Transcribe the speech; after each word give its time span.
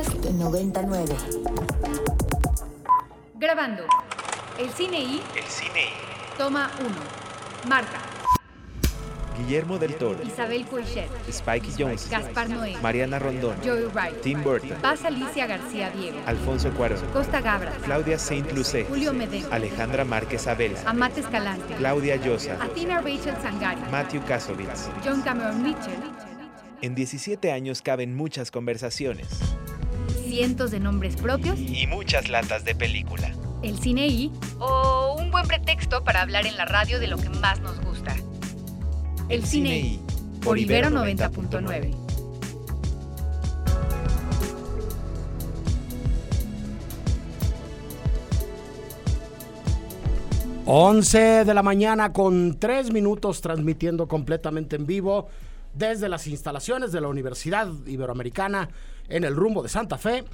Podcast 0.00 0.24
99. 0.30 1.14
Grabando. 3.34 3.82
El 4.58 4.70
cine 4.70 4.98
y. 4.98 5.22
El 5.36 5.44
cine 5.44 5.82
y. 5.84 6.38
Toma 6.38 6.70
1. 6.80 6.88
Marta. 7.68 7.98
Guillermo 9.36 9.78
del 9.78 9.96
Toro. 9.96 10.22
Isabel 10.22 10.64
Coixet. 10.64 11.10
Spike 11.28 11.68
Jones. 11.78 12.08
Gaspar 12.10 12.48
Noé. 12.48 12.78
Mariana 12.80 13.18
Rondón. 13.18 13.56
Joey 13.62 13.84
Wright. 13.92 14.22
Tim 14.22 14.42
Burton. 14.42 14.78
Paz 14.80 15.04
Alicia 15.04 15.46
García 15.46 15.90
Diego. 15.90 16.18
Alfonso 16.24 16.70
Cuarón. 16.70 17.00
Costa 17.12 17.42
Gabra. 17.42 17.72
Claudia 17.84 18.18
Saint 18.18 18.50
Lucé. 18.52 18.86
Julio 18.86 19.12
Medem. 19.12 19.44
Alejandra 19.50 20.06
Márquez 20.06 20.46
Abel. 20.46 20.76
Amate 20.86 21.20
Escalante. 21.20 21.74
Claudia 21.74 22.16
Llosa. 22.16 22.54
Athena 22.62 23.02
Rachel 23.02 23.34
Sangari. 23.42 23.82
Matthew 23.90 24.24
Kasovitz. 24.24 24.88
John 25.04 25.20
Cameron 25.20 25.62
Mitchell. 25.62 26.00
En 26.80 26.94
17 26.94 27.52
años 27.52 27.82
caben 27.82 28.16
muchas 28.16 28.50
conversaciones. 28.50 29.28
Cientos 30.30 30.70
de 30.70 30.78
nombres 30.78 31.16
propios. 31.16 31.58
Y 31.58 31.88
muchas 31.88 32.28
latas 32.28 32.64
de 32.64 32.76
película. 32.76 33.34
El 33.64 33.76
cine 33.80 34.06
y. 34.06 34.30
O 34.60 35.16
un 35.18 35.32
buen 35.32 35.44
pretexto 35.44 36.04
para 36.04 36.22
hablar 36.22 36.46
en 36.46 36.56
la 36.56 36.66
radio 36.66 37.00
de 37.00 37.08
lo 37.08 37.16
que 37.16 37.28
más 37.28 37.60
nos 37.60 37.80
gusta. 37.80 38.14
El 39.28 39.44
cine 39.44 39.76
y. 39.80 40.00
Por 40.40 40.56
Ibero 40.56 40.88
90.9. 40.90 41.96
Once 50.64 51.18
de 51.18 51.54
la 51.54 51.64
mañana 51.64 52.12
con 52.12 52.56
tres 52.60 52.92
minutos 52.92 53.40
transmitiendo 53.40 54.06
completamente 54.06 54.76
en 54.76 54.86
vivo 54.86 55.26
desde 55.74 56.08
las 56.08 56.26
instalaciones 56.26 56.92
de 56.92 57.00
la 57.00 57.08
Universidad 57.08 57.68
Iberoamericana 57.86 58.68
en 59.08 59.24
el 59.24 59.36
rumbo 59.36 59.62
de 59.62 59.68
Santa 59.68 59.98
Fe. 59.98 60.24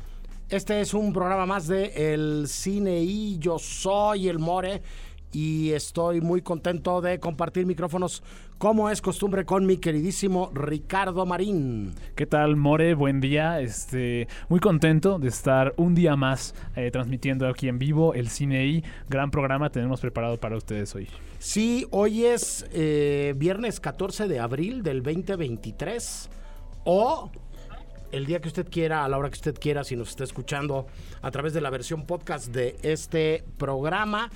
Este 0.49 0.81
es 0.81 0.95
un 0.95 1.12
programa 1.12 1.45
más 1.47 1.67
de 1.67 2.12
El 2.12 2.47
Cine 2.47 3.01
y 3.01 3.39
yo 3.39 3.59
soy 3.59 4.28
el 4.28 4.39
More 4.39 4.83
y 5.37 5.73
estoy 5.73 6.23
muy 6.23 6.41
contento 6.41 7.03
de 7.03 7.20
compartir 7.20 7.67
micrófonos 7.67 8.23
como 8.56 8.89
es 8.89 9.03
costumbre 9.03 9.45
con 9.45 9.67
mi 9.67 9.77
queridísimo 9.77 10.51
Ricardo 10.55 11.27
Marín. 11.27 11.93
¿Qué 12.15 12.25
tal, 12.25 12.56
More? 12.56 12.95
Buen 12.95 13.20
día. 13.20 13.61
Este, 13.61 14.28
muy 14.48 14.61
contento 14.61 15.19
de 15.19 15.28
estar 15.28 15.75
un 15.77 15.95
día 15.95 16.17
más 16.17 16.55
eh, 16.75 16.91
transmitiendo 16.91 17.47
aquí 17.48 17.69
en 17.69 17.78
vivo 17.78 18.15
el 18.15 18.31
Cine 18.31 18.65
y 18.65 18.84
gran 19.11 19.31
programa 19.31 19.69
tenemos 19.69 20.01
preparado 20.01 20.39
para 20.39 20.56
ustedes 20.56 20.95
hoy. 20.95 21.06
Sí, 21.39 21.87
hoy 21.91 22.25
es 22.25 22.65
eh, 22.73 23.34
viernes 23.37 23.78
14 23.78 24.28
de 24.28 24.41
abril 24.41 24.83
del 24.83 25.03
2023 25.03 26.31
o 26.84 27.31
el 28.12 28.27
día 28.27 28.41
que 28.41 28.48
usted 28.48 28.69
quiera, 28.71 29.05
a 29.05 29.09
la 29.09 29.19
hora 29.19 29.28
que 29.28 29.34
usted 29.34 29.59
quiera, 29.59 29.84
si 29.84 29.97
nos 29.97 30.11
está 30.11 30.25
escuchando 30.25 30.87
a 31.23 31.31
través 31.31 31.53
de 31.53 31.61
la 31.61 31.71
versión 31.71 32.06
podcast 32.06 32.48
de 32.48 32.77
este 32.83 33.45
programa. 33.59 34.31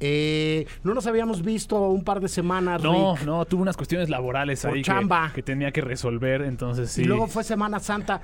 Eh, 0.00 0.66
no 0.82 0.92
nos 0.94 1.06
habíamos 1.06 1.42
visto 1.42 1.80
un 1.88 2.04
par 2.04 2.20
de 2.20 2.28
semanas. 2.28 2.82
No, 2.82 3.14
Rick, 3.16 3.24
no, 3.26 3.44
tuve 3.44 3.62
unas 3.62 3.76
cuestiones 3.76 4.10
laborales 4.10 4.62
Por 4.62 4.72
ahí 4.72 4.82
que- 4.82 4.86
chamba. 4.86 5.32
Que, 5.34 5.42
tenía 5.42 5.70
que 5.72 5.80
resolver, 5.80 6.42
entonces 6.42 6.90
sí. 6.90 7.02
Y 7.02 7.04
luego 7.04 7.26
fue 7.26 7.44
Semana 7.44 7.78
Santa. 7.80 8.20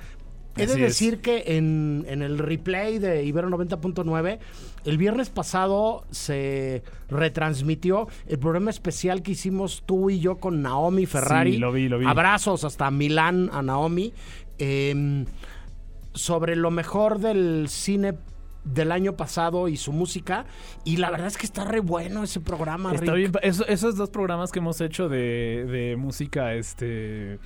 He 0.57 0.67
de 0.67 0.73
es. 0.73 0.79
decir 0.79 1.21
que 1.21 1.55
en, 1.57 2.03
en 2.09 2.21
el 2.21 2.37
replay 2.37 2.99
de 2.99 3.23
Ibero 3.23 3.49
90.9, 3.49 4.37
el 4.83 4.97
viernes 4.97 5.29
pasado 5.29 6.03
se 6.11 6.83
retransmitió 7.07 8.09
el 8.27 8.37
programa 8.37 8.69
especial 8.69 9.21
que 9.23 9.31
hicimos 9.31 9.83
tú 9.85 10.09
y 10.09 10.19
yo 10.19 10.39
con 10.39 10.61
Naomi 10.61 11.05
Ferrari. 11.05 11.53
Sí, 11.53 11.57
lo 11.57 11.71
vi, 11.71 11.87
lo 11.87 11.99
vi. 11.99 12.05
Abrazos 12.05 12.65
hasta 12.65 12.91
Milán 12.91 13.49
a 13.53 13.61
Naomi. 13.61 14.11
em, 14.57 15.25
sobre 16.13 16.57
lo 16.57 16.69
mejor 16.69 17.19
del 17.19 17.67
cine 17.69 18.13
del 18.63 18.91
año 18.91 19.15
pasado 19.17 19.67
y 19.67 19.77
su 19.77 19.91
música. 19.91 20.45
Y 20.83 20.97
la 20.97 21.09
verdad 21.09 21.27
es 21.27 21.37
que 21.37 21.45
está 21.45 21.65
re 21.65 21.79
bueno 21.79 22.23
ese 22.23 22.39
programa. 22.39 22.93
Está 22.93 23.13
Rick. 23.13 23.31
bien, 23.31 23.43
eso- 23.43 23.65
esos 23.67 23.95
dos 23.97 24.09
programas 24.09 24.51
que 24.51 24.59
hemos 24.59 24.79
hecho 24.81 25.09
de, 25.09 25.65
de 25.69 25.95
música, 25.97 26.53
este, 26.53 27.33
eh, 27.33 27.39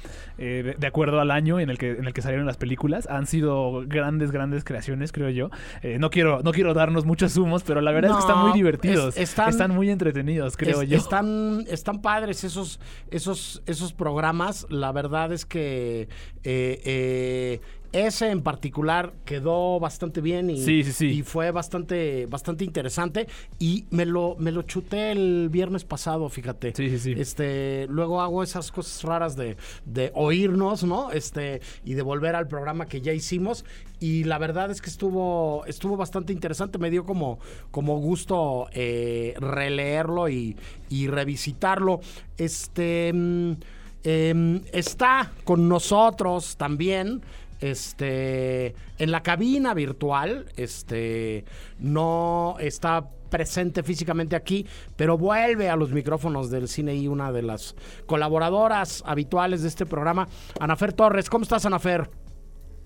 de, 0.63 0.75
de 0.77 0.87
acuerdo 0.87 1.19
al 1.19 1.31
año 1.31 1.59
en 1.59 1.69
el 1.69 1.77
que 1.77 1.91
en 1.91 2.05
el 2.05 2.13
que 2.13 2.21
salieron 2.21 2.45
las 2.45 2.57
películas, 2.57 3.07
han 3.09 3.25
sido 3.27 3.83
grandes, 3.87 4.31
grandes 4.31 4.63
creaciones, 4.63 5.11
creo 5.11 5.29
yo. 5.29 5.49
Eh, 5.81 5.97
no 5.99 6.09
quiero, 6.09 6.41
no 6.43 6.51
quiero 6.51 6.73
darnos 6.73 7.05
muchos 7.05 7.37
humos, 7.37 7.63
pero 7.63 7.81
la 7.81 7.91
verdad 7.91 8.11
es 8.11 8.17
que 8.17 8.21
están 8.21 8.39
muy 8.39 8.53
divertidos, 8.53 9.15
es- 9.17 9.29
están- 9.29 9.49
están, 9.49 9.71
muy 9.75 9.89
entretenidos, 9.89 10.57
creo 10.57 10.81
Es- 10.81 10.89
yo. 10.89 10.97
Están, 10.97 11.63
están 11.69 12.01
padres 12.01 12.43
esos, 12.43 12.79
esos, 13.09 13.61
esos 13.65 13.93
programas. 13.93 14.67
La 14.69 14.91
verdad 14.91 15.31
es 15.31 15.45
que 15.45 16.09
eh, 16.43 17.61
ese 17.95 18.29
en 18.29 18.41
particular 18.41 19.13
quedó 19.23 19.79
bastante 19.79 20.19
bien 20.21 20.49
y, 20.49 20.57
Sí, 20.61 20.83
sí, 20.83 20.91
sí. 20.91 21.05
y 21.07 21.21
fue 21.23 21.51
bastante, 21.51 22.25
bastante 22.25 22.65
interesante. 22.65 23.27
Y 23.57 23.85
me 23.89 24.05
lo, 24.05 24.35
me 24.37 24.51
lo 24.51 24.63
chuté 24.63 25.11
el 25.11 25.49
viernes 25.49 25.85
pasado, 25.85 26.27
fíjate. 26.29 26.73
Sí, 26.75 26.89
sí, 26.89 26.99
sí. 26.99 27.15
Este, 27.17 27.87
luego 27.89 28.21
hago 28.21 28.43
esas 28.43 28.71
cosas 28.71 29.01
raras 29.03 29.35
de, 29.35 29.55
de 29.85 30.11
oírnos, 30.13 30.83
¿no? 30.83 31.11
Este, 31.11 31.61
y 31.85 31.93
de 31.93 32.01
volver 32.01 32.35
al 32.35 32.47
programa 32.47 32.85
que 32.85 33.01
ya 33.01 33.13
hicimos. 33.13 33.63
Y 33.99 34.25
la 34.25 34.37
verdad 34.37 34.71
es 34.71 34.81
que 34.81 34.89
estuvo, 34.89 35.63
estuvo 35.65 35.95
bastante 35.95 36.33
interesante. 36.33 36.77
Me 36.77 36.89
dio 36.89 37.05
como, 37.05 37.39
como 37.71 37.97
gusto 37.99 38.67
eh, 38.73 39.35
releerlo 39.39 40.27
y, 40.27 40.57
y 40.89 41.07
revisitarlo. 41.07 42.01
Este 42.37 43.11
mm, 43.13 43.51
em, 44.03 44.61
está 44.73 45.31
con 45.45 45.69
nosotros 45.69 46.57
también. 46.57 47.21
Este 47.61 48.75
en 48.97 49.11
la 49.11 49.23
cabina 49.23 49.73
virtual, 49.73 50.45
este 50.57 51.45
no 51.79 52.55
está 52.59 53.09
presente 53.29 53.83
físicamente 53.83 54.35
aquí, 54.35 54.65
pero 54.95 55.17
vuelve 55.17 55.69
a 55.69 55.75
los 55.75 55.91
micrófonos 55.91 56.49
del 56.49 56.67
cine 56.67 56.95
y 56.95 57.07
una 57.07 57.31
de 57.31 57.41
las 57.41 57.75
colaboradoras 58.05 59.03
habituales 59.05 59.61
de 59.61 59.67
este 59.67 59.85
programa, 59.85 60.27
Anafer 60.59 60.93
Torres. 60.93 61.29
¿Cómo 61.29 61.43
estás, 61.43 61.65
Anafer? 61.65 62.09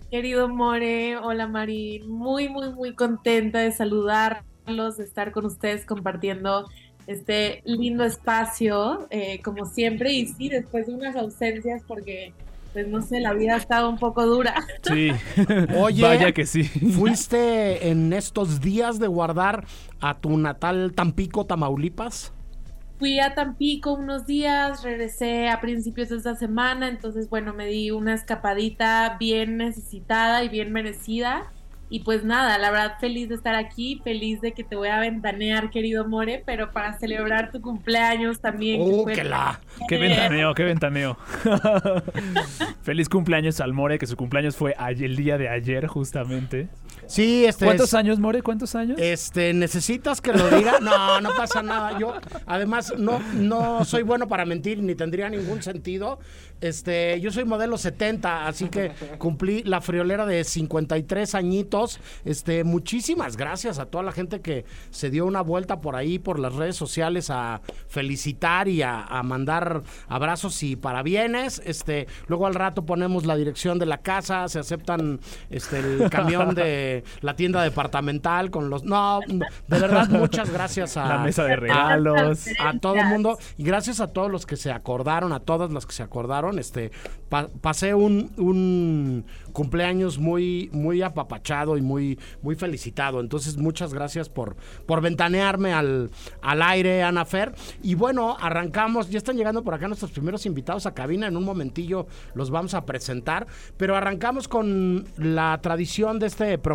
Querido 0.10 0.50
More, 0.50 1.18
hola 1.18 1.48
Mari, 1.48 2.04
muy, 2.08 2.50
muy, 2.50 2.74
muy 2.74 2.96
contenta 2.96 3.60
de 3.60 3.72
saludarlos, 3.72 4.98
de 4.98 5.04
estar 5.04 5.32
con 5.32 5.46
ustedes 5.46 5.86
compartiendo 5.86 6.68
este 7.06 7.62
lindo 7.66 8.04
espacio, 8.04 9.08
eh, 9.10 9.40
como 9.44 9.66
siempre, 9.66 10.14
y 10.14 10.28
sí, 10.28 10.50
después 10.50 10.88
de 10.88 10.94
unas 10.94 11.16
ausencias, 11.16 11.84
porque, 11.88 12.34
pues 12.74 12.88
no 12.88 13.02
sé, 13.02 13.20
la 13.20 13.34
vida 13.34 13.56
ha 13.56 13.58
estado 13.58 13.90
un 13.90 13.98
poco 13.98 14.26
dura. 14.26 14.56
Sí. 14.84 15.12
Oye, 15.78 16.04
Vaya 16.04 16.32
que 16.32 16.46
sí. 16.46 16.64
¿Fuiste 16.64 17.90
en 17.90 18.14
estos 18.14 18.62
días 18.62 19.00
de 19.00 19.08
guardar 19.08 19.66
a 20.00 20.20
tu 20.20 20.38
natal 20.38 20.94
Tampico, 20.96 21.46
Tamaulipas? 21.46 22.32
Fui 23.00 23.20
a 23.20 23.34
Tampico 23.34 23.94
unos 23.94 24.26
días, 24.26 24.84
regresé 24.84 25.48
a 25.48 25.62
principios 25.62 26.10
de 26.10 26.18
esta 26.18 26.36
semana, 26.36 26.90
entonces, 26.90 27.30
bueno, 27.30 27.54
me 27.54 27.66
di 27.68 27.92
una 27.92 28.14
escapadita 28.14 29.16
bien 29.18 29.58
necesitada 29.58 30.44
y 30.44 30.50
bien 30.50 30.74
merecida. 30.74 31.54
Y 31.92 32.02
pues 32.02 32.24
nada, 32.24 32.58
la 32.60 32.70
verdad 32.70 32.98
feliz 33.00 33.30
de 33.30 33.36
estar 33.36 33.56
aquí, 33.56 34.00
feliz 34.04 34.42
de 34.42 34.52
que 34.52 34.64
te 34.64 34.76
voy 34.76 34.90
a 34.90 35.00
ventanear, 35.00 35.72
querido 35.72 36.08
More, 36.08 36.44
pero 36.46 36.72
para 36.72 36.94
celebrar 37.00 37.52
tu 37.52 37.62
cumpleaños 37.62 38.40
también. 38.40 38.80
¡Uh, 38.82 39.06
que 39.06 39.24
la! 39.24 39.60
Qué 39.88 39.98
ventaneo, 39.98 40.54
qué 40.54 40.64
ventaneo. 40.64 41.18
Feliz 42.84 43.10
cumpleaños 43.10 43.60
al 43.62 43.74
More, 43.74 43.98
que 44.00 44.08
su 44.08 44.16
cumpleaños 44.16 44.56
fue 44.56 44.76
ayer- 44.78 45.10
el 45.10 45.16
día 45.16 45.38
de 45.38 45.50
ayer, 45.50 45.88
justamente. 45.88 46.68
Sí, 47.08 47.46
este 47.46 47.66
¿Cuántos 47.66 47.88
es- 47.88 47.94
años, 47.96 48.20
More? 48.20 48.42
¿Cuántos 48.44 48.76
años? 48.76 49.00
Este, 49.00 49.52
¿necesitas 49.54 50.22
que 50.22 50.32
lo 50.32 50.50
diga? 50.50 50.80
No, 50.80 51.20
no 51.22 51.32
pasa 51.36 51.62
nada. 51.64 51.98
Yo, 51.98 52.14
además, 52.46 52.94
no, 52.98 53.20
no 53.34 53.84
soy 53.86 54.04
bueno 54.04 54.28
para 54.28 54.46
mentir, 54.46 54.82
ni 54.84 54.94
tendría 54.96 55.28
ningún 55.30 55.64
sentido. 55.64 56.20
Este, 56.62 57.20
yo 57.22 57.32
soy 57.32 57.46
modelo 57.46 57.78
70, 57.78 58.46
así 58.48 58.68
que 58.70 58.92
cumplí 59.18 59.64
la 59.64 59.82
friolera 59.82 60.26
de 60.26 60.44
53 60.44 61.34
añitos. 61.36 62.00
Este, 62.26 62.64
muchísimas 62.64 63.38
gracias 63.38 63.80
a 63.80 63.86
toda 63.86 64.04
la 64.04 64.12
gente 64.12 64.42
que 64.42 64.66
se 64.92 65.10
dio 65.10 65.26
una 65.26 65.42
vuelta 65.42 65.80
por 65.82 65.96
ahí, 65.96 66.20
por 66.20 66.38
las 66.38 66.54
redes 66.56 66.76
sociales, 66.76 67.30
a 67.30 67.62
felicitar 67.88 68.68
y 68.68 68.82
a, 68.82 69.02
a 69.04 69.24
mandar 69.24 69.82
abrazos 70.10 70.62
y 70.64 70.76
parabienes. 70.76 71.62
Este, 71.66 72.08
luego 72.28 72.46
al 72.46 72.56
rato 72.56 72.86
ponemos 72.86 73.26
la 73.26 73.36
dirección 73.36 73.80
de 73.80 73.86
la 73.86 73.98
casa, 74.00 74.48
se 74.50 74.60
aceptan 74.60 75.20
este 75.50 75.80
el 75.80 76.10
camión 76.10 76.54
de 76.56 76.79
la 77.22 77.36
tienda 77.36 77.62
departamental 77.64 78.52
con 78.52 78.70
los 78.70 78.84
no, 78.84 79.20
de 79.28 79.80
verdad 79.80 80.08
muchas 80.10 80.50
gracias 80.52 80.98
a 80.98 81.08
La 81.08 81.18
mesa 81.20 81.44
de 81.44 81.56
regalos. 81.56 82.46
a 82.60 82.78
todo 82.80 82.96
el 82.96 83.06
mundo 83.08 83.38
y 83.58 83.64
gracias 83.64 84.00
a 84.00 84.08
todos 84.08 84.32
los 84.32 84.46
que 84.46 84.56
se 84.58 84.72
acordaron, 84.72 85.34
a 85.34 85.40
todas 85.40 85.72
las 85.72 85.86
que 85.86 85.94
se 85.94 86.04
acordaron, 86.04 86.60
este 86.60 86.92
pa- 87.30 87.48
pasé 87.62 87.94
un, 87.94 88.32
un 88.38 89.26
cumpleaños 89.54 90.18
muy 90.20 90.70
muy 90.72 91.02
apapachado 91.02 91.78
y 91.78 91.82
muy, 91.82 92.18
muy 92.42 92.56
felicitado. 92.56 93.20
Entonces, 93.20 93.58
muchas 93.58 93.94
gracias 93.94 94.30
por, 94.30 94.56
por 94.86 95.02
ventanearme 95.02 95.74
al, 95.74 96.10
al 96.42 96.62
aire, 96.62 97.04
Ana 97.04 97.26
Fer. 97.26 97.54
Y 97.82 97.96
bueno, 97.96 98.38
arrancamos, 98.40 99.10
ya 99.10 99.18
están 99.18 99.36
llegando 99.38 99.64
por 99.64 99.74
acá 99.74 99.88
nuestros 99.88 100.12
primeros 100.12 100.46
invitados 100.46 100.86
a 100.86 100.94
cabina, 100.94 101.28
en 101.28 101.36
un 101.38 101.44
momentillo 101.44 102.08
los 102.36 102.50
vamos 102.52 102.74
a 102.74 102.86
presentar, 102.86 103.48
pero 103.78 103.96
arrancamos 103.96 104.48
con 104.48 105.06
la 105.18 105.60
tradición 105.62 106.20
de 106.20 106.28
este 106.28 106.58
programa 106.58 106.69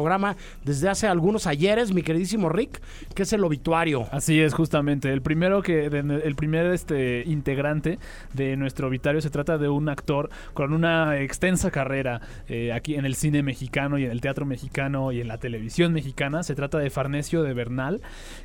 desde 0.64 0.88
hace 0.88 1.06
algunos 1.06 1.46
ayeres, 1.46 1.92
mi 1.92 2.02
queridísimo 2.02 2.48
Rick, 2.48 2.80
que 3.14 3.22
es 3.22 3.32
el 3.32 3.44
obituario. 3.44 4.06
Así 4.10 4.40
es, 4.40 4.54
justamente. 4.54 5.12
El 5.12 5.22
primero 5.22 5.62
que, 5.62 5.86
el 5.86 6.34
primer 6.36 6.66
este, 6.66 7.22
integrante 7.26 7.98
de 8.32 8.56
nuestro 8.56 8.88
obituario 8.88 9.20
se 9.20 9.30
trata 9.30 9.58
de 9.58 9.68
un 9.68 9.88
actor 9.88 10.30
con 10.52 10.72
una 10.72 11.18
extensa 11.20 11.70
carrera 11.70 12.20
eh, 12.48 12.72
aquí 12.72 12.94
en 12.94 13.04
el 13.04 13.14
cine 13.14 13.42
mexicano 13.42 13.98
y 13.98 14.04
en 14.04 14.10
el 14.10 14.20
teatro 14.20 14.46
mexicano 14.46 15.12
y 15.12 15.20
en 15.20 15.28
la 15.28 15.38
televisión 15.38 15.92
mexicana. 15.92 16.42
Se 16.42 16.54
trata 16.54 16.78
de 16.78 16.90
Farnesio 16.90 17.42
de 17.42 17.54
Bernal, 17.54 18.00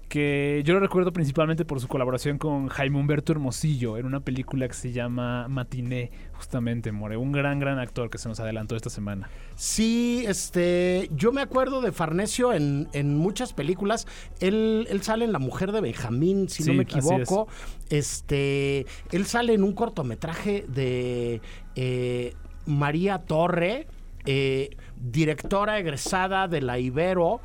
que 0.09 0.63
yo 0.65 0.73
lo 0.73 0.79
recuerdo 0.79 1.13
principalmente 1.13 1.65
por 1.65 1.79
su 1.79 1.87
colaboración 1.87 2.39
con 2.39 2.67
Jaime 2.67 2.99
Humberto 2.99 3.31
Hermosillo 3.31 3.97
en 3.97 4.07
una 4.07 4.19
película 4.19 4.67
que 4.67 4.73
se 4.73 4.91
llama 4.91 5.47
Matiné, 5.47 6.11
justamente, 6.33 6.91
More. 6.91 7.15
Un 7.15 7.31
gran, 7.31 7.59
gran 7.59 7.77
actor 7.77 8.09
que 8.09 8.17
se 8.17 8.27
nos 8.27 8.39
adelantó 8.39 8.75
esta 8.75 8.89
semana. 8.89 9.29
Sí, 9.55 10.25
este, 10.27 11.09
yo 11.15 11.31
me 11.31 11.41
acuerdo 11.41 11.81
de 11.81 11.91
Farnesio 11.91 12.53
en, 12.53 13.17
muchas 13.17 13.53
películas. 13.53 14.07
Él, 14.39 14.87
él, 14.89 15.03
sale 15.03 15.25
en 15.25 15.31
La 15.31 15.39
Mujer 15.39 15.71
de 15.71 15.81
Benjamín, 15.81 16.49
si 16.49 16.63
no 16.63 16.73
me 16.73 16.83
equivoco. 16.83 17.47
Este, 17.89 18.87
él 19.11 19.25
sale 19.27 19.53
en 19.53 19.63
un 19.63 19.73
cortometraje 19.73 20.65
de 20.67 21.39
eh, 21.75 22.33
María 22.65 23.19
Torre, 23.19 23.85
eh, 24.25 24.75
directora 24.99 25.77
egresada 25.77 26.47
de 26.47 26.61
la 26.61 26.79
Ibero 26.79 27.41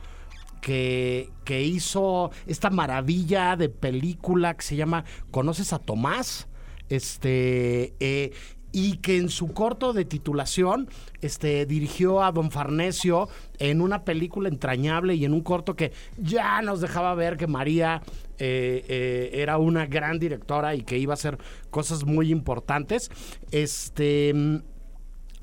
que, 0.64 1.62
hizo 1.62 2.30
esta 2.46 2.70
maravilla 2.70 3.56
de 3.56 3.68
película 3.68 4.54
que 4.54 4.62
se 4.62 4.76
llama 4.76 5.04
¿Conoces 5.30 5.72
a 5.72 5.78
Tomás? 5.78 6.48
Este, 6.88 7.94
eh, 8.00 8.32
y 8.72 8.96
que 8.98 9.18
en 9.18 9.28
su 9.28 9.52
corto 9.52 9.92
de 9.92 10.04
titulación 10.04 10.88
este, 11.20 11.64
dirigió 11.66 12.22
a 12.22 12.32
Don 12.32 12.50
Farnesio 12.50 13.28
en 13.58 13.80
una 13.80 14.04
película 14.04 14.48
entrañable 14.48 15.14
y 15.14 15.24
en 15.24 15.32
un 15.32 15.42
corto 15.42 15.76
que 15.76 15.92
ya 16.16 16.60
nos 16.62 16.80
dejaba 16.80 17.14
ver 17.14 17.36
que 17.36 17.46
María 17.46 18.02
eh, 18.38 18.84
eh, 18.88 19.30
era 19.34 19.58
una 19.58 19.86
gran 19.86 20.18
directora 20.18 20.74
y 20.74 20.82
que 20.82 20.98
iba 20.98 21.12
a 21.12 21.14
hacer 21.14 21.38
cosas 21.70 22.04
muy 22.04 22.32
importantes. 22.32 23.10
Este 23.52 24.62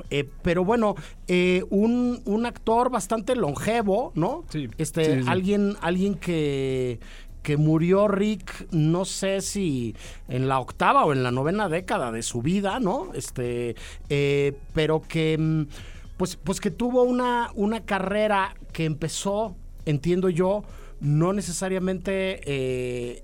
eh, 0.10 0.28
pero 0.42 0.66
bueno, 0.66 0.96
eh, 1.28 1.64
un, 1.70 2.46
actor 2.46 2.90
bastante 2.90 3.36
longevo, 3.36 4.12
¿no? 4.16 4.46
Sí. 4.50 4.68
Este, 4.78 5.22
alguien, 5.28 5.76
alguien 5.82 6.16
que, 6.16 7.00
que 7.44 7.58
murió 7.58 8.08
Rick, 8.08 8.68
no 8.72 9.06
sé 9.06 9.42
si 9.42 9.96
en 10.28 10.48
la 10.48 10.60
octava 10.60 11.06
o 11.06 11.14
en 11.14 11.24
la 11.24 11.32
novena 11.32 11.70
década 11.70 12.12
de 12.12 12.24
su 12.24 12.42
vida, 12.42 12.80
¿no? 12.80 13.14
Este, 13.14 13.76
eh, 14.10 14.54
pero 14.74 15.02
que, 15.02 15.38
mm, 15.38 15.64
pues, 16.18 16.36
pues 16.36 16.60
que 16.60 16.72
tuvo 16.72 17.04
una, 17.04 17.52
una 17.56 17.86
carrera 17.86 18.56
que 18.74 18.86
empezó, 18.86 19.56
entiendo 19.86 20.30
yo, 20.30 20.64
no 21.00 21.34
necesariamente 21.34 23.24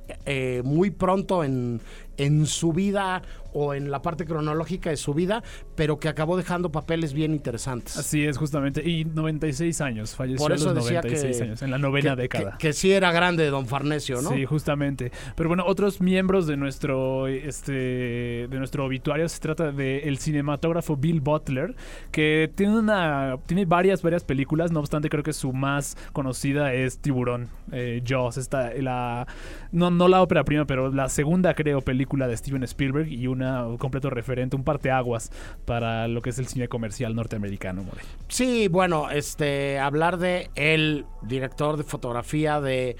muy 0.64 0.90
pronto 0.90 1.44
en, 1.44 1.80
en 2.18 2.46
su 2.46 2.74
vida 2.74 3.22
o 3.54 3.74
en 3.74 3.90
la 3.90 4.02
parte 4.02 4.26
cronológica 4.26 4.90
de 4.90 4.98
su 4.98 5.14
vida, 5.14 5.42
pero 5.76 6.00
que 6.00 6.10
acabó 6.10 6.38
dejando 6.38 6.72
papeles 6.72 7.14
bien 7.14 7.34
interesantes. 7.34 7.98
Así 7.98 8.24
es, 8.24 8.38
justamente. 8.38 8.88
Y 8.88 9.06
96 9.06 9.82
años, 9.82 10.16
falleció 10.16 10.46
Por 10.46 10.52
eso 10.52 10.70
a 10.70 10.74
los 10.74 10.86
96 10.86 11.42
años, 11.42 11.62
en 11.62 11.72
la 11.72 11.78
novena 11.78 12.16
década. 12.16 12.58
Que, 12.60 12.74
sí 12.74 12.92
era 12.92 13.12
grande 13.12 13.50
don 13.50 13.66
Farnesio, 13.66 14.22
¿no? 14.22 14.32
Sí, 14.32 14.46
justamente. 14.46 15.12
Pero 15.36 15.50
bueno, 15.50 15.64
otros 15.66 16.02
miembros 16.02 16.46
de 16.46 16.58
nuestro, 16.58 17.28
este, 17.28 17.72
de 17.72 18.58
nuestro 18.58 18.86
obituario 18.86 19.28
se 19.28 19.40
trata 19.40 19.72
del 19.72 20.18
cinematógrafo 20.20 20.96
Bill 20.96 21.22
Butler, 21.22 21.76
que 22.12 22.52
tiene 22.54 22.78
una, 22.78 23.38
tiene 23.48 23.66
varias, 23.66 24.02
varias 24.02 24.24
películas, 24.24 24.72
no 24.72 24.82
obstante 24.82 25.10
creo 25.10 25.24
que 25.24 25.34
su 25.34 25.54
más 25.54 25.98
conocida 26.14 26.74
es 26.74 27.00
Tiburón, 27.00 27.50
eh, 27.72 28.04
Jaws, 28.06 28.38
esta, 28.38 28.72
la, 28.76 29.26
no, 29.72 29.90
no 29.90 30.08
la 30.08 30.22
ópera 30.22 30.44
prima, 30.44 30.66
pero 30.66 30.92
la 30.92 31.10
segunda 31.10 31.54
creo 31.56 31.82
película 31.82 32.07
de 32.28 32.38
Steven 32.38 32.64
Spielberg 32.64 33.08
y 33.08 33.28
una 33.28 33.68
un 33.68 33.78
completo 33.78 34.10
referente, 34.10 34.56
un 34.56 34.64
parteaguas 34.64 35.32
para 35.66 36.08
lo 36.08 36.22
que 36.22 36.32
es 36.32 36.40
el 36.40 36.48
cine 36.48 36.68
comercial 36.68 37.16
norteamericano. 37.16 37.84
Sí, 38.28 38.68
bueno, 38.68 39.10
este, 39.10 39.80
hablar 39.80 40.18
de 40.18 40.50
el 40.56 41.06
director 41.22 41.78
de 41.78 41.84
fotografía 41.84 42.62
de 42.62 42.96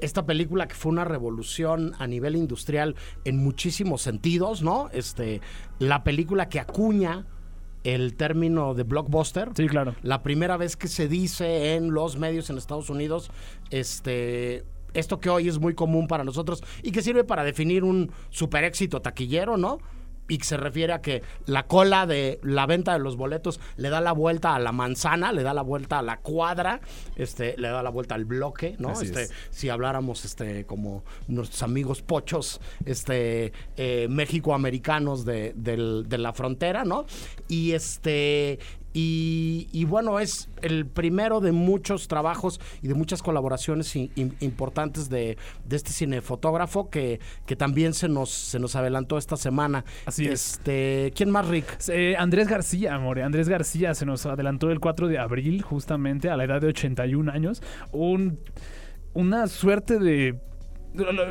esta 0.00 0.26
película 0.26 0.66
que 0.66 0.74
fue 0.74 0.90
una 0.90 1.04
revolución 1.04 1.94
a 1.98 2.06
nivel 2.06 2.36
industrial 2.36 2.96
en 3.24 3.38
muchísimos 3.38 4.02
sentidos, 4.02 4.62
¿no? 4.62 4.90
Este, 4.92 5.40
la 5.78 6.02
película 6.02 6.48
que 6.48 6.58
acuña 6.58 7.26
el 7.84 8.14
término 8.14 8.74
de 8.74 8.82
blockbuster. 8.84 9.50
Sí, 9.54 9.66
claro. 9.66 9.94
La 10.02 10.22
primera 10.22 10.56
vez 10.56 10.76
que 10.76 10.88
se 10.88 11.08
dice 11.08 11.74
en 11.74 11.92
los 11.92 12.16
medios 12.16 12.50
en 12.50 12.58
Estados 12.58 12.90
Unidos, 12.90 13.30
este, 13.70 14.64
esto 14.94 15.20
que 15.20 15.30
hoy 15.30 15.48
es 15.48 15.58
muy 15.58 15.74
común 15.74 16.06
para 16.06 16.24
nosotros 16.24 16.62
y 16.82 16.92
que 16.92 17.02
sirve 17.02 17.24
para 17.24 17.44
definir 17.44 17.84
un 17.84 18.10
super 18.30 18.64
éxito 18.64 19.00
taquillero, 19.00 19.56
¿no? 19.56 19.78
y 20.28 20.38
que 20.38 20.44
se 20.44 20.56
refiere 20.56 20.92
a 20.92 21.02
que 21.02 21.22
la 21.46 21.66
cola 21.66 22.06
de 22.06 22.40
la 22.42 22.66
venta 22.66 22.92
de 22.92 22.98
los 23.00 23.16
boletos 23.16 23.60
le 23.76 23.90
da 23.90 24.00
la 24.00 24.12
vuelta 24.12 24.54
a 24.54 24.58
la 24.58 24.72
manzana, 24.72 25.32
le 25.32 25.42
da 25.42 25.52
la 25.52 25.62
vuelta 25.62 25.98
a 25.98 26.02
la 26.02 26.18
cuadra, 26.20 26.80
este, 27.16 27.54
le 27.58 27.68
da 27.68 27.82
la 27.82 27.90
vuelta 27.90 28.14
al 28.14 28.24
bloque, 28.24 28.76
¿no? 28.78 28.98
este, 29.00 29.28
si 29.50 29.68
habláramos 29.68 30.24
este, 30.24 30.64
como 30.64 31.04
nuestros 31.28 31.62
amigos 31.62 32.02
pochos, 32.02 32.60
este, 32.86 33.52
eh, 33.76 34.06
México-americanos 34.08 35.24
de, 35.24 35.52
de, 35.54 36.18
la 36.18 36.32
frontera, 36.32 36.84
¿no? 36.84 37.04
Y 37.48 37.72
este, 37.72 38.58
y, 38.94 39.84
bueno, 39.84 40.18
es 40.20 40.48
el 40.60 40.86
primero 40.86 41.40
de 41.40 41.52
muchos 41.52 42.08
trabajos 42.08 42.60
y 42.82 42.88
de 42.88 42.94
muchas 42.94 43.22
colaboraciones 43.22 43.94
importantes 43.96 45.08
de, 45.08 45.36
este 45.70 45.92
cinefotógrafo 45.92 46.90
que, 46.90 47.18
que 47.46 47.56
también 47.56 47.94
se 47.94 48.08
nos, 48.08 48.30
se 48.30 48.58
nos 48.58 48.76
adelantó 48.76 49.18
esta 49.18 49.36
semana. 49.36 49.84
Así 50.04 50.26
es. 50.26 50.52
Este, 50.52 51.12
¿Quién 51.16 51.30
más, 51.30 51.48
Rick? 51.48 51.66
Eh, 51.88 52.14
Andrés 52.18 52.48
García, 52.48 52.94
amore. 52.94 53.22
Andrés 53.22 53.48
García 53.48 53.94
se 53.94 54.04
nos 54.04 54.26
adelantó 54.26 54.70
el 54.70 54.80
4 54.80 55.08
de 55.08 55.18
abril, 55.18 55.62
justamente 55.62 56.28
a 56.28 56.36
la 56.36 56.44
edad 56.44 56.60
de 56.60 56.68
81 56.68 57.32
años. 57.32 57.62
Un, 57.92 58.38
una 59.14 59.46
suerte 59.46 59.98
de 59.98 60.38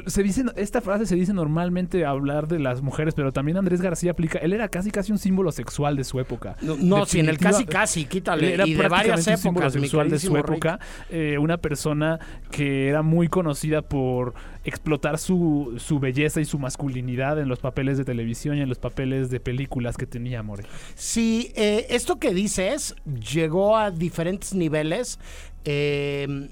se 0.07 0.23
dice, 0.23 0.43
esta 0.55 0.81
frase 0.81 1.05
se 1.05 1.15
dice 1.15 1.33
normalmente 1.33 2.05
hablar 2.05 2.47
de 2.47 2.59
las 2.59 2.81
mujeres, 2.81 3.13
pero 3.13 3.31
también 3.31 3.57
Andrés 3.57 3.81
García 3.81 4.11
aplica. 4.11 4.39
Él 4.39 4.53
era 4.53 4.67
casi 4.69 4.91
casi 4.91 5.11
un 5.11 5.17
símbolo 5.17 5.51
sexual 5.51 5.95
de 5.95 6.03
su 6.03 6.19
época. 6.19 6.55
No, 6.61 7.05
si 7.05 7.19
en 7.19 7.29
el 7.29 7.37
casi 7.37 7.65
casi, 7.65 8.05
quítale. 8.05 8.53
Era 8.53 8.67
y 8.67 8.73
de 8.73 8.87
varias 8.87 9.27
épocas, 9.27 9.35
un 9.35 9.41
símbolo 9.41 9.69
sexual 9.69 10.09
de 10.09 10.19
su 10.19 10.37
época. 10.37 10.79
Eh, 11.09 11.37
una 11.37 11.57
persona 11.57 12.19
que 12.49 12.87
era 12.87 13.01
muy 13.01 13.27
conocida 13.27 13.81
por 13.81 14.33
explotar 14.63 15.17
su, 15.17 15.75
su 15.77 15.99
belleza 15.99 16.39
y 16.41 16.45
su 16.45 16.59
masculinidad 16.59 17.39
en 17.39 17.47
los 17.47 17.59
papeles 17.59 17.97
de 17.97 18.05
televisión 18.05 18.57
y 18.57 18.61
en 18.61 18.69
los 18.69 18.77
papeles 18.77 19.29
de 19.29 19.39
películas 19.39 19.97
que 19.97 20.05
tenía, 20.05 20.43
More. 20.43 20.63
Sí, 20.95 21.51
eh, 21.55 21.87
esto 21.89 22.19
que 22.19 22.33
dices 22.33 22.95
llegó 23.31 23.77
a 23.77 23.91
diferentes 23.91 24.53
niveles. 24.53 25.19
Eh, 25.65 26.49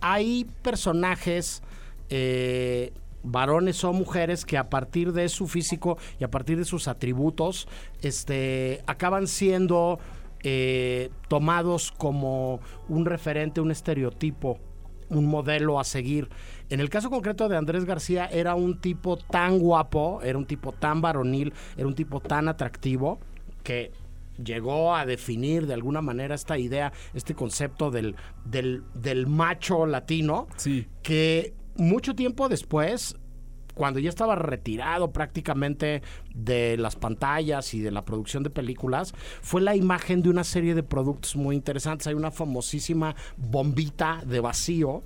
hay 0.00 0.46
personajes 0.62 1.62
eh, 2.10 2.92
varones 3.22 3.82
o 3.84 3.92
mujeres 3.92 4.44
que 4.44 4.58
a 4.58 4.68
partir 4.68 5.12
de 5.12 5.28
su 5.28 5.48
físico 5.48 5.98
y 6.20 6.24
a 6.24 6.30
partir 6.30 6.58
de 6.58 6.64
sus 6.64 6.88
atributos 6.88 7.66
este, 8.02 8.82
acaban 8.86 9.26
siendo 9.26 9.98
eh, 10.42 11.10
tomados 11.28 11.90
como 11.90 12.60
un 12.88 13.06
referente, 13.06 13.60
un 13.62 13.70
estereotipo, 13.70 14.60
un 15.08 15.26
modelo 15.26 15.80
a 15.80 15.84
seguir. 15.84 16.28
En 16.68 16.80
el 16.80 16.90
caso 16.90 17.08
concreto 17.08 17.48
de 17.48 17.56
Andrés 17.56 17.86
García 17.86 18.26
era 18.26 18.54
un 18.54 18.78
tipo 18.78 19.16
tan 19.16 19.58
guapo, 19.58 20.20
era 20.22 20.36
un 20.36 20.46
tipo 20.46 20.72
tan 20.72 21.00
varonil, 21.00 21.52
era 21.76 21.86
un 21.86 21.94
tipo 21.94 22.20
tan 22.20 22.48
atractivo 22.48 23.18
que 23.62 23.92
llegó 24.42 24.94
a 24.94 25.06
definir 25.06 25.66
de 25.66 25.74
alguna 25.74 26.02
manera 26.02 26.34
esta 26.34 26.58
idea, 26.58 26.92
este 27.14 27.34
concepto 27.34 27.90
del, 27.90 28.16
del, 28.44 28.82
del 28.94 29.26
macho 29.26 29.86
latino, 29.86 30.48
sí. 30.56 30.86
que 31.02 31.54
mucho 31.76 32.14
tiempo 32.14 32.48
después, 32.48 33.16
cuando 33.74 33.98
ya 33.98 34.08
estaba 34.08 34.36
retirado 34.36 35.12
prácticamente 35.12 36.02
de 36.34 36.76
las 36.76 36.96
pantallas 36.96 37.74
y 37.74 37.80
de 37.80 37.90
la 37.90 38.04
producción 38.04 38.42
de 38.42 38.50
películas, 38.50 39.14
fue 39.42 39.60
la 39.60 39.76
imagen 39.76 40.22
de 40.22 40.30
una 40.30 40.44
serie 40.44 40.74
de 40.74 40.82
productos 40.82 41.36
muy 41.36 41.56
interesantes. 41.56 42.06
Hay 42.06 42.14
una 42.14 42.30
famosísima 42.30 43.14
bombita 43.36 44.22
de 44.24 44.40
vacío 44.40 45.02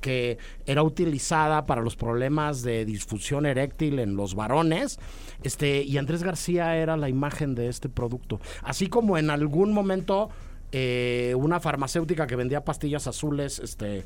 que 0.00 0.38
era 0.66 0.82
utilizada 0.82 1.66
para 1.66 1.80
los 1.80 1.96
problemas 1.96 2.62
de 2.62 2.84
disfunción 2.84 3.46
eréctil 3.46 3.98
en 3.98 4.14
los 4.14 4.34
varones. 4.34 5.00
Este, 5.42 5.82
y 5.82 5.96
Andrés 5.98 6.22
García 6.22 6.76
era 6.76 6.96
la 6.96 7.08
imagen 7.08 7.54
de 7.54 7.68
este 7.68 7.88
producto. 7.88 8.40
Así 8.62 8.88
como 8.88 9.18
en 9.18 9.30
algún 9.30 9.72
momento 9.72 10.28
eh, 10.72 11.34
una 11.36 11.60
farmacéutica 11.60 12.26
que 12.26 12.36
vendía 12.36 12.64
pastillas 12.64 13.06
azules 13.06 13.58
este, 13.60 13.98
eh, 13.98 14.04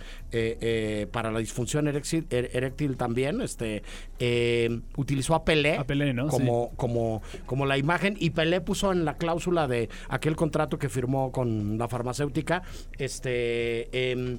eh, 0.61 1.07
para 1.11 1.31
la 1.33 1.39
disfunción 1.39 1.89
eréctil, 1.89 2.27
er- 2.29 2.51
eréctil 2.53 2.97
también, 2.97 3.41
este, 3.41 3.83
eh, 4.19 4.81
utilizó 4.97 5.35
a 5.35 5.45
Pelé, 5.45 5.79
A 5.79 5.85
Pelé, 5.85 6.13
¿no? 6.13 6.29
como, 6.29 6.71
como, 6.77 7.23
como 7.47 7.67
la 7.67 7.79
imagen 7.79 8.17
y 8.19 8.31
Pelé 8.31 8.61
puso 8.61 8.93
en 8.93 9.05
la 9.05 9.17
cláusula 9.17 9.67
de 9.69 9.89
aquel 10.09 10.37
contrato 10.37 10.79
que 10.79 10.89
firmó 10.89 11.33
con 11.33 11.79
la 11.79 11.89
farmacéutica 11.89 12.63
este, 12.99 14.11
em, 14.13 14.39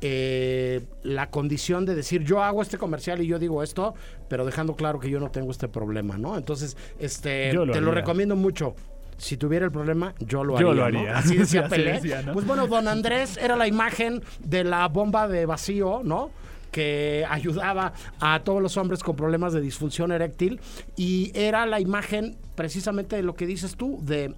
eh, 0.00 0.82
la 1.02 1.30
condición 1.30 1.86
de 1.86 1.94
decir 1.94 2.24
yo 2.24 2.42
hago 2.42 2.60
este 2.62 2.76
comercial 2.78 3.22
y 3.22 3.26
yo 3.26 3.38
digo 3.38 3.62
esto, 3.62 3.94
pero 4.28 4.44
dejando 4.44 4.74
claro 4.76 4.98
que 5.00 5.08
yo 5.08 5.18
no 5.20 5.30
tengo 5.30 5.50
este 5.50 5.68
problema, 5.68 6.18
¿no? 6.18 6.36
Entonces, 6.36 6.76
este, 6.98 7.50
Yo 7.54 7.64
lo 7.64 7.72
te 7.72 7.80
lo 7.80 7.90
recomiendo 7.92 8.36
mucho. 8.36 8.74
Si 9.16 9.36
tuviera 9.36 9.64
el 9.64 9.72
problema, 9.72 10.14
yo 10.20 10.44
lo 10.44 10.56
haría. 10.56 10.68
Yo 10.68 10.74
lo 10.74 10.80
¿no? 10.80 10.98
haría. 10.98 11.18
Así 11.18 11.36
decía 11.36 11.60
Así 11.66 11.70
Pelé. 11.70 11.92
decía, 11.92 12.22
¿no? 12.22 12.32
Pues 12.32 12.46
bueno, 12.46 12.66
don 12.66 12.88
Andrés 12.88 13.36
era 13.36 13.56
la 13.56 13.66
imagen 13.66 14.22
de 14.40 14.64
la 14.64 14.88
bomba 14.88 15.28
de 15.28 15.46
vacío, 15.46 16.00
¿no? 16.04 16.30
que 16.70 17.24
ayudaba 17.30 17.92
a 18.18 18.40
todos 18.42 18.60
los 18.60 18.76
hombres 18.76 19.04
con 19.04 19.14
problemas 19.14 19.52
de 19.52 19.60
disfunción 19.60 20.10
eréctil 20.10 20.60
y 20.96 21.30
era 21.32 21.66
la 21.66 21.78
imagen 21.78 22.36
precisamente 22.56 23.14
de 23.14 23.22
lo 23.22 23.36
que 23.36 23.46
dices 23.46 23.76
tú, 23.76 24.00
de 24.02 24.34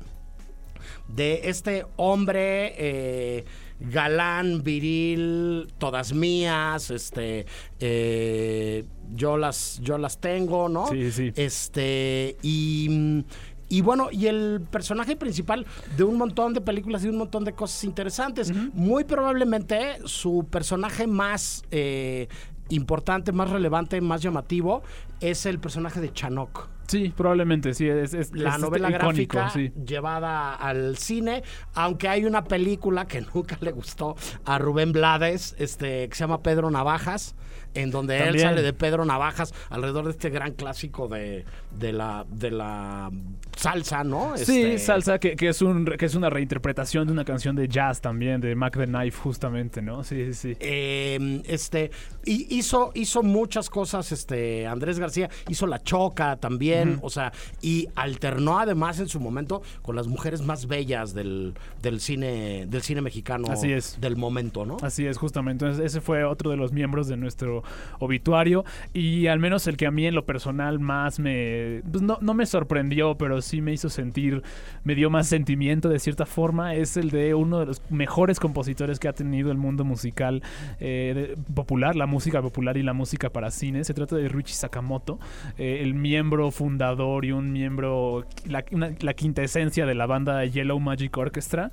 de 1.09 1.43
este 1.45 1.87
hombre 1.97 2.75
eh, 2.77 3.45
galán, 3.81 4.63
viril, 4.63 5.73
todas 5.79 6.13
mías, 6.13 6.91
este, 6.91 7.47
eh, 7.81 8.85
yo 9.15 9.37
las, 9.37 9.81
yo 9.83 9.99
las 9.99 10.21
tengo, 10.21 10.69
¿no? 10.69 10.89
Sí, 10.89 11.11
sí. 11.13 11.33
Este, 11.37 12.37
y, 12.43 13.25
y 13.69 13.81
bueno, 13.81 14.09
y 14.13 14.27
el 14.27 14.63
personaje 14.71 15.17
principal 15.17 15.67
de 15.97 16.05
un 16.05 16.17
montón 16.17 16.55
de 16.55 16.61
películas 16.61 17.05
y 17.05 17.09
un 17.09 17.17
montón 17.19 17.45
de 17.45 17.53
cosas 17.53 17.83
interesantes. 17.85 18.53
Muy 18.75 19.05
probablemente 19.05 19.97
su 20.05 20.47
personaje 20.51 21.07
más 21.07 21.65
eh, 21.71 22.29
importante, 22.69 23.33
más 23.33 23.51
relevante, 23.51 24.01
más 24.01 24.23
llamativo 24.23 24.83
es 25.21 25.47
el 25.47 25.59
personaje 25.59 26.01
de 26.01 26.13
Chanok 26.13 26.69
Sí, 26.89 27.13
probablemente, 27.17 27.75
sí. 27.75 27.89
Es, 27.89 28.15
es- 28.15 28.33
la 28.33 28.51
es 28.55 28.61
novela 28.61 28.91
icónico, 28.91 29.39
gráfica 29.39 29.51
sí. 29.51 29.73
llevada 29.85 30.55
al 30.55 30.97
cine, 30.97 31.43
aunque 31.75 32.09
hay 32.09 32.25
una 32.25 32.45
película 32.45 33.07
que 33.07 33.21
nunca 33.35 33.59
le 33.61 33.73
gustó 33.73 34.15
a 34.45 34.59
Rubén 34.59 34.93
Blades, 34.93 35.57
este, 35.59 36.09
que 36.09 36.15
se 36.15 36.21
llama 36.23 36.43
Pedro 36.43 36.71
Navajas, 36.71 37.35
en 37.77 37.91
donde 37.91 38.19
él 38.19 38.39
sale 38.41 38.63
de 38.63 38.73
Pedro 38.73 39.05
Navajas 39.05 39.55
alrededor 39.71 40.05
de 40.07 40.11
este 40.13 40.31
gran 40.31 40.53
clásico 40.53 41.09
de, 41.09 41.45
de 41.79 41.93
la 41.93 42.25
de 42.31 42.51
la 42.51 43.11
salsa, 43.57 44.05
¿no? 44.05 44.37
Sí, 44.37 44.43
Este, 44.43 44.79
salsa, 44.79 45.19
que, 45.19 45.37
que 45.37 45.49
es 45.49 45.63
un, 45.63 45.85
que 45.87 46.07
es 46.07 46.15
una 46.15 46.29
reinterpretación 46.31 47.07
de 47.07 47.13
una 47.13 47.25
canción 47.25 47.57
de 47.57 47.69
jazz 47.69 48.01
también, 48.01 48.41
de 48.41 48.55
Mac 48.55 48.77
the 48.77 48.87
Knife, 48.87 49.19
justamente, 49.19 49.81
¿no? 49.83 50.05
Sí, 50.05 50.27
sí, 50.27 50.35
sí. 50.35 50.57
Eh, 50.61 51.43
este 51.47 51.91
y 52.25 52.57
hizo 52.57 52.91
hizo 52.95 53.23
muchas 53.23 53.71
cosas 53.71 54.11
este 54.13 54.67
Andrés 54.67 54.99
García 54.99 55.31
hizo 55.49 55.67
la 55.67 55.83
choca 55.83 56.37
también 56.37 56.99
o 57.03 57.11
sea 57.11 57.33
y 57.63 57.89
alternó 57.95 58.59
además 58.59 58.99
en 58.99 59.09
su 59.09 59.21
momento 59.21 59.63
con 59.83 59.95
las 59.97 60.09
mujeres 60.09 60.43
más 60.43 60.67
bellas 60.67 61.15
del, 61.15 61.55
del 61.83 62.01
cine 62.01 62.67
del 62.67 62.83
cine 62.83 63.01
mexicano 63.01 63.49
Así 63.51 63.73
es. 63.73 64.01
del 64.01 64.17
momento 64.17 64.65
no 64.67 64.77
Así 64.83 65.07
es, 65.07 65.17
justamente. 65.19 65.65
Entonces, 65.65 65.85
ese 65.87 66.01
fue 66.01 66.25
otro 66.25 66.51
de 66.51 66.57
los 66.57 66.73
miembros 66.73 67.09
de 67.09 67.17
nuestro 67.17 67.63
obituario. 67.99 68.65
Y 68.93 69.27
al 69.27 69.39
menos 69.39 69.67
el 69.67 69.77
que 69.77 69.87
a 69.87 69.91
mí 69.91 70.07
en 70.07 70.15
lo 70.15 70.25
personal 70.27 70.79
más 70.79 71.19
me. 71.19 71.83
pues, 71.91 72.03
no, 72.03 72.19
no 72.21 72.35
me 72.35 72.47
sorprendió, 72.47 73.17
pero 73.17 73.41
sí 73.43 73.61
me 73.61 73.73
hizo 73.73 73.89
sentir. 73.89 74.43
Me 74.85 74.95
dio 74.95 75.11
más 75.11 75.27
sentimiento 75.29 75.89
de 75.89 75.99
cierta 75.99 76.27
forma. 76.27 76.75
Es 76.75 76.97
el 76.97 77.11
de 77.11 77.35
uno 77.35 77.61
de 77.61 77.67
los 77.67 77.83
mejores 77.91 78.41
compositores 78.41 78.99
que 78.99 79.09
ha 79.09 79.13
tenido 79.13 79.51
el 79.51 79.59
mundo 79.59 79.85
musical 79.85 80.43
eh, 80.81 81.35
popular, 81.55 81.97
la 81.97 82.07
música 82.07 82.43
popular 82.43 82.77
y 82.77 82.83
la 82.83 82.93
música 82.93 83.31
para 83.31 83.51
cine. 83.51 83.85
Se 83.85 83.95
trata 83.95 84.17
de 84.17 84.29
Ruichi 84.29 84.53
Sakamoto, 84.55 85.19
eh, 85.59 85.81
el 85.83 85.95
miembro 85.95 86.51
fundador 86.51 87.25
y 87.25 87.33
un 87.33 87.53
miembro. 87.53 88.25
La, 88.47 88.65
una- 88.73 88.93
la 89.01 89.15
quinta 89.15 89.43
esencia 89.43 89.87
de 89.87 89.95
la 89.95 90.07
banda 90.07 90.45
Yellow 90.45 90.79
Magic 90.81 91.17
Orchestra, 91.17 91.71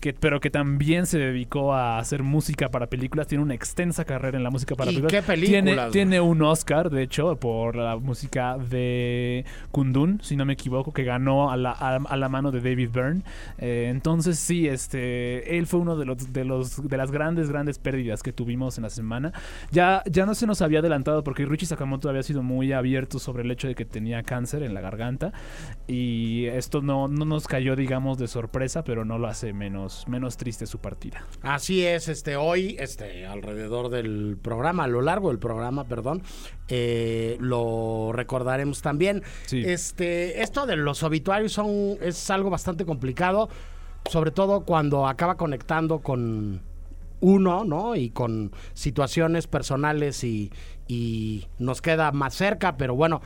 que, 0.00 0.12
pero 0.12 0.40
que 0.40 0.50
también 0.50 1.06
se 1.06 1.18
dedicó 1.18 1.74
a 1.74 1.98
hacer 1.98 2.22
música 2.22 2.68
para 2.70 2.86
películas. 2.88 3.26
Tiene 3.26 3.42
una 3.44 3.54
extensa 3.54 4.04
carrera 4.04 4.36
en 4.36 4.44
la 4.44 4.50
música 4.50 4.74
para 4.74 4.90
¿Y 4.90 4.94
películas. 4.94 5.12
Películas, 5.26 5.62
Tiene, 5.64 5.74
güey? 5.74 5.90
tiene 5.90 6.20
un 6.20 6.42
Oscar, 6.42 6.90
de 6.90 7.02
hecho, 7.02 7.36
por 7.36 7.76
la 7.76 7.96
música 7.96 8.56
de 8.58 9.44
Kundun, 9.72 10.20
si 10.22 10.36
no 10.36 10.44
me 10.44 10.52
equivoco, 10.54 10.92
que 10.92 11.04
ganó 11.04 11.50
a 11.50 11.56
la, 11.56 11.72
a, 11.72 11.96
a 11.96 12.16
la 12.16 12.28
mano 12.28 12.50
de 12.52 12.60
David 12.60 12.90
Byrne. 12.92 13.22
Eh, 13.58 13.88
entonces, 13.90 14.38
sí, 14.38 14.68
este, 14.68 15.56
él 15.58 15.66
fue 15.66 15.80
uno 15.80 15.96
de 15.96 16.04
los, 16.04 16.32
de 16.32 16.44
los 16.44 16.88
de 16.88 16.96
las 16.96 17.10
grandes, 17.10 17.50
grandes 17.50 17.78
pérdidas 17.78 18.22
que 18.22 18.32
tuvimos 18.32 18.78
en 18.78 18.82
la 18.82 18.90
semana. 18.90 19.32
Ya, 19.70 20.02
ya 20.10 20.26
no 20.26 20.34
se 20.34 20.46
nos 20.46 20.62
había 20.62 20.78
adelantado 20.78 21.24
porque 21.24 21.44
Richie 21.46 21.66
Sakamoto 21.66 22.08
había 22.08 22.22
sido 22.22 22.42
muy 22.42 22.72
abierto 22.72 23.18
sobre 23.18 23.42
el 23.42 23.50
hecho 23.50 23.68
de 23.68 23.74
que 23.74 23.84
tenía 23.84 24.22
cáncer 24.22 24.62
en 24.62 24.74
la 24.74 24.80
garganta. 24.80 25.32
Y 25.86 26.46
esto 26.46 26.82
no, 26.82 27.08
no 27.08 27.24
nos 27.24 27.46
cayó, 27.48 27.76
digamos, 27.76 28.18
de 28.18 28.28
sorpresa, 28.28 28.84
pero 28.84 29.04
no 29.04 29.18
lo 29.18 29.28
hace 29.28 29.52
menos, 29.52 30.06
menos 30.08 30.36
triste 30.36 30.66
su 30.66 30.78
partida. 30.78 31.24
Así 31.42 31.84
es, 31.84 32.08
este, 32.08 32.36
hoy, 32.36 32.76
este, 32.78 33.26
alrededor 33.26 33.88
del 33.88 34.36
programa, 34.40 34.84
a 34.84 34.88
lo 34.88 35.02
largo 35.02 35.15
del 35.24 35.38
programa, 35.38 35.84
perdón, 35.84 36.22
eh, 36.68 37.36
lo 37.40 38.10
recordaremos 38.12 38.82
también. 38.82 39.22
Sí. 39.46 39.62
Este, 39.64 40.42
esto 40.42 40.66
de 40.66 40.76
los 40.76 41.02
obituarios 41.02 41.52
son, 41.52 41.96
es 42.00 42.30
algo 42.30 42.50
bastante 42.50 42.84
complicado, 42.84 43.48
sobre 44.10 44.30
todo 44.30 44.60
cuando 44.60 45.06
acaba 45.06 45.36
conectando 45.36 46.00
con 46.00 46.60
uno, 47.20 47.64
¿no? 47.64 47.96
Y 47.96 48.10
con 48.10 48.52
situaciones 48.74 49.46
personales 49.46 50.22
y, 50.22 50.52
y 50.86 51.46
nos 51.58 51.80
queda 51.82 52.12
más 52.12 52.34
cerca, 52.34 52.76
pero 52.76 52.94
bueno. 52.94 53.20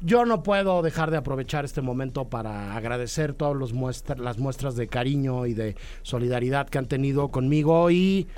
Yo 0.00 0.24
no 0.24 0.44
puedo 0.44 0.80
dejar 0.82 1.10
de 1.10 1.16
aprovechar 1.16 1.64
este 1.64 1.80
momento 1.82 2.28
para 2.28 2.76
agradecer 2.76 3.32
todas 3.32 3.56
los 3.56 3.74
muestra- 3.74 4.16
las 4.16 4.38
muestras 4.38 4.76
de 4.76 4.86
cariño 4.86 5.44
y 5.46 5.54
de 5.54 5.74
solidaridad 6.02 6.68
que 6.68 6.78
han 6.78 6.86
tenido 6.86 7.30
conmigo 7.30 7.90
y 7.90 8.28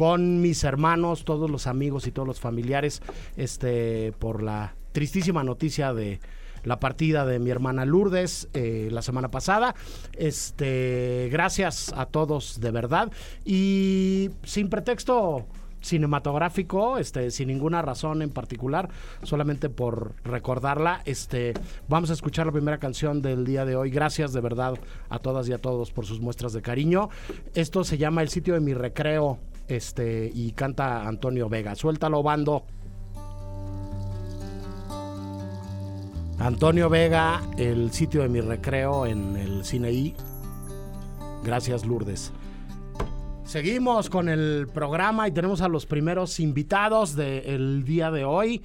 con 0.00 0.40
mis 0.40 0.64
hermanos, 0.64 1.26
todos 1.26 1.50
los 1.50 1.66
amigos 1.66 2.06
y 2.06 2.10
todos 2.10 2.26
los 2.26 2.40
familiares, 2.40 3.02
este, 3.36 4.14
por 4.18 4.42
la 4.42 4.74
tristísima 4.92 5.44
noticia 5.44 5.92
de 5.92 6.20
la 6.64 6.80
partida 6.80 7.26
de 7.26 7.38
mi 7.38 7.50
hermana 7.50 7.84
Lourdes 7.84 8.48
eh, 8.54 8.88
la 8.90 9.02
semana 9.02 9.30
pasada. 9.30 9.74
Este, 10.14 11.28
gracias 11.30 11.92
a 11.94 12.06
todos 12.06 12.60
de 12.60 12.70
verdad 12.70 13.12
y 13.44 14.30
sin 14.42 14.70
pretexto 14.70 15.44
cinematográfico, 15.82 16.96
este, 16.96 17.30
sin 17.30 17.48
ninguna 17.48 17.82
razón 17.82 18.22
en 18.22 18.30
particular, 18.30 18.88
solamente 19.22 19.68
por 19.68 20.14
recordarla. 20.24 21.02
Este, 21.04 21.52
vamos 21.88 22.08
a 22.08 22.14
escuchar 22.14 22.46
la 22.46 22.52
primera 22.52 22.78
canción 22.78 23.20
del 23.20 23.44
día 23.44 23.66
de 23.66 23.76
hoy. 23.76 23.90
Gracias 23.90 24.32
de 24.32 24.40
verdad 24.40 24.78
a 25.10 25.18
todas 25.18 25.46
y 25.48 25.52
a 25.52 25.58
todos 25.58 25.92
por 25.92 26.06
sus 26.06 26.20
muestras 26.20 26.54
de 26.54 26.62
cariño. 26.62 27.10
Esto 27.54 27.84
se 27.84 27.98
llama 27.98 28.22
El 28.22 28.30
sitio 28.30 28.54
de 28.54 28.60
mi 28.60 28.72
recreo, 28.72 29.38
este, 29.70 30.30
y 30.32 30.52
canta 30.52 31.06
Antonio 31.06 31.48
Vega. 31.48 31.74
Suéltalo, 31.74 32.22
bando. 32.22 32.64
Antonio 36.38 36.88
Vega, 36.88 37.42
el 37.58 37.92
sitio 37.92 38.22
de 38.22 38.28
mi 38.28 38.40
recreo 38.40 39.04
en 39.06 39.36
el 39.36 39.64
Cine 39.64 39.92
I. 39.92 40.14
Gracias, 41.44 41.84
Lourdes. 41.84 42.32
Seguimos 43.44 44.08
con 44.08 44.28
el 44.28 44.68
programa 44.72 45.26
y 45.28 45.32
tenemos 45.32 45.60
a 45.60 45.68
los 45.68 45.84
primeros 45.84 46.40
invitados 46.40 47.16
del 47.16 47.84
día 47.84 48.10
de 48.10 48.24
hoy. 48.24 48.62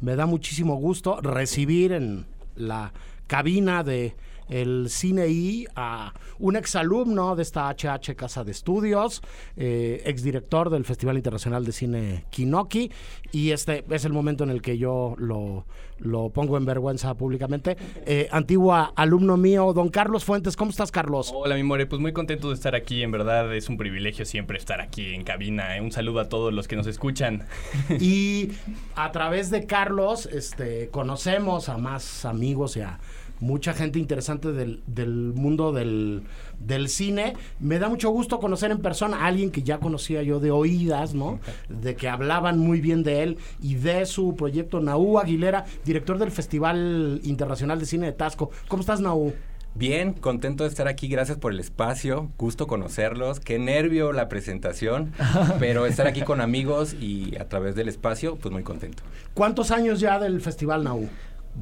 Me 0.00 0.16
da 0.16 0.26
muchísimo 0.26 0.76
gusto 0.76 1.20
recibir 1.20 1.92
en 1.92 2.24
la 2.54 2.92
cabina 3.26 3.82
de 3.82 4.14
el 4.48 4.86
Cine 4.88 5.28
I 5.28 5.66
a 5.74 6.12
un 6.38 6.56
exalumno 6.56 7.36
de 7.36 7.42
esta 7.42 7.68
HH 7.68 8.14
Casa 8.16 8.44
de 8.44 8.52
Estudios, 8.52 9.22
eh, 9.56 10.02
exdirector 10.04 10.70
del 10.70 10.84
Festival 10.84 11.16
Internacional 11.16 11.64
de 11.64 11.72
Cine 11.72 12.24
Kinoki, 12.30 12.90
y 13.32 13.50
este 13.50 13.84
es 13.90 14.04
el 14.04 14.12
momento 14.12 14.44
en 14.44 14.50
el 14.50 14.62
que 14.62 14.78
yo 14.78 15.14
lo, 15.18 15.66
lo 15.98 16.30
pongo 16.30 16.56
en 16.56 16.64
vergüenza 16.64 17.14
públicamente. 17.14 17.76
Eh, 18.06 18.28
antigua 18.30 18.92
alumno 18.96 19.36
mío, 19.36 19.72
don 19.72 19.88
Carlos 19.88 20.24
Fuentes, 20.24 20.56
¿cómo 20.56 20.70
estás, 20.70 20.90
Carlos? 20.90 21.32
Hola, 21.34 21.54
mi 21.54 21.62
more, 21.62 21.86
pues 21.86 22.00
muy 22.00 22.12
contento 22.12 22.48
de 22.48 22.54
estar 22.54 22.74
aquí. 22.74 23.02
En 23.02 23.10
verdad 23.10 23.54
es 23.54 23.68
un 23.68 23.76
privilegio 23.76 24.24
siempre 24.24 24.58
estar 24.58 24.80
aquí 24.80 25.14
en 25.14 25.24
cabina. 25.24 25.76
¿eh? 25.76 25.80
Un 25.80 25.92
saludo 25.92 26.20
a 26.20 26.28
todos 26.28 26.52
los 26.52 26.68
que 26.68 26.76
nos 26.76 26.86
escuchan. 26.86 27.46
Y 28.00 28.52
a 28.94 29.10
través 29.12 29.50
de 29.50 29.66
Carlos, 29.66 30.26
este, 30.26 30.88
conocemos 30.88 31.68
a 31.68 31.78
más 31.78 32.24
amigos 32.24 32.76
y 32.76 32.80
a 32.80 33.00
mucha 33.40 33.72
gente 33.72 33.98
interesante 33.98 34.52
del, 34.52 34.82
del 34.86 35.32
mundo 35.34 35.72
del, 35.72 36.22
del 36.58 36.88
cine. 36.88 37.34
Me 37.60 37.78
da 37.78 37.88
mucho 37.88 38.10
gusto 38.10 38.40
conocer 38.40 38.70
en 38.70 38.78
persona 38.78 39.18
a 39.18 39.26
alguien 39.26 39.50
que 39.50 39.62
ya 39.62 39.78
conocía 39.78 40.22
yo 40.22 40.40
de 40.40 40.50
oídas, 40.50 41.14
¿no? 41.14 41.40
De 41.68 41.94
que 41.96 42.08
hablaban 42.08 42.58
muy 42.58 42.80
bien 42.80 43.02
de 43.02 43.22
él 43.22 43.38
y 43.60 43.74
de 43.76 44.06
su 44.06 44.34
proyecto 44.34 44.80
Naú 44.80 45.18
Aguilera, 45.18 45.64
director 45.84 46.18
del 46.18 46.30
Festival 46.30 47.20
Internacional 47.24 47.78
de 47.78 47.86
Cine 47.86 48.06
de 48.06 48.12
Tasco. 48.12 48.50
¿Cómo 48.68 48.80
estás, 48.80 49.00
Naú? 49.00 49.32
Bien, 49.74 50.12
contento 50.12 50.64
de 50.64 50.70
estar 50.70 50.88
aquí, 50.88 51.06
gracias 51.06 51.38
por 51.38 51.52
el 51.52 51.60
espacio, 51.60 52.32
gusto 52.36 52.66
conocerlos, 52.66 53.38
qué 53.38 53.60
nervio 53.60 54.12
la 54.12 54.28
presentación, 54.28 55.12
pero 55.60 55.86
estar 55.86 56.08
aquí 56.08 56.22
con 56.22 56.40
amigos 56.40 56.94
y 56.94 57.36
a 57.36 57.48
través 57.48 57.76
del 57.76 57.88
espacio, 57.88 58.36
pues 58.36 58.50
muy 58.50 58.64
contento. 58.64 59.04
¿Cuántos 59.34 59.70
años 59.70 60.00
ya 60.00 60.18
del 60.18 60.40
Festival 60.40 60.82
Nau? 60.82 61.08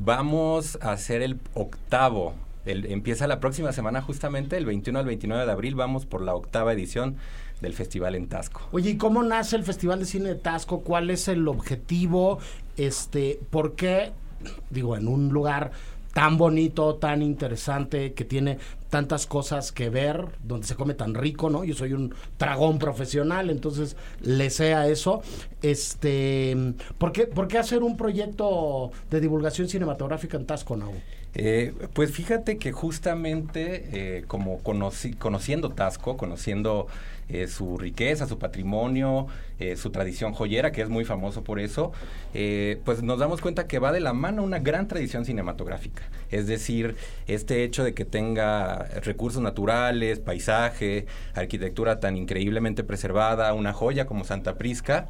Vamos 0.05 0.79
a 0.83 0.93
hacer 0.93 1.23
el 1.23 1.41
octavo, 1.55 2.35
empieza 2.67 3.27
la 3.27 3.41
próxima 3.41 3.73
semana 3.73 4.03
justamente, 4.03 4.57
el 4.57 4.67
21 4.67 4.99
al 4.99 5.07
29 5.07 5.47
de 5.47 5.51
abril, 5.53 5.75
vamos 5.75 6.05
por 6.05 6.21
la 6.21 6.35
octava 6.35 6.73
edición 6.73 7.17
del 7.61 7.73
festival 7.73 8.15
en 8.15 8.29
Tasco. 8.29 8.61
Oye, 8.73 8.91
¿y 8.91 8.97
cómo 8.99 9.23
nace 9.23 9.57
el 9.57 9.65
Festival 9.65 10.01
de 10.01 10.05
Cine 10.05 10.29
de 10.29 10.35
Tasco? 10.35 10.81
¿Cuál 10.81 11.11
es 11.11 11.29
el 11.29 11.49
objetivo? 11.49 12.39
Este, 12.77 13.41
¿por 13.51 13.75
qué, 13.75 14.13
digo, 14.69 14.97
en 14.97 15.09
un 15.09 15.31
lugar 15.31 15.73
tan 16.17 16.39
bonito, 16.39 16.95
tan 16.95 17.21
interesante, 17.21 18.15
que 18.15 18.25
tiene 18.25 18.57
tantas 18.89 19.27
cosas 19.27 19.71
que 19.71 19.91
ver, 19.91 20.25
donde 20.43 20.67
se 20.67 20.75
come 20.75 20.95
tan 20.95 21.15
rico, 21.15 21.51
¿no? 21.51 21.63
Yo 21.63 21.75
soy 21.75 21.93
un 21.93 22.15
tragón 22.39 22.79
profesional, 22.79 23.51
entonces 23.51 23.99
le 24.23 24.49
sé 24.49 24.73
a 24.73 24.89
eso. 24.89 25.21
Este, 25.61 26.57
¿por 26.97 27.13
qué, 27.13 27.27
por 27.27 27.49
qué 27.49 27.59
hacer 27.59 27.83
un 27.83 27.99
proyecto 27.99 28.93
de 29.11 29.21
divulgación 29.21 29.69
cinematográfica 29.69 30.39
en 30.39 30.47
Tasco, 30.47 30.75
no? 30.75 30.91
Eh, 31.35 31.75
pues 31.93 32.13
fíjate 32.13 32.57
que 32.57 32.73
justamente 32.73 33.91
eh, 33.93 34.25
como 34.27 34.61
conociendo 34.61 35.69
Tasco, 35.73 36.17
conociendo 36.17 36.87
eh, 37.29 37.49
su 37.49 37.77
riqueza, 37.77 38.27
su 38.27 38.39
patrimonio, 38.39 39.27
eh, 39.59 39.77
su 39.77 39.91
tradición 39.91 40.33
joyera, 40.33 40.71
que 40.71 40.83
es 40.83 40.89
muy 40.89 41.05
famoso 41.05 41.43
por 41.43 41.59
eso, 41.59 41.93
eh, 42.35 42.81
pues 42.85 43.03
nos 43.03 43.19
damos 43.19 43.41
cuenta 43.41 43.67
que 43.67 43.79
va 43.81 43.91
de 43.91 44.01
la 44.01 44.13
mano 44.13 44.43
una 44.45 44.61
gran 44.61 44.87
tradición 44.87 45.25
cinematográfica. 45.25 46.03
Es 46.31 46.47
decir, 46.47 46.95
este 47.27 47.65
hecho 47.65 47.83
de 47.83 47.95
que 47.95 48.05
tenga 48.05 48.85
recursos 49.03 49.43
naturales, 49.43 50.21
paisaje, 50.21 51.07
arquitectura 51.35 51.99
tan 51.99 52.17
increíblemente 52.17 52.85
preservada, 52.85 53.53
una 53.55 53.73
joya 53.73 54.07
como 54.07 54.25
Santa 54.25 54.57
Prisca, 54.57 55.09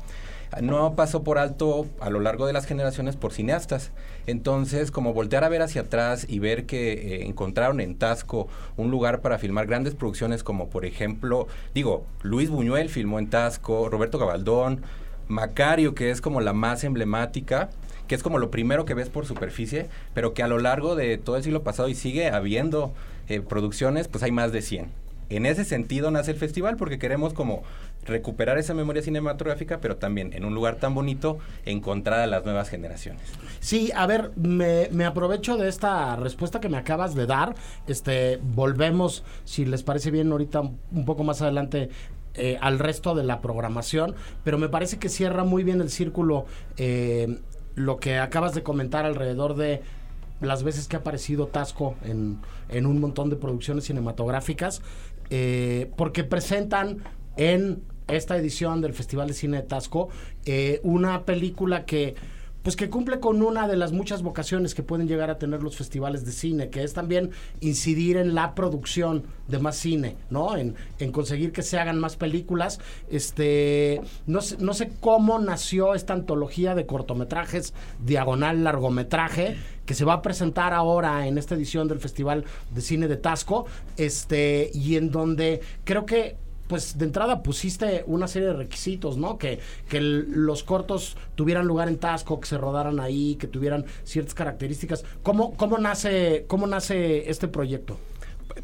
no 0.63 0.95
pasó 0.95 1.23
por 1.23 1.39
alto 1.39 1.87
a 2.01 2.11
lo 2.11 2.21
largo 2.21 2.47
de 2.47 2.53
las 2.53 2.67
generaciones 2.67 3.17
por 3.17 3.33
cineastas. 3.33 3.91
Entonces, 4.27 4.91
como 4.91 5.13
voltear 5.13 5.45
a 5.45 5.49
ver 5.49 5.63
hacia 5.63 5.83
atrás 5.83 6.27
y 6.29 6.39
ver 6.39 6.67
que 6.67 6.93
eh, 6.93 7.27
encontraron 7.27 7.81
en 7.81 7.97
Tasco 7.97 8.49
un 8.77 8.91
lugar 8.91 9.21
para 9.21 9.39
filmar 9.39 9.67
grandes 9.67 9.95
producciones 9.95 10.43
como 10.43 10.69
por 10.69 10.85
ejemplo, 10.85 11.47
digo, 11.75 12.05
Luis 12.23 12.51
Buñuel 12.51 12.89
filmó 12.89 13.19
en 13.19 13.31
Tasco, 13.31 13.89
Roberto 13.89 14.19
Gabaldón, 14.19 14.83
Macario, 15.29 15.95
que 15.95 16.11
es 16.11 16.21
como 16.21 16.41
la 16.41 16.53
más 16.53 16.85
emblemática, 16.85 17.71
que 18.07 18.15
es 18.15 18.23
como 18.23 18.39
lo 18.39 18.51
primero 18.51 18.85
que 18.85 18.95
ves 18.95 19.09
por 19.09 19.27
superficie, 19.27 19.89
pero 20.15 20.35
que 20.35 20.43
a 20.43 20.49
lo 20.49 20.59
largo 20.59 20.95
de 20.95 21.19
todo 21.19 21.37
el 21.37 21.43
siglo 21.43 21.63
pasado 21.63 21.89
y 21.89 21.95
sigue 21.95 22.29
habiendo 22.29 22.95
eh, 23.29 23.41
producciones, 23.41 24.07
pues 24.09 24.23
hay 24.23 24.31
más 24.31 24.53
de 24.53 24.63
100 24.63 25.07
en 25.29 25.47
ese 25.47 25.65
sentido 25.65 26.11
nace 26.11 26.31
el 26.33 26.37
festival 26.37 26.77
porque 26.77 26.99
queremos 26.99 27.33
como 27.33 27.63
recuperar 28.07 28.59
esa 28.59 28.75
memoria 28.75 29.03
cinematográfica, 29.03 29.81
pero 29.81 29.97
también 29.97 30.33
en 30.33 30.45
un 30.45 30.55
lugar 30.55 30.77
tan 30.77 30.95
bonito 30.95 31.39
encontrar 31.65 32.21
a 32.21 32.27
las 32.27 32.45
nuevas 32.45 32.69
generaciones. 32.69 33.23
Sí, 33.61 33.91
a 33.95 34.07
ver, 34.07 34.33
me, 34.37 35.05
aprovecho 35.05 35.57
de 35.57 35.69
esta 35.69 36.17
respuesta 36.17 36.61
que 36.61 36.69
me 36.69 36.77
acabas 36.77 37.15
de 37.15 37.27
dar. 37.27 37.55
Este, 37.87 38.39
volvemos, 38.43 39.25
si 39.45 39.65
les 39.65 39.83
parece 39.83 40.11
bien, 40.11 40.31
ahorita 40.33 40.61
un 40.61 41.05
poco 41.05 41.25
más 41.25 41.43
adelante 41.43 41.91
eh, 42.35 42.59
al 42.61 42.79
resto 42.79 43.15
de 43.15 43.25
la 43.25 43.41
programación, 43.41 44.15
pero 44.45 44.59
me 44.59 44.69
parece 44.69 44.99
que 44.99 45.09
cierra 45.09 45.45
muy 45.45 45.65
bien 45.65 45.81
el 45.81 45.91
círculo 45.91 46.47
eh, 46.77 47.41
lo 47.75 47.99
que 47.99 48.19
acabas 48.19 48.55
de 48.55 48.63
comentar 48.63 49.05
alrededor 49.05 49.55
de 49.55 49.83
las 50.41 50.63
veces 50.63 50.89
que 50.89 50.97
ha 50.97 51.01
aparecido 51.01 51.47
Tasco 51.47 51.95
en, 52.05 52.39
en 52.69 52.87
un 52.87 53.01
montón 53.01 53.31
de 53.31 53.37
producciones 53.37 53.85
cinematográficas, 53.85 54.83
eh, 55.31 55.91
porque 55.97 56.25
presentan 56.25 56.99
en 57.37 57.83
esta 58.09 58.37
edición 58.37 58.81
del 58.81 58.95
Festival 58.95 59.29
de 59.29 59.35
Cine 59.35 59.57
de 59.59 59.63
Tasco, 59.65 60.09
eh, 60.45 60.81
una 60.83 61.25
película 61.25 61.85
que 61.85 62.15
pues 62.67 62.75
que 62.75 62.91
cumple 62.91 63.21
con 63.21 63.43
una 63.43 63.69
de 63.69 63.77
las 63.77 63.93
muchas 63.93 64.23
vocaciones 64.23 64.75
que 64.75 64.83
pueden 64.83 65.07
llegar 65.07 65.31
a 65.31 65.39
tener 65.39 65.63
los 65.63 65.77
festivales 65.77 66.27
de 66.27 66.33
cine, 66.33 66.69
que 66.69 66.83
es 66.83 66.95
también 66.95 67.31
incidir 67.61 68.17
en 68.17 68.35
la 68.35 68.57
producción 68.57 69.23
de 69.47 69.61
más 69.61 69.77
cine, 69.77 70.17
¿no? 70.31 70.57
En, 70.57 70.75
conseguir 71.13 71.53
que 71.53 71.63
se 71.63 71.79
hagan 71.79 72.01
más 72.01 72.17
películas. 72.17 72.81
Este, 73.09 74.01
no 74.27 74.41
sé, 74.41 74.57
no 74.59 74.75
sé 74.75 74.91
cómo 74.99 75.39
nació 75.39 75.95
esta 75.95 76.15
antología 76.15 76.75
de 76.75 76.87
cortometrajes 76.87 77.73
diagonal 78.05 78.65
largometraje 78.65 79.57
que 79.85 79.95
se 79.95 80.05
va 80.05 80.15
a 80.15 80.23
presentar 80.23 80.73
ahora 80.73 81.29
en 81.29 81.39
esta 81.39 81.55
edición 81.55 81.87
del 81.87 82.01
Festival 82.01 82.45
de 82.75 82.81
Cine 82.81 83.07
de 83.07 83.17
Tasco, 83.17 83.67
este, 83.97 84.73
y 84.75 84.97
en 84.97 85.13
donde 85.13 85.61
creo 85.85 86.05
que 86.05 86.35
pues 86.69 86.99
de 86.99 87.05
entrada 87.05 87.43
pusiste 87.43 88.05
una 88.07 88.29
serie 88.29 88.49
de 88.49 88.55
requisitos, 88.55 89.17
¿no? 89.17 89.39
Que, 89.39 89.61
que 89.89 90.01
los 90.01 90.63
cortos 90.63 91.17
tuvieran 91.35 91.67
lugar 91.67 91.89
en 91.89 91.99
Tasco, 91.99 92.41
que 92.41 92.47
se 92.47 92.59
rodaran 92.59 93.01
ahí, 93.01 93.37
que 93.37 93.47
tuvieran 93.47 93.85
ciertas 94.05 94.35
características. 94.35 95.05
¿Cómo, 95.23 95.55
cómo, 95.57 95.79
nace, 95.79 96.45
cómo 96.49 96.67
nace 96.67 97.31
este 97.31 97.49
proyecto? 97.49 97.99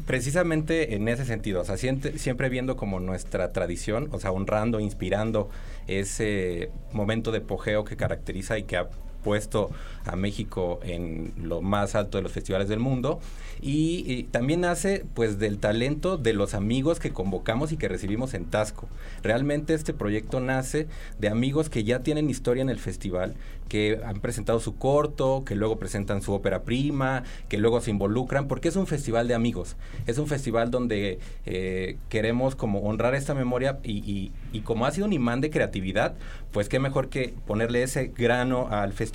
Precisamente 0.05 0.95
en 0.95 1.07
ese 1.07 1.23
sentido, 1.23 1.61
o 1.61 1.65
sea, 1.65 1.77
siempre, 1.77 2.17
siempre 2.17 2.49
viendo 2.49 2.75
como 2.75 2.99
nuestra 2.99 3.51
tradición, 3.51 4.09
o 4.11 4.19
sea, 4.19 4.31
honrando, 4.31 4.79
inspirando 4.79 5.49
ese 5.87 6.71
momento 6.93 7.31
de 7.31 7.41
pogeo 7.41 7.83
que 7.83 7.95
caracteriza 7.95 8.57
y 8.57 8.63
que 8.63 8.77
ha 8.77 8.89
puesto 9.23 9.71
a 10.05 10.15
México 10.15 10.79
en 10.83 11.33
lo 11.41 11.61
más 11.61 11.95
alto 11.95 12.17
de 12.17 12.23
los 12.23 12.31
festivales 12.31 12.67
del 12.67 12.79
mundo 12.79 13.19
y, 13.61 14.23
también 14.31 14.61
nace 14.61 15.05
pues 15.13 15.39
del 15.39 15.57
talento 15.57 16.17
de 16.17 16.33
los 16.33 16.53
amigos 16.53 16.99
que 16.99 17.11
convocamos 17.11 17.71
y 17.71 17.77
que 17.77 17.87
recibimos 17.87 18.33
en 18.33 18.45
Tasco. 18.45 18.87
Realmente 19.21 19.73
este 19.73 19.93
proyecto 19.93 20.39
nace 20.39 20.87
de 21.19 21.29
amigos 21.29 21.69
que 21.69 21.83
ya 21.83 21.99
tienen 21.99 22.29
historia 22.29 22.61
en 22.61 22.69
el 22.69 22.79
festival, 22.79 23.35
que 23.69 24.01
han 24.05 24.19
presentado 24.19 24.59
su 24.59 24.75
corto, 24.75 25.43
que 25.45 25.55
luego 25.55 25.77
presentan 25.77 26.21
su 26.21 26.33
ópera 26.33 26.63
prima, 26.63 27.23
que 27.47 27.57
luego 27.57 27.79
se 27.79 27.91
involucran, 27.91 28.47
porque 28.47 28.67
es 28.67 28.75
un 28.75 28.87
festival 28.87 29.27
de 29.27 29.33
amigos, 29.33 29.77
es 30.07 30.17
un 30.17 30.27
festival 30.27 30.69
donde 30.69 31.19
eh, 31.45 31.97
queremos 32.09 32.55
como 32.55 32.79
honrar 32.79 33.15
esta 33.15 33.33
memoria 33.33 33.79
y, 33.83 34.31
y 34.51 34.59
como 34.61 34.85
ha 34.85 34.91
sido 34.91 35.07
un 35.07 35.13
imán 35.13 35.41
de 35.41 35.49
creatividad, 35.49 36.15
pues 36.51 36.69
qué 36.69 36.79
mejor 36.79 37.09
que 37.09 37.33
ponerle 37.47 37.83
ese 37.83 38.11
grano 38.15 38.67
al 38.69 38.91
festival 38.93 39.12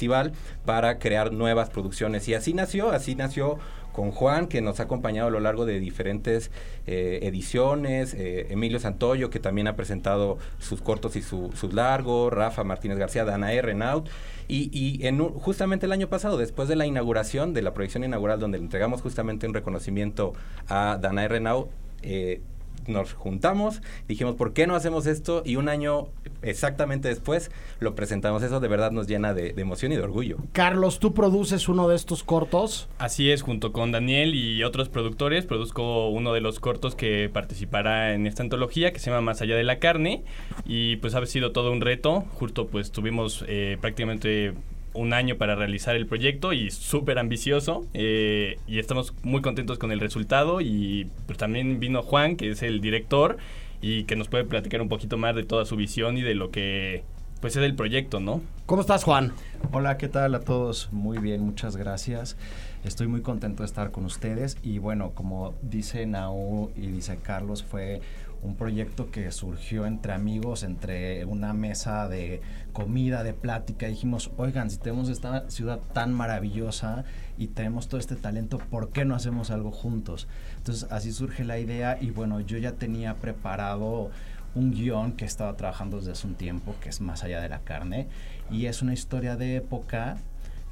para 0.64 0.98
crear 0.98 1.32
nuevas 1.32 1.70
producciones. 1.70 2.28
Y 2.28 2.34
así 2.34 2.54
nació, 2.54 2.90
así 2.90 3.14
nació 3.14 3.58
con 3.92 4.12
Juan, 4.12 4.46
que 4.46 4.61
nos 4.61 4.78
ha 4.78 4.84
acompañado 4.84 5.26
a 5.26 5.30
lo 5.32 5.40
largo 5.40 5.66
de 5.66 5.80
diferentes 5.80 6.52
eh, 6.87 7.18
ediciones, 7.22 8.14
eh, 8.14 8.46
Emilio 8.50 8.78
Santoyo, 8.78 9.28
que 9.28 9.40
también 9.40 9.66
ha 9.66 9.74
presentado 9.74 10.38
sus 10.61 10.80
cortos 10.80 11.16
y 11.16 11.22
sus 11.22 11.74
largos, 11.74 12.32
Rafa 12.32 12.62
Martínez 12.62 12.96
García, 12.96 13.24
Dana 13.24 13.52
R. 13.52 13.74
Naut, 13.74 14.08
y, 14.46 14.70
y 14.72 15.04
en 15.04 15.18
justamente 15.18 15.87
el 15.87 15.92
año 15.92 16.08
pasado, 16.08 16.38
después 16.38 16.68
de 16.68 16.76
la 16.76 16.87
inauguración, 16.87 17.54
de 17.54 17.62
la 17.62 17.74
proyección 17.74 18.04
inaugural, 18.04 18.38
donde 18.38 18.58
le 18.58 18.64
entregamos 18.64 19.02
justamente 19.02 19.48
un 19.48 19.54
reconocimiento 19.54 20.32
a 20.68 20.98
Dana 21.00 21.24
R. 21.24 21.40
Naut, 21.40 21.68
eh, 22.02 22.40
nos 22.88 23.12
juntamos, 23.12 23.83
dijimos, 24.07 24.35
¿por 24.35 24.53
qué 24.53 24.66
no 24.66 24.74
hacemos 24.74 25.07
esto? 25.07 25.42
Y 25.44 25.57
un 25.57 25.68
año 25.68 26.09
exactamente 26.42 27.09
después 27.09 27.51
lo 27.81 27.94
presentamos. 27.94 28.42
Eso 28.42 28.61
de 28.61 28.68
verdad 28.68 28.90
nos 28.90 29.07
llena 29.07 29.35
de, 29.35 29.55
emoción 29.57 29.92
y 29.92 29.96
de 29.96 30.03
orgullo. 30.03 30.38
Carlos, 30.53 30.98
¿tú 30.98 31.14
produces 31.14 31.68
uno 31.68 31.88
de 31.88 31.96
estos 31.96 32.22
cortos? 32.22 32.88
Así 32.98 33.31
es, 33.31 33.42
junto 33.42 33.72
con 33.72 33.92
Daniel 33.92 34.35
y 34.35 34.62
otros 34.64 34.88
productores, 34.88 35.46
produzco 35.46 36.09
uno 36.09 36.33
de 36.33 36.40
los 36.40 36.61
cortos 36.61 36.94
que 36.94 37.31
participará 37.33 38.14
en 38.14 38.27
esta 38.27 38.42
antología 38.42 38.92
que 38.92 38.98
se 38.98 39.11
llama 39.11 39.20
Más 39.20 39.42
allá 39.42 39.57
de 39.57 39.64
la 39.64 39.79
carne. 39.79 40.24
Y 40.64 40.96
pues 40.96 41.14
ha 41.14 41.27
sido 41.27 41.53
todo 41.53 41.72
un 41.72 41.81
reto. 41.81 42.24
Justo 42.35 42.68
pues 42.68 42.90
tuvimos 42.92 43.44
eh, 43.48 43.79
prácticamente 43.81 44.55
un 44.94 45.12
año 45.12 45.37
para 45.37 45.55
realizar 45.55 45.96
el 45.96 46.07
proyecto 46.07 46.53
y 46.53 46.70
súper 46.70 47.18
ambicioso 47.18 47.87
eh, 47.94 48.59
y 48.66 48.79
estamos 48.79 49.14
muy 49.22 49.42
contentos 49.42 49.79
con 49.79 49.92
el 49.92 50.01
resultado 50.01 50.61
y 50.61 51.09
pues 51.27 51.38
también 51.38 51.81
vino 51.81 52.03
Juan 52.03 52.37
que 52.37 52.51
es 52.51 52.62
el 52.62 52.81
director 52.81 53.37
y 53.81 54.05
que 54.05 54.16
nos 54.16 54.29
puede 54.29 54.44
platicar 54.44 54.81
un 54.83 54.88
poquito 54.88 55.16
más 55.18 55.35
de 55.35 55.44
toda 55.44 55.64
su 55.64 55.77
visión 55.77 56.18
y 56.18 56.22
de 56.22 56.35
lo 56.35 56.51
que 56.51 57.05
pues 57.40 57.57
es 57.57 57.62
el 57.62 57.77
proyecto, 57.77 58.18
¿no? 58.18 58.40
¿Cómo 58.66 58.81
estás 58.81 59.05
Juan? 59.05 59.33
Hola, 59.72 59.96
¿qué 59.96 60.09
tal 60.09 60.35
a 60.35 60.40
todos? 60.40 60.88
Muy 60.90 61.18
bien, 61.18 61.40
muchas 61.40 61.77
gracias. 61.77 62.37
Estoy 62.85 63.07
muy 63.07 63.22
contento 63.22 63.62
de 63.62 63.66
estar 63.66 63.90
con 63.90 64.05
ustedes 64.05 64.57
y 64.62 64.79
bueno, 64.79 65.12
como 65.14 65.55
dice 65.62 66.05
Nau 66.07 66.70
y 66.77 66.88
dice 66.88 67.18
Carlos, 67.22 67.62
fue 67.62 68.01
un 68.42 68.57
proyecto 68.57 69.11
que 69.11 69.31
surgió 69.33 69.87
entre 69.87 70.12
amigos, 70.12 70.62
entre 70.62 71.24
una 71.24 71.53
mesa 71.53 72.09
de 72.09 72.40
comida, 72.72 73.24
de 73.24 73.33
plática. 73.33 73.87
Dijimos, 73.87 74.31
oigan, 74.37 74.70
si 74.70 74.79
tenemos 74.79 75.09
esta 75.09 75.48
ciudad 75.51 75.81
tan 75.92 76.12
maravillosa 76.12 77.05
y 77.37 77.48
tenemos 77.48 77.88
todo 77.88 78.01
este 78.01 78.16
talento, 78.16 78.59
¿por 78.59 78.90
qué 78.90 79.05
no 79.05 79.14
hacemos 79.14 79.51
algo 79.51 79.70
juntos? 79.70 80.29
Entonces 80.59 80.87
así 80.90 81.12
surge 81.12 81.44
la 81.44 81.59
idea 81.59 81.98
y 82.01 82.11
bueno, 82.11 82.40
yo 82.40 82.59
ya 82.59 82.72
tenía 82.72 83.14
preparado 83.14 84.11
un 84.55 84.72
guion 84.72 85.12
que 85.12 85.24
estaba 85.24 85.57
trabajando 85.57 85.98
desde 85.98 86.12
hace 86.12 86.27
un 86.27 86.35
tiempo, 86.35 86.74
que 86.81 86.88
es 86.88 87.01
Más 87.01 87.22
allá 87.24 87.40
de 87.40 87.48
la 87.48 87.61
carne, 87.61 88.09
y 88.51 88.66
es 88.66 88.83
una 88.83 88.92
historia 88.92 89.37
de 89.37 89.57
época 89.57 90.16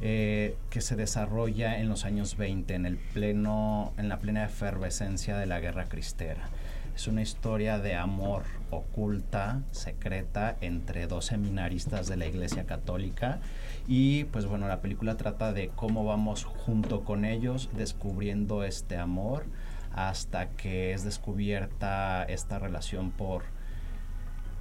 eh, 0.01 0.57
que 0.71 0.81
se 0.81 0.95
desarrolla 0.95 1.79
en 1.79 1.89
los 1.89 2.05
años 2.05 2.37
20, 2.37 2.75
en, 2.75 2.87
el 2.87 2.97
pleno, 2.97 3.93
en 3.97 4.09
la 4.09 4.19
plena 4.19 4.45
efervescencia 4.45 5.39
de 5.39 5.47
la 5.47 5.61
guerra 5.61 5.87
cristera. 5.87 6.49
Es 6.97 7.09
una 7.09 7.21
historia 7.21 7.79
de 7.79 7.95
amor 7.95 8.45
oculta, 8.71 9.61
secreta, 9.71 10.57
entre 10.63 11.07
dos 11.07 11.27
seminaristas 11.27 12.09
de 12.09 12.17
la 12.17 12.25
Iglesia 12.25 12.65
Católica. 12.65 13.41
Y 13.87 14.25
pues 14.25 14.47
bueno, 14.47 14.67
la 14.67 14.81
película 14.81 15.19
trata 15.19 15.53
de 15.53 15.69
cómo 15.69 16.07
vamos 16.07 16.45
junto 16.45 17.05
con 17.05 17.27
ellos 17.27 17.69
descubriendo 17.75 18.65
este 18.65 18.97
amor 18.97 19.45
hasta 19.93 20.49
que 20.49 20.95
es 20.95 21.05
descubierta 21.05 22.25
esta 22.25 22.59
relación 22.59 23.11
por 23.11 23.43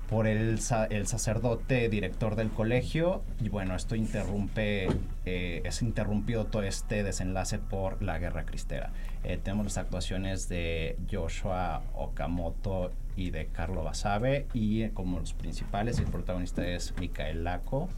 por 0.09 0.27
el, 0.27 0.59
el, 0.89 1.07
sacerdote 1.07 1.89
director 1.89 2.35
del 2.35 2.49
colegio 2.49 3.23
y 3.41 3.49
bueno, 3.49 3.75
esto 3.75 3.95
interrumpe, 3.95 4.87
eh, 5.25 5.61
es 5.63 5.81
interrumpido 5.81 6.45
todo 6.45 6.63
este 6.63 7.03
desenlace 7.03 7.57
por 7.57 8.01
la 8.03 8.19
guerra 8.19 8.45
cristera. 8.45 8.91
Eh, 9.23 9.39
tenemos 9.41 9.65
las 9.65 9.77
actuaciones 9.77 10.47
de 10.47 10.97
Joshua 11.11 11.81
Okamoto 11.95 12.91
y 13.15 13.31
de 13.31 13.47
Carlo 13.47 13.83
Basabe 13.83 14.45
y 14.53 14.83
eh, 14.83 14.91
como 14.93 15.19
los 15.19 15.33
principales 15.33 15.97
el 15.99 16.05
protagonista 16.05 16.67
es 16.67 16.93
Mikael 16.99 17.43
Laco. 17.43 17.89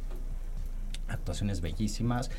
Actuaciones 1.10 1.62
bellísimas. 1.62 2.30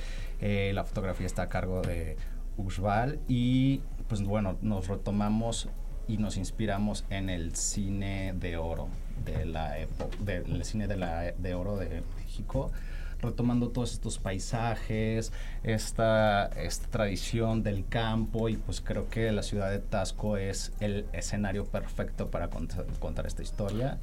la 0.40 0.84
fotografía 0.84 1.26
está 1.26 1.42
a 1.42 1.48
cargo 1.48 1.82
de 1.82 2.16
Uxbal 2.56 3.18
y 3.28 3.80
pues 4.08 4.22
bueno, 4.22 4.56
nos 4.62 4.88
retomamos 4.88 5.68
y 6.06 6.16
nos 6.16 6.36
inspiramos 6.38 7.04
en 7.10 7.28
el 7.28 7.54
cine 7.54 8.34
de 8.34 8.56
oro 8.56 8.88
de 9.24 9.44
la 9.46 9.74
del 10.20 10.64
cine 10.64 10.86
de, 10.86 10.96
la, 10.96 11.32
de 11.32 11.54
oro 11.54 11.76
de 11.76 12.02
México 12.16 12.70
retomando 13.20 13.70
todos 13.70 13.92
estos 13.92 14.18
paisajes, 14.18 15.32
esta, 15.62 16.46
esta 16.46 16.88
tradición 16.88 17.62
del 17.62 17.86
campo 17.86 18.48
y 18.48 18.56
pues 18.56 18.80
creo 18.80 19.08
que 19.08 19.32
la 19.32 19.42
ciudad 19.42 19.70
de 19.70 19.80
Tasco 19.80 20.36
es 20.36 20.72
el 20.80 21.06
escenario 21.12 21.64
perfecto 21.64 22.30
para 22.30 22.48
contar 22.48 23.26
esta 23.26 23.42
historia. 23.42 23.98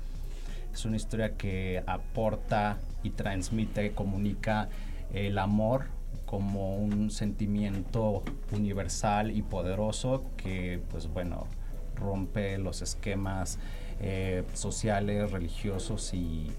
Es 0.73 0.84
una 0.86 0.97
historia 0.97 1.38
que 1.38 1.84
aporta 1.88 2.78
y 3.04 3.12
transmite, 3.12 3.93
comunica 3.93 4.67
el 5.13 5.38
amor 5.38 5.86
como 6.25 6.75
un 6.75 7.12
sentimiento 7.12 8.23
universal 8.51 9.32
y 9.32 9.41
poderoso 9.41 10.25
que 10.36 10.82
pues 10.89 11.08
bueno 11.08 11.47
rompe 11.95 12.58
los 12.58 12.82
esquemas 12.82 13.58
eh, 13.99 14.43
sociales, 14.53 15.31
religiosos 15.31 16.13
y, 16.13 16.51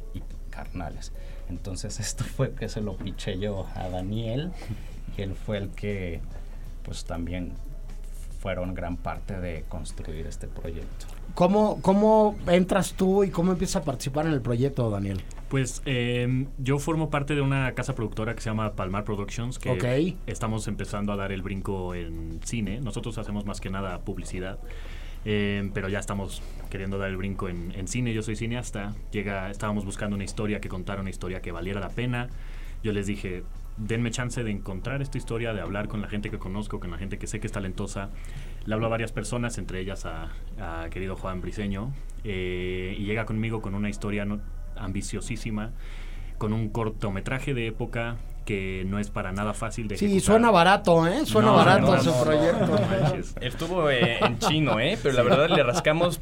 carnales. 0.51 1.13
Entonces 1.51 2.01
esto 2.01 2.25
fue 2.25 2.55
que 2.55 2.69
se 2.69 2.81
lo 2.81 2.97
piché 2.97 3.39
yo 3.39 3.67
a 3.75 3.89
Daniel 3.89 4.53
y 5.17 5.23
él 5.23 5.35
fue 5.35 5.59
el 5.59 5.71
que 5.71 6.21
pues 6.83 7.05
también 7.05 7.53
fueron 8.41 8.75
gran 8.75 8.97
parte 8.97 9.41
de 9.41 9.65
construir 9.69 10.27
este 10.27 10.47
proyecto. 10.47 11.07
¿Cómo, 11.35 11.83
¿Cómo 11.83 12.37
entras 12.47 12.95
tú 12.95 13.25
y 13.25 13.31
cómo 13.31 13.53
empiezas 13.53 13.83
a 13.83 13.85
participar 13.85 14.27
en 14.27 14.33
el 14.33 14.41
proyecto, 14.41 14.89
Daniel? 14.89 15.21
Pues 15.49 15.83
em, 15.85 16.47
yo 16.59 16.79
formo 16.79 17.11
parte 17.11 17.35
de 17.35 17.41
una 17.41 17.73
casa 17.75 17.95
productora 17.95 18.35
que 18.35 18.41
se 18.41 18.49
llama 18.49 18.73
Palmar 18.75 19.05
Productions, 19.05 19.59
que 19.59 20.17
estamos 20.27 20.67
empezando 20.67 21.13
a 21.13 21.17
dar 21.17 21.33
el 21.33 21.43
brinco 21.43 21.95
en 21.95 22.41
cine. 22.45 22.81
Nosotros 22.81 23.19
hacemos 23.19 23.45
más 23.45 23.61
que 23.61 23.69
nada 23.69 23.99
publicidad. 24.01 24.59
Eh, 25.29 25.71
pero 25.75 25.89
ya 25.89 25.99
estamos 25.99 26.41
queriendo 26.71 26.99
dar 26.99 27.11
el 27.11 27.17
brinco 27.17 27.49
en, 27.49 27.89
cine. 27.89 28.15
Yo 28.15 28.23
soy 28.23 28.37
cineasta. 28.37 28.95
Llega, 29.11 29.51
estábamos 29.51 29.85
buscando 29.85 30.15
una 30.15 30.23
historia 30.23 30.61
que 30.61 30.69
contara 30.69 31.01
una 31.01 31.11
historia 31.11 31.43
que 31.43 31.51
valiera 31.51 31.81
la 31.81 31.89
pena. 31.89 32.29
Yo 32.85 32.93
les 32.93 33.09
dije, 33.09 33.43
denme 33.77 34.13
chance 34.13 34.45
de 34.45 34.53
encontrar 34.53 35.03
esta 35.03 35.19
historia, 35.19 35.53
de 35.53 35.61
hablar 35.61 35.89
con 35.89 36.01
la 36.01 36.09
gente 36.09 36.31
que 36.31 36.39
conozco, 36.39 36.79
con 36.79 36.93
la 36.93 36.99
gente 36.99 37.19
que 37.19 37.27
sé 37.27 37.41
que 37.41 37.49
es 37.49 37.53
talentosa. 37.53 38.11
Le 38.67 38.75
hablo 38.75 38.87
a 38.87 38.91
varias 38.91 39.11
personas, 39.11 39.59
entre 39.59 39.81
ellas 39.81 40.07
a, 40.07 40.31
querido 40.91 41.17
Juan 41.17 41.41
Briseño, 41.41 41.93
eh, 42.23 42.95
y 42.97 43.05
llega 43.05 43.27
conmigo 43.27 43.61
con 43.61 43.75
una 43.75 43.89
historia 43.89 44.25
ambiciosísima, 44.77 45.73
con 46.39 46.53
un 46.53 46.69
cortometraje 46.69 47.53
de 47.53 47.67
época 47.67 48.17
que 48.47 48.85
no 48.87 48.99
es 48.99 49.11
para 49.11 49.33
nada 49.33 49.53
fácil 49.53 49.89
de 49.89 49.99
Sí, 49.99 50.21
suena 50.21 50.51
barato, 50.51 51.07
¿eh? 51.07 51.27
Suena 51.27 51.51
barato 51.51 52.01
su 52.01 52.25
proyecto. 52.25 52.79
Estuvo 53.41 53.91
eh, 53.91 54.19
en 54.21 54.39
chino, 54.39 54.81
¿eh? 54.81 54.97
Pero 55.03 55.15
la 55.17 55.23
verdad 55.23 55.51
le 55.51 55.63
rascamos 55.63 56.21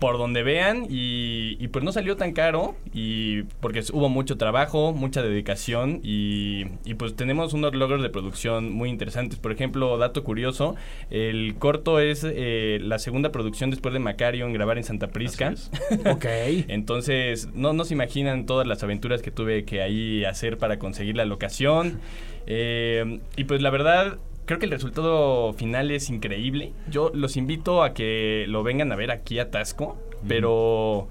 por 0.00 0.18
donde 0.18 0.42
vean 0.42 0.86
y, 0.88 1.68
pues 1.68 1.84
no 1.84 1.92
salió 1.92 2.16
tan 2.16 2.32
caro 2.32 2.74
y 2.92 3.42
porque 3.60 3.82
hubo 3.92 4.08
mucho 4.08 4.36
trabajo, 4.38 4.92
mucha 4.92 5.22
dedicación 5.22 6.00
y, 6.02 6.64
pues 6.94 7.14
tenemos 7.14 7.52
unos 7.52 7.74
logros 7.74 8.02
de 8.02 8.08
producción 8.08 8.72
muy 8.72 8.88
interesantes. 8.88 9.38
Por 9.38 9.52
ejemplo, 9.52 9.98
dato 9.98 10.24
curioso, 10.24 10.76
el 11.10 11.56
corto 11.58 12.00
es 12.00 12.24
eh, 12.24 12.78
la 12.80 12.98
segunda 12.98 13.30
producción 13.30 13.70
después 13.70 13.92
de 13.92 14.00
Macario 14.00 14.46
en 14.46 14.52
grabar 14.54 14.78
en 14.78 14.84
Santa 14.84 15.08
Prisca. 15.08 15.52
ok. 16.06 16.24
Entonces, 16.68 17.50
no, 17.54 17.74
no 17.74 17.84
se 17.84 17.92
imaginan 17.92 18.46
todas 18.46 18.66
las 18.66 18.82
aventuras 18.82 19.20
que 19.20 19.30
tuve 19.30 19.66
que 19.66 19.82
ahí 19.82 20.24
hacer 20.24 20.56
para 20.56 20.78
conseguir 20.78 21.16
la 21.16 21.26
ocasión. 21.34 22.00
Eh, 22.46 23.20
y 23.36 23.44
pues 23.44 23.62
la 23.62 23.70
verdad, 23.70 24.18
creo 24.46 24.58
que 24.58 24.66
el 24.66 24.70
resultado 24.70 25.52
final 25.54 25.90
es 25.90 26.10
increíble. 26.10 26.72
Yo 26.90 27.10
los 27.14 27.36
invito 27.36 27.82
a 27.82 27.94
que 27.94 28.44
lo 28.48 28.62
vengan 28.62 28.92
a 28.92 28.96
ver 28.96 29.10
aquí 29.10 29.38
a 29.38 29.50
Tasco, 29.50 29.96
pero 30.28 31.08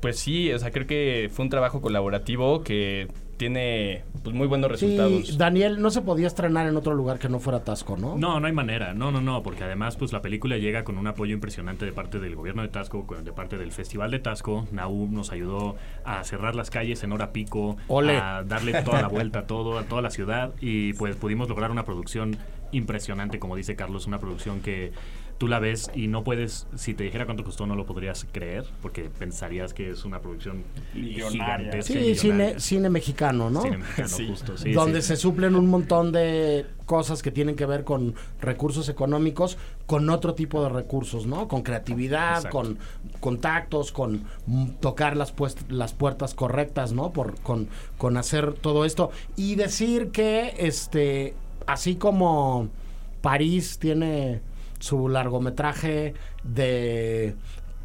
pues 0.00 0.18
sí, 0.18 0.52
o 0.52 0.58
sea, 0.58 0.70
creo 0.70 0.86
que 0.86 1.30
fue 1.32 1.44
un 1.44 1.50
trabajo 1.50 1.80
colaborativo 1.80 2.62
que 2.62 3.08
tiene 3.36 4.04
pues, 4.22 4.34
muy 4.34 4.46
buenos 4.46 4.70
resultados. 4.70 5.26
Sí, 5.26 5.36
Daniel, 5.36 5.80
no 5.80 5.90
se 5.90 6.02
podía 6.02 6.26
estrenar 6.26 6.66
en 6.66 6.76
otro 6.76 6.94
lugar 6.94 7.18
que 7.18 7.28
no 7.28 7.38
fuera 7.38 7.64
Tasco, 7.64 7.96
¿no? 7.96 8.16
No, 8.16 8.40
no 8.40 8.46
hay 8.46 8.52
manera. 8.52 8.94
No, 8.94 9.10
no, 9.10 9.20
no, 9.20 9.42
porque 9.42 9.64
además 9.64 9.96
pues 9.96 10.12
la 10.12 10.22
película 10.22 10.56
llega 10.56 10.84
con 10.84 10.98
un 10.98 11.06
apoyo 11.06 11.34
impresionante 11.34 11.84
de 11.84 11.92
parte 11.92 12.18
del 12.18 12.34
gobierno 12.34 12.62
de 12.62 12.68
Tasco, 12.68 13.06
de 13.22 13.32
parte 13.32 13.58
del 13.58 13.72
Festival 13.72 14.10
de 14.10 14.18
Tasco. 14.18 14.66
Naum 14.72 15.14
nos 15.14 15.32
ayudó 15.32 15.76
a 16.04 16.24
cerrar 16.24 16.54
las 16.54 16.70
calles 16.70 17.02
en 17.02 17.12
hora 17.12 17.32
pico, 17.32 17.76
a 17.88 18.42
darle 18.46 18.82
toda 18.82 19.02
la 19.02 19.08
vuelta 19.16 19.40
a 19.40 19.46
todo, 19.46 19.78
a 19.78 19.84
toda 19.84 20.02
la 20.02 20.10
ciudad 20.10 20.54
y 20.60 20.92
pues 20.94 21.16
pudimos 21.16 21.48
lograr 21.48 21.70
una 21.70 21.84
producción 21.84 22.36
impresionante, 22.72 23.38
como 23.38 23.56
dice 23.56 23.76
Carlos, 23.76 24.06
una 24.06 24.18
producción 24.18 24.60
que 24.60 24.92
tú 25.38 25.48
la 25.48 25.58
ves 25.58 25.90
y 25.94 26.08
no 26.08 26.24
puedes, 26.24 26.66
si 26.76 26.94
te 26.94 27.04
dijera 27.04 27.26
cuánto 27.26 27.44
costó, 27.44 27.66
no 27.66 27.74
lo 27.74 27.84
podrías 27.84 28.26
creer, 28.32 28.64
porque 28.80 29.10
pensarías 29.10 29.74
que 29.74 29.90
es 29.90 30.04
una 30.04 30.20
producción 30.20 30.64
gigantesca. 30.94 31.82
Sí, 31.82 32.14
cine, 32.14 32.58
cine 32.58 32.88
mexicano, 32.88 33.50
¿no? 33.50 33.62
Cine 33.62 33.78
mexicano, 33.78 34.28
justo. 34.28 34.56
Sí, 34.56 34.72
donde 34.72 35.02
se 35.02 35.16
suplen 35.16 35.54
un 35.54 35.68
montón 35.68 36.12
de 36.12 36.66
cosas 36.86 37.22
que 37.22 37.30
tienen 37.30 37.56
que 37.56 37.66
ver 37.66 37.84
con 37.84 38.14
recursos 38.40 38.88
económicos, 38.88 39.58
con 39.86 40.08
otro 40.08 40.34
tipo 40.34 40.62
de 40.62 40.70
recursos, 40.70 41.26
¿no? 41.26 41.48
Con 41.48 41.62
creatividad, 41.62 42.44
con 42.44 42.78
contactos, 43.20 43.92
con 43.92 44.24
tocar 44.80 45.16
las, 45.16 45.34
las 45.68 45.92
puertas 45.92 46.34
correctas, 46.34 46.92
¿no? 46.92 47.12
Por, 47.12 47.38
con, 47.40 47.68
con 47.98 48.16
hacer 48.16 48.54
todo 48.54 48.84
esto. 48.84 49.10
Y 49.36 49.56
decir 49.56 50.10
que, 50.12 50.54
este, 50.58 51.34
así 51.66 51.96
como 51.96 52.68
París 53.20 53.78
tiene 53.78 54.40
su 54.86 55.08
largometraje 55.08 56.14
de 56.44 57.34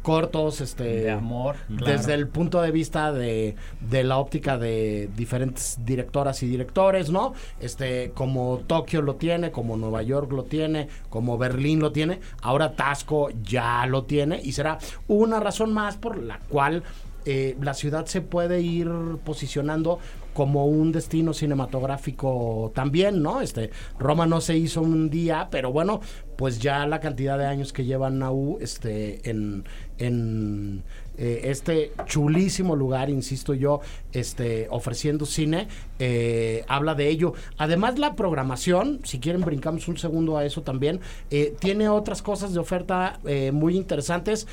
cortos, 0.02 0.60
este, 0.60 0.84
de 0.84 1.10
amor, 1.10 1.56
desde 1.68 2.14
el 2.14 2.28
punto 2.28 2.60
de 2.60 2.70
vista 2.72 3.12
de, 3.12 3.54
de, 3.80 4.04
la 4.04 4.18
óptica 4.18 4.58
de 4.58 5.08
diferentes 5.16 5.78
directoras 5.84 6.42
y 6.42 6.48
directores, 6.48 7.10
¿no? 7.10 7.34
Este, 7.60 8.10
como 8.14 8.62
Tokio 8.66 9.00
lo 9.00 9.14
tiene, 9.14 9.52
como 9.52 9.76
Nueva 9.76 10.02
York 10.02 10.32
lo 10.32 10.44
tiene, 10.44 10.88
como 11.08 11.38
Berlín 11.38 11.80
lo 11.80 11.92
tiene, 11.92 12.20
ahora 12.42 12.72
Tasco 12.72 13.30
ya 13.42 13.86
lo 13.86 14.04
tiene 14.04 14.40
y 14.42 14.52
será 14.52 14.78
una 15.06 15.38
razón 15.38 15.72
más 15.72 15.96
por 15.96 16.18
la 16.18 16.40
cual 16.48 16.82
eh, 17.24 17.56
la 17.60 17.74
ciudad 17.74 18.06
se 18.06 18.20
puede 18.20 18.60
ir 18.60 18.90
posicionando 19.24 20.00
como 20.34 20.66
un 20.66 20.92
destino 20.92 21.32
cinematográfico 21.32 22.72
también, 22.74 23.22
¿no? 23.22 23.40
Este, 23.40 23.70
Roma 23.98 24.26
no 24.26 24.40
se 24.40 24.56
hizo 24.56 24.82
un 24.82 25.10
día, 25.10 25.48
pero 25.50 25.70
bueno, 25.70 26.00
pues 26.42 26.58
ya 26.58 26.84
la 26.88 26.98
cantidad 26.98 27.38
de 27.38 27.46
años 27.46 27.72
que 27.72 27.84
lleva 27.84 28.10
Nau 28.10 28.58
este, 28.60 29.30
en, 29.30 29.64
en 29.98 30.82
eh, 31.16 31.42
este 31.44 31.92
chulísimo 32.04 32.74
lugar, 32.74 33.10
insisto 33.10 33.54
yo, 33.54 33.80
este, 34.12 34.66
ofreciendo 34.68 35.24
cine, 35.24 35.68
eh, 36.00 36.64
habla 36.66 36.96
de 36.96 37.10
ello. 37.10 37.34
Además, 37.58 38.00
la 38.00 38.16
programación, 38.16 38.98
si 39.04 39.20
quieren 39.20 39.42
brincamos 39.42 39.86
un 39.86 39.98
segundo 39.98 40.36
a 40.36 40.44
eso 40.44 40.62
también, 40.62 40.98
eh, 41.30 41.54
tiene 41.60 41.88
otras 41.88 42.22
cosas 42.22 42.52
de 42.52 42.58
oferta 42.58 43.20
muy 43.52 43.76
interesantes, 43.76 44.48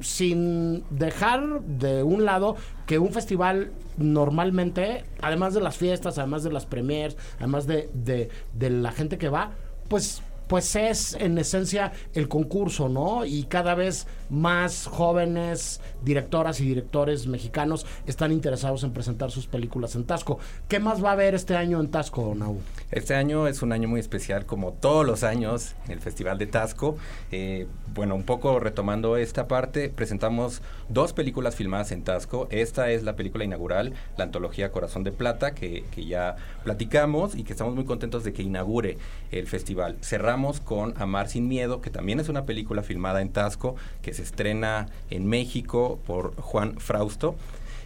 sin 0.00 0.82
dejar 0.90 1.60
de 1.62 2.02
un 2.02 2.24
lado 2.24 2.56
que 2.84 2.98
un 2.98 3.12
festival 3.12 3.70
normalmente, 3.96 5.04
además 5.20 5.54
de 5.54 5.60
las 5.60 5.76
fiestas, 5.76 6.18
además 6.18 6.42
de 6.42 6.50
las 6.50 6.66
premiers, 6.66 7.16
además 7.38 7.68
de, 7.68 7.88
de, 7.94 8.28
de 8.54 8.70
la 8.70 8.90
gente 8.90 9.18
que 9.18 9.28
va, 9.28 9.52
pues 9.88 10.20
pues 10.52 10.76
es 10.76 11.14
en 11.14 11.38
esencia 11.38 11.92
el 12.12 12.28
concurso, 12.28 12.90
¿no? 12.90 13.24
Y 13.24 13.44
cada 13.44 13.74
vez 13.74 14.06
más 14.28 14.86
jóvenes 14.86 15.80
directoras 16.04 16.60
y 16.60 16.66
directores 16.66 17.26
mexicanos 17.26 17.86
están 18.06 18.32
interesados 18.32 18.84
en 18.84 18.92
presentar 18.92 19.30
sus 19.30 19.46
películas 19.46 19.94
en 19.94 20.04
Tasco. 20.04 20.38
¿Qué 20.68 20.78
más 20.78 21.02
va 21.02 21.08
a 21.08 21.12
haber 21.12 21.34
este 21.34 21.56
año 21.56 21.80
en 21.80 21.90
Tasco, 21.90 22.34
Nau? 22.34 22.58
Este 22.90 23.14
año 23.14 23.46
es 23.46 23.62
un 23.62 23.72
año 23.72 23.88
muy 23.88 24.00
especial, 24.00 24.44
como 24.44 24.72
todos 24.72 25.06
los 25.06 25.22
años, 25.24 25.74
el 25.88 26.00
Festival 26.00 26.36
de 26.36 26.46
Tasco. 26.46 26.98
Eh, 27.30 27.66
bueno, 27.94 28.14
un 28.14 28.24
poco 28.24 28.60
retomando 28.60 29.16
esta 29.16 29.48
parte, 29.48 29.88
presentamos 29.88 30.60
dos 30.90 31.14
películas 31.14 31.56
filmadas 31.56 31.92
en 31.92 32.04
Tasco. 32.04 32.46
Esta 32.50 32.90
es 32.90 33.04
la 33.04 33.16
película 33.16 33.44
inaugural, 33.44 33.94
la 34.18 34.24
antología 34.24 34.70
Corazón 34.70 35.02
de 35.02 35.12
Plata, 35.12 35.54
que, 35.54 35.84
que 35.90 36.04
ya 36.04 36.36
platicamos 36.62 37.36
y 37.36 37.44
que 37.44 37.52
estamos 37.52 37.74
muy 37.74 37.86
contentos 37.86 38.22
de 38.22 38.34
que 38.34 38.42
inaugure 38.42 38.98
el 39.30 39.46
festival. 39.46 39.96
Cerramos 40.02 40.41
con 40.60 40.94
Amar 41.00 41.28
sin 41.28 41.48
Miedo, 41.48 41.80
que 41.80 41.90
también 41.90 42.20
es 42.20 42.28
una 42.28 42.44
película 42.44 42.82
filmada 42.82 43.22
en 43.22 43.30
Tasco, 43.30 43.76
que 44.02 44.12
se 44.12 44.22
estrena 44.22 44.88
en 45.10 45.26
México 45.26 46.00
por 46.06 46.34
Juan 46.36 46.78
Frausto. 46.78 47.36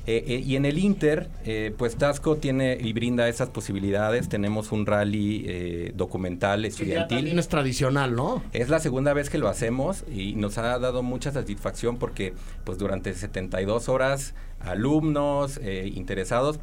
Eh, 0.06 0.22
eh, 0.28 0.42
y 0.46 0.54
en 0.54 0.64
el 0.64 0.78
Inter, 0.78 1.28
eh, 1.44 1.74
pues 1.76 1.96
Tasco 1.96 2.36
tiene 2.36 2.78
y 2.80 2.92
brinda 2.92 3.28
esas 3.28 3.48
posibilidades. 3.48 4.28
Tenemos 4.28 4.70
un 4.70 4.86
rally 4.86 5.92
documental 5.94 6.64
estudiantil. 6.64 7.18
también 7.18 7.38
es 7.38 7.48
tradicional, 7.48 8.14
¿no? 8.14 8.42
Es 8.52 8.68
la 8.68 8.78
segunda 8.78 9.12
vez 9.12 9.30
que 9.30 9.38
lo 9.38 9.48
hacemos 9.48 10.04
y 10.12 10.34
nos 10.34 10.58
ha 10.58 10.78
dado 10.78 11.02
mucha 11.02 11.32
satisfacción 11.32 11.98
porque 11.98 12.34
pues 12.64 12.78
durante 12.78 13.12
72 13.14 13.88
horas 13.88 14.34
alumnos 14.60 15.58
eh, 15.62 15.90
interesados 15.94 16.58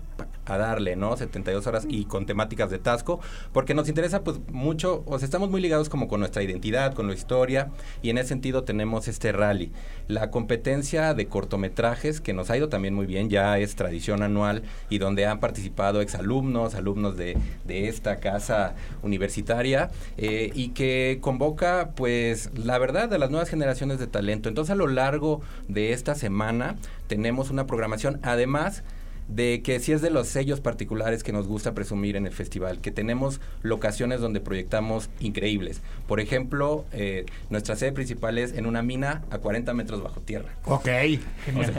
a 0.46 0.58
darle, 0.58 0.96
¿no? 0.96 1.16
72 1.16 1.66
horas 1.68 1.86
y 1.88 2.06
con 2.06 2.26
temáticas 2.26 2.70
de 2.70 2.80
Tasco, 2.80 3.20
porque 3.54 3.74
nos 3.74 3.88
interesa 3.88 4.24
pues 4.24 4.40
mucho, 4.50 5.04
o 5.06 5.18
sea, 5.18 5.26
estamos 5.26 5.50
muy 5.50 5.62
ligados 5.62 5.90
como 5.90 6.08
con 6.08 6.20
nuestra 6.20 6.44
identidad, 6.44 6.94
con 6.94 7.08
la 7.08 7.14
historia, 7.14 7.72
y 8.02 8.10
en 8.10 8.18
ese 8.18 8.30
sentido 8.30 8.64
tenemos 8.64 9.08
este 9.08 9.32
rally. 9.32 9.72
La 10.08 10.32
competencia 10.32 11.14
de 11.14 11.28
cortometrajes, 11.28 12.20
que 12.20 12.34
nos 12.34 12.50
ha 12.50 12.58
ido 12.58 12.68
también 12.70 12.94
muy 12.94 13.06
bien, 13.06 13.30
ya 13.30 13.58
es 13.58 13.76
tradición 13.76 14.22
anual, 14.22 14.64
y 14.90 14.98
donde 14.98 15.26
han 15.26 15.40
participado 15.40 16.02
exalumnos, 16.02 16.76
alumnos 16.76 17.16
de, 17.16 17.38
de 17.64 17.88
esta 17.88 18.18
casa 18.18 18.76
universitaria, 19.02 19.92
eh, 20.18 20.52
y 20.54 20.70
que 20.70 21.20
convoca 21.22 21.92
pues 21.96 22.50
la 22.58 22.78
verdad 22.78 23.10
de 23.10 23.18
las 23.18 23.32
nuevas 23.32 23.50
generaciones 23.50 24.00
de 24.00 24.08
talento. 24.08 24.50
Entonces 24.50 24.72
a 24.72 24.76
lo 24.76 24.88
largo 24.88 25.42
de 25.68 25.94
esta 25.94 26.16
semana 26.16 26.76
tenemos 27.14 27.52
una 27.52 27.68
programación, 27.68 28.20
además 28.24 28.84
de 29.28 29.62
que 29.62 29.80
si 29.80 29.92
es 29.92 30.02
de 30.02 30.10
los 30.10 30.28
sellos 30.28 30.60
particulares 30.60 31.24
que 31.24 31.32
nos 31.32 31.48
gusta 31.48 31.74
presumir 31.74 32.16
en 32.16 32.26
el 32.26 32.34
festival, 32.34 32.80
que 32.80 32.92
tenemos 32.92 33.40
locaciones 33.62 34.20
donde 34.22 34.40
proyectamos 34.40 35.10
increíbles. 35.20 35.82
Por 36.08 36.20
ejemplo, 36.20 36.86
eh, 36.92 37.26
nuestra 37.50 37.76
sede 37.76 37.92
principal 37.92 38.38
es 38.38 38.54
en 38.54 38.66
una 38.66 38.82
mina 38.82 39.24
a 39.30 39.40
40 39.40 39.74
metros 39.74 40.04
bajo 40.04 40.22
tierra. 40.22 40.50
Ok. 40.66 40.88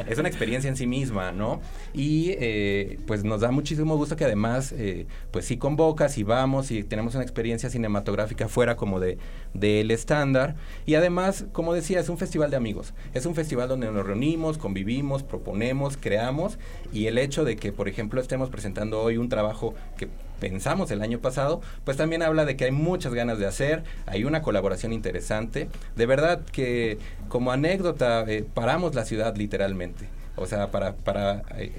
es 0.09 0.18
una 0.18 0.28
experiencia 0.28 0.68
en 0.68 0.76
sí 0.76 0.87
misma, 0.87 1.33
¿no? 1.33 1.61
Y 1.92 2.30
eh, 2.38 2.98
pues 3.07 3.24
nos 3.24 3.40
da 3.40 3.50
muchísimo 3.50 3.96
gusto 3.96 4.16
que 4.16 4.24
además, 4.24 4.72
eh, 4.72 5.07
pues 5.30 5.44
sí 5.44 5.57
convocas 5.57 6.18
y 6.18 6.22
vamos 6.22 6.70
y 6.70 6.83
tenemos 6.83 7.14
una 7.14 7.22
experiencia 7.22 7.70
cinematográfica 7.70 8.48
fuera 8.48 8.76
como 8.76 9.00
de 9.00 9.18
del 9.54 9.90
estándar. 9.90 10.57
Y 10.85 10.96
además, 10.96 11.46
como 11.52 11.72
decía, 11.72 12.00
es 12.00 12.09
un 12.09 12.18
festival 12.18 12.50
de 12.50 12.57
amigos. 12.57 12.92
Es 13.14 13.24
un 13.26 13.35
festival 13.35 13.68
donde 13.68 13.90
nos 13.90 14.04
reunimos, 14.04 14.59
convivimos, 14.59 15.22
proponemos, 15.22 15.96
creamos 15.96 16.59
y 16.92 17.07
el 17.07 17.18
hecho 17.18 17.34
de 17.42 17.57
que, 17.57 17.73
por 17.73 17.88
ejemplo, 17.88 18.20
estemos 18.20 18.51
presentando 18.51 19.03
hoy 19.03 19.16
un 19.16 19.29
trabajo 19.29 19.75
que 19.97 20.09
pensamos 20.38 20.90
el 20.90 21.03
año 21.03 21.18
pasado, 21.18 21.62
pues 21.85 21.97
también 21.97 22.23
habla 22.23 22.44
de 22.44 22.57
que 22.57 22.66
hay 22.66 22.70
muchas 22.70 23.14
ganas 23.14 23.38
de 23.38 23.47
hacer, 23.47 23.83
hay 24.07 24.25
una 24.25 24.42
colaboración 24.42 24.92
interesante. 24.92 25.68
De 25.97 26.07
verdad 26.07 26.42
que 26.53 26.99
como 27.29 27.51
anécdota, 27.51 28.25
eh, 28.29 28.44
paramos 28.55 28.94
la 28.94 29.05
ciudad 29.05 29.35
literalmente. 29.37 30.07
O 30.37 30.47
sea, 30.47 30.70
para, 30.70 30.94
para 30.94 31.42
eh, 31.57 31.73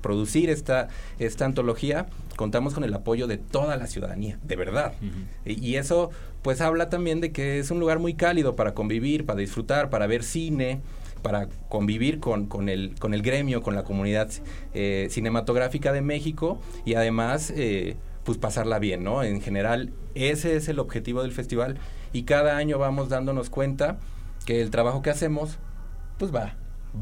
producir 0.00 0.48
esta, 0.48 0.88
esta 1.18 1.44
antología, 1.44 2.06
contamos 2.36 2.74
con 2.74 2.84
el 2.84 2.94
apoyo 2.94 3.26
de 3.26 3.36
toda 3.36 3.76
la 3.76 3.86
ciudadanía, 3.86 4.38
de 4.42 4.56
verdad. 4.56 4.92
y, 5.44 5.74
eso 5.76 6.10
pues 6.42 6.60
habla 6.60 6.88
también 6.88 7.20
de 7.20 7.32
que 7.32 7.58
es 7.58 7.70
un 7.70 7.80
lugar 7.80 7.98
muy 7.98 8.14
cálido 8.14 8.54
para 8.54 8.72
convivir, 8.72 9.26
para 9.26 9.40
disfrutar, 9.40 9.90
para 9.90 10.06
ver 10.06 10.22
cine, 10.22 10.80
para 11.18 11.48
convivir 11.68 12.20
con, 12.20 12.46
con, 12.46 12.68
el, 12.68 12.94
con 12.98 13.14
el 13.14 13.22
gremio, 13.22 13.62
con 13.62 13.74
la 13.74 13.84
comunidad 13.84 14.30
eh, 14.74 15.08
cinematográfica 15.10 15.92
de 15.92 16.00
México 16.00 16.60
y 16.84 16.94
además 16.94 17.52
eh, 17.56 17.96
pues 18.24 18.38
pasarla 18.38 18.78
bien, 18.78 19.04
¿no? 19.04 19.22
En 19.22 19.40
general 19.40 19.92
ese 20.14 20.56
es 20.56 20.68
el 20.68 20.78
objetivo 20.78 21.22
del 21.22 21.32
festival 21.32 21.78
y 22.12 22.24
cada 22.24 22.56
año 22.56 22.78
vamos 22.78 23.08
dándonos 23.08 23.50
cuenta 23.50 23.98
que 24.44 24.60
el 24.60 24.70
trabajo 24.70 25.02
que 25.02 25.10
hacemos 25.10 25.58
pues 26.18 26.34
va, 26.34 26.56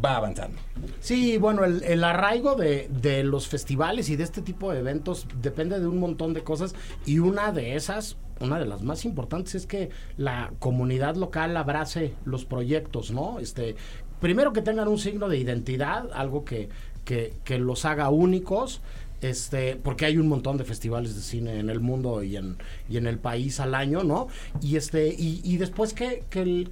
va 0.05 0.16
avanzando. 0.16 0.59
Sí, 1.00 1.38
bueno, 1.38 1.64
el, 1.64 1.83
el 1.85 2.05
arraigo 2.05 2.55
de, 2.55 2.88
de, 2.88 3.24
los 3.24 3.48
festivales 3.48 4.09
y 4.09 4.16
de 4.16 4.24
este 4.24 4.42
tipo 4.42 4.72
de 4.72 4.81
eventos 4.81 5.26
depende 5.40 5.81
de 5.81 5.87
un 5.87 5.98
montón 5.98 6.35
de 6.35 6.42
cosas 6.42 6.74
y 7.05 7.18
una 7.18 7.52
de 7.52 7.76
esas, 7.76 8.16
una 8.40 8.59
de 8.59 8.66
las 8.66 8.83
más 8.83 9.05
importantes 9.05 9.55
es 9.55 9.66
que 9.66 9.90
la 10.16 10.52
comunidad 10.59 11.16
local 11.16 11.57
abrace 11.57 12.14
los 12.24 12.44
proyectos, 12.44 13.11
¿no? 13.11 13.38
Este, 13.38 13.76
primero 14.20 14.52
que 14.52 14.62
tengan 14.62 14.88
un 14.88 14.98
signo 14.98 15.29
de 15.29 15.38
identidad, 15.38 16.11
algo 16.12 16.44
que, 16.44 16.68
que, 17.05 17.35
que 17.44 17.59
los 17.59 17.85
haga 17.85 18.11
únicos, 18.11 18.81
este, 19.22 19.76
porque 19.76 20.05
hay 20.05 20.18
un 20.18 20.29
montón 20.29 20.59
de 20.59 20.64
festivales 20.64 21.14
de 21.14 21.22
cine 21.22 21.59
en 21.59 21.70
el 21.70 21.81
mundo 21.81 22.22
y 22.22 22.37
en, 22.37 22.57
y 22.88 22.98
en 22.98 23.07
el 23.07 23.18
país 23.18 23.61
al 23.61 23.74
año, 23.74 24.05
¿no? 24.05 24.29
Y 24.61 24.76
este, 24.76 25.14
y, 25.16 25.57
después 25.57 25.94
que, 25.94 26.24
que, 26.29 26.68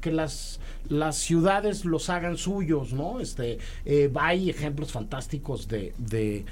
que, 0.00 0.12
las, 0.12 0.60
las 0.88 1.16
ciudades 1.16 1.84
los 1.84 2.10
hagan 2.10 2.36
suyos, 2.36 2.92
¿no? 2.92 3.20
Este, 3.20 3.58
eh, 3.86 4.10
hay 4.14 4.50
ejemplos 4.50 4.92
fantásticos 4.92 5.68
de, 5.68 5.94
de, 5.96 6.44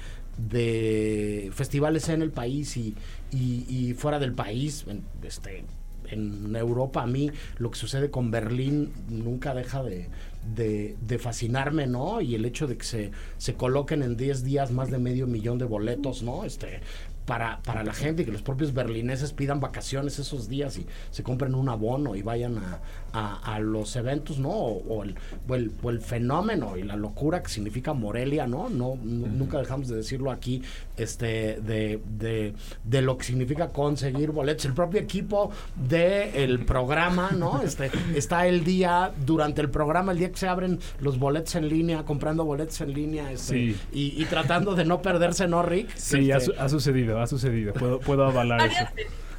de, 0.49 1.51
festivales 1.53 2.09
en 2.09 2.21
el 2.21 2.31
país 2.31 2.75
y, 2.75 2.95
y, 3.31 3.65
y 3.69 3.93
fuera 3.93 4.17
del 4.17 4.33
país, 4.33 4.85
este, 5.23 5.63
en 6.11 6.55
Europa 6.55 7.03
a 7.03 7.07
mí 7.07 7.31
lo 7.57 7.71
que 7.71 7.77
sucede 7.77 8.09
con 8.09 8.31
Berlín 8.31 8.91
nunca 9.09 9.53
deja 9.53 9.83
de, 9.83 10.09
de, 10.55 11.19
fascinarme, 11.19 11.87
¿no? 11.87 12.21
Y 12.21 12.35
el 12.35 12.45
hecho 12.45 12.67
de 12.67 12.77
que 12.77 12.85
se, 12.85 13.11
se 13.37 13.53
coloquen 13.55 14.03
en 14.03 14.17
10 14.17 14.43
días 14.43 14.71
más 14.71 14.89
de 14.89 14.97
medio 14.97 15.27
millón 15.27 15.57
de 15.57 15.65
boletos, 15.65 16.23
¿no? 16.23 16.43
Este, 16.43 16.81
para, 17.29 17.59
para 17.61 17.83
la 17.83 17.93
gente 17.93 18.23
y 18.23 18.25
que 18.25 18.31
los 18.31 18.41
propios 18.41 18.73
berlineses 18.73 19.33
pidan 19.33 19.59
vacaciones 19.59 20.17
esos 20.17 20.49
días 20.49 20.79
y 20.79 20.87
se 21.11 21.21
compren 21.21 21.53
un 21.53 21.69
abono 21.69 22.15
y 22.15 22.23
vayan 22.23 22.57
a, 22.57 22.79
a, 23.13 23.55
a 23.55 23.59
los 23.59 23.95
eventos, 23.95 24.39
¿no? 24.39 24.49
O, 24.49 24.83
o, 24.87 25.03
el, 25.03 25.15
o, 25.47 25.55
el, 25.55 25.71
o, 25.81 25.89
el, 25.89 25.99
fenómeno 26.01 26.77
y 26.77 26.83
la 26.83 26.95
locura 26.95 27.41
que 27.41 27.49
significa 27.49 27.93
Morelia, 27.93 28.47
¿no? 28.47 28.69
no, 28.69 28.77
no 28.79 28.85
uh 28.85 28.95
-huh. 28.95 29.31
Nunca 29.31 29.57
dejamos 29.59 29.87
de 29.87 29.97
decirlo 29.97 30.31
aquí, 30.31 30.61
este, 30.97 31.59
de, 31.61 32.01
de, 32.17 32.53
de, 32.83 33.01
lo 33.01 33.17
que 33.17 33.25
significa 33.25 33.69
conseguir 33.69 34.31
boletos. 34.31 34.65
El 34.65 34.73
propio 34.73 34.99
equipo 34.99 35.51
del 35.75 36.35
el 36.35 36.65
programa, 36.65 37.31
¿no? 37.31 37.61
Este, 37.69 37.91
está 38.15 38.47
el 38.47 38.63
día, 38.63 39.11
durante 39.25 39.61
el 39.61 39.69
programa, 39.69 40.11
el 40.11 40.17
día 40.17 40.31
que 40.31 40.37
se 40.37 40.47
abren 40.47 40.79
los 40.99 41.19
boletos 41.19 41.55
en 41.55 41.69
línea, 41.69 42.03
comprando 42.03 42.43
boletos 42.45 42.81
en 42.81 42.93
línea 42.93 43.31
este, 43.31 43.53
sí. 43.53 43.77
y, 43.91 44.21
y, 44.21 44.25
tratando 44.25 44.75
de 44.75 44.85
no 44.85 45.01
perderse, 45.01 45.47
¿no, 45.47 45.61
Rick? 45.61 45.89
Sí, 45.95 46.31
este, 46.31 46.57
ha, 46.57 46.65
ha 46.65 46.69
sucedido 46.69 47.19
ha 47.19 47.27
sucedido. 47.27 47.73
Puedo, 47.73 47.99
puedo 47.99 48.25
avalar 48.27 48.61
eso. 48.61 48.85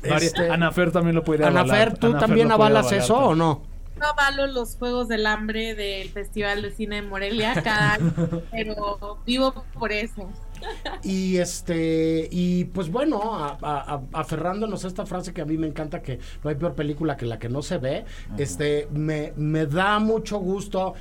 Este, 0.03 0.51
Anafer 0.51 0.93
también 0.93 1.15
lo 1.17 1.25
puede 1.25 1.45
avalar. 1.45 1.65
Anafer, 1.65 1.99
¿tú 1.99 2.07
Anafer 2.09 2.27
también 2.27 2.53
avalas 2.53 2.93
eso 2.93 3.17
o 3.17 3.35
no? 3.35 3.63
No 3.99 4.07
avalo 4.07 4.47
los 4.47 4.77
Juegos 4.77 5.09
del 5.09 5.27
Hambre 5.27 5.75
del 5.75 6.09
Festival 6.09 6.63
de 6.63 6.71
Cine 6.71 6.97
de 6.97 7.03
Morelia 7.03 7.63
cada 7.63 7.95
año, 7.95 8.13
pero 8.51 9.19
vivo 9.27 9.65
por 9.79 9.93
eso. 9.93 10.31
Y 11.03 11.37
este, 11.37 12.29
y 12.31 12.65
pues 12.67 12.91
bueno, 12.91 13.35
a, 13.35 13.59
a, 13.61 14.01
aferrándonos 14.13 14.85
a 14.85 14.89
esta 14.89 15.05
frase 15.05 15.35
que 15.35 15.43
a 15.43 15.45
mí 15.45 15.59
me 15.59 15.67
encanta, 15.67 16.01
que 16.01 16.19
no 16.43 16.51
hay 16.51 16.57
peor 16.57 16.75
película 16.75 17.17
que 17.17 17.27
la 17.27 17.39
que 17.39 17.49
no 17.49 17.63
se 17.63 17.79
ve, 17.79 18.05
este, 18.39 18.89
me, 18.91 19.33
me 19.37 19.67
da 19.67 19.99
mucho 19.99 20.39
gusto 20.39 20.95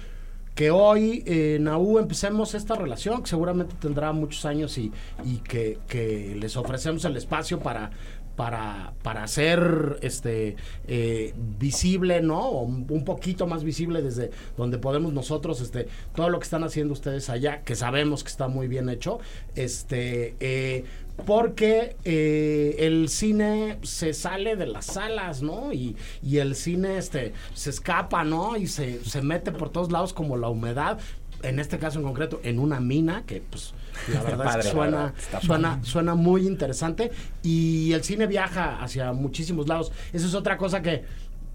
que 0.60 0.72
hoy 0.72 1.24
en 1.26 1.68
eh, 1.68 1.72
AU 1.72 2.00
empecemos 2.00 2.54
esta 2.54 2.76
relación, 2.76 3.24
que 3.24 3.30
seguramente 3.30 3.76
tendrá 3.80 4.12
muchos 4.12 4.44
años 4.46 4.78
y, 4.78 4.92
y 5.24 5.38
que, 5.38 5.80
que, 5.88 6.36
les 6.38 6.58
ofrecemos 6.58 7.06
el 7.06 7.16
espacio 7.16 7.60
para, 7.60 7.92
para, 8.40 8.94
para 9.04 9.24
hacer 9.24 10.00
este, 10.02 10.56
eh, 10.88 11.34
visible, 11.60 12.22
¿no? 12.22 12.40
O 12.40 12.62
un 12.62 13.04
poquito 13.04 13.48
más 13.48 13.66
visible 13.66 14.02
desde 14.02 14.32
donde 14.56 14.78
podemos 14.78 15.12
nosotros, 15.12 15.60
este, 15.60 15.90
todo 16.16 16.30
lo 16.30 16.40
que 16.40 16.46
están 16.46 16.64
haciendo 16.64 16.94
ustedes 16.94 17.30
allá, 17.30 17.64
que 17.64 17.76
sabemos 17.76 18.24
que 18.24 18.30
está 18.30 18.48
muy 18.48 18.70
bien 18.70 18.88
hecho, 18.88 19.20
este, 19.56 20.36
eh, 20.40 20.86
porque 21.26 21.98
eh, 22.06 22.78
el 22.80 23.10
cine 23.10 23.78
se 23.82 24.14
sale 24.14 24.56
de 24.56 24.68
las 24.68 24.86
salas, 24.86 25.42
¿no? 25.42 25.74
Y, 25.74 25.98
y 26.24 26.38
el 26.38 26.56
cine 26.56 26.98
este, 26.98 27.34
se 27.54 27.72
escapa, 27.72 28.24
¿no? 28.24 28.56
Y 28.56 28.68
se, 28.68 29.04
se, 29.04 29.22
mete 29.22 29.52
por 29.52 29.70
todos 29.70 29.92
lados 29.92 30.14
como 30.14 30.38
la 30.38 30.48
humedad. 30.48 30.98
En 31.44 31.60
este 31.60 31.80
caso 31.80 32.00
en 32.00 32.06
concreto, 32.06 32.40
en 32.44 32.60
una 32.60 32.80
mina, 32.80 33.24
que 33.26 33.42
pues 33.42 33.74
la 34.14 34.22
verdad 34.24 34.60
es 34.60 34.66
que 34.66 34.72
suena, 34.72 35.14
suena, 35.42 35.80
suena 35.84 36.16
muy 36.16 36.48
interesante. 36.48 37.12
Y 37.44 37.92
el 37.94 38.04
cine 38.04 38.28
viaja 38.28 38.82
hacia 38.82 39.12
muchísimos 39.14 39.68
lados. 39.68 39.92
Eso 40.14 40.28
es 40.28 40.34
otra 40.34 40.58
cosa 40.58 40.82
que 40.82 41.04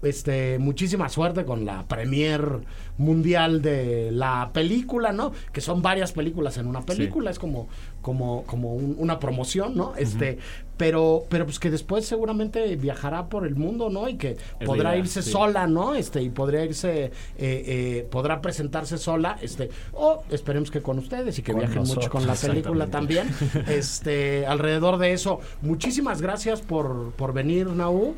este, 0.05 0.59
muchísima 0.59 1.09
suerte 1.09 1.45
con 1.45 1.65
la 1.65 1.83
premier 1.87 2.61
mundial 2.97 3.61
de 3.61 4.11
la 4.11 4.51
película, 4.53 5.11
¿no? 5.11 5.31
Que 5.51 5.61
son 5.61 5.81
varias 5.81 6.11
películas 6.11 6.57
en 6.57 6.67
una 6.67 6.81
película, 6.81 7.31
es 7.31 7.39
como, 7.39 7.67
como, 8.01 8.43
como 8.43 8.73
una 8.73 9.19
promoción, 9.19 9.75
¿no? 9.75 9.95
Este, 9.95 10.37
pero, 10.77 11.23
pero 11.29 11.45
pues 11.45 11.59
que 11.59 11.69
después 11.69 12.05
seguramente 12.05 12.75
viajará 12.75 13.27
por 13.27 13.45
el 13.45 13.55
mundo, 13.55 13.89
¿no? 13.89 14.07
Y 14.07 14.15
que 14.15 14.37
podrá 14.65 14.95
irse 14.97 15.21
sola, 15.21 15.67
¿no? 15.67 15.95
Este, 15.95 16.21
y 16.21 16.29
podría 16.29 16.63
irse, 16.63 17.05
eh, 17.05 17.11
eh, 17.37 18.07
podrá 18.09 18.41
presentarse 18.41 18.97
sola, 18.97 19.37
este, 19.41 19.69
o 19.93 20.23
esperemos 20.29 20.71
que 20.71 20.81
con 20.81 20.99
ustedes 20.99 21.37
y 21.39 21.41
que 21.41 21.53
viajen 21.53 21.83
mucho 21.83 22.09
con 22.09 22.27
la 22.27 22.35
película 22.35 22.87
también. 22.87 23.29
Este, 23.67 24.45
alrededor 24.45 24.97
de 24.97 25.13
eso, 25.13 25.39
muchísimas 25.61 26.21
gracias 26.21 26.61
por, 26.61 27.11
por 27.13 27.33
venir, 27.33 27.67
Naú. 27.67 28.15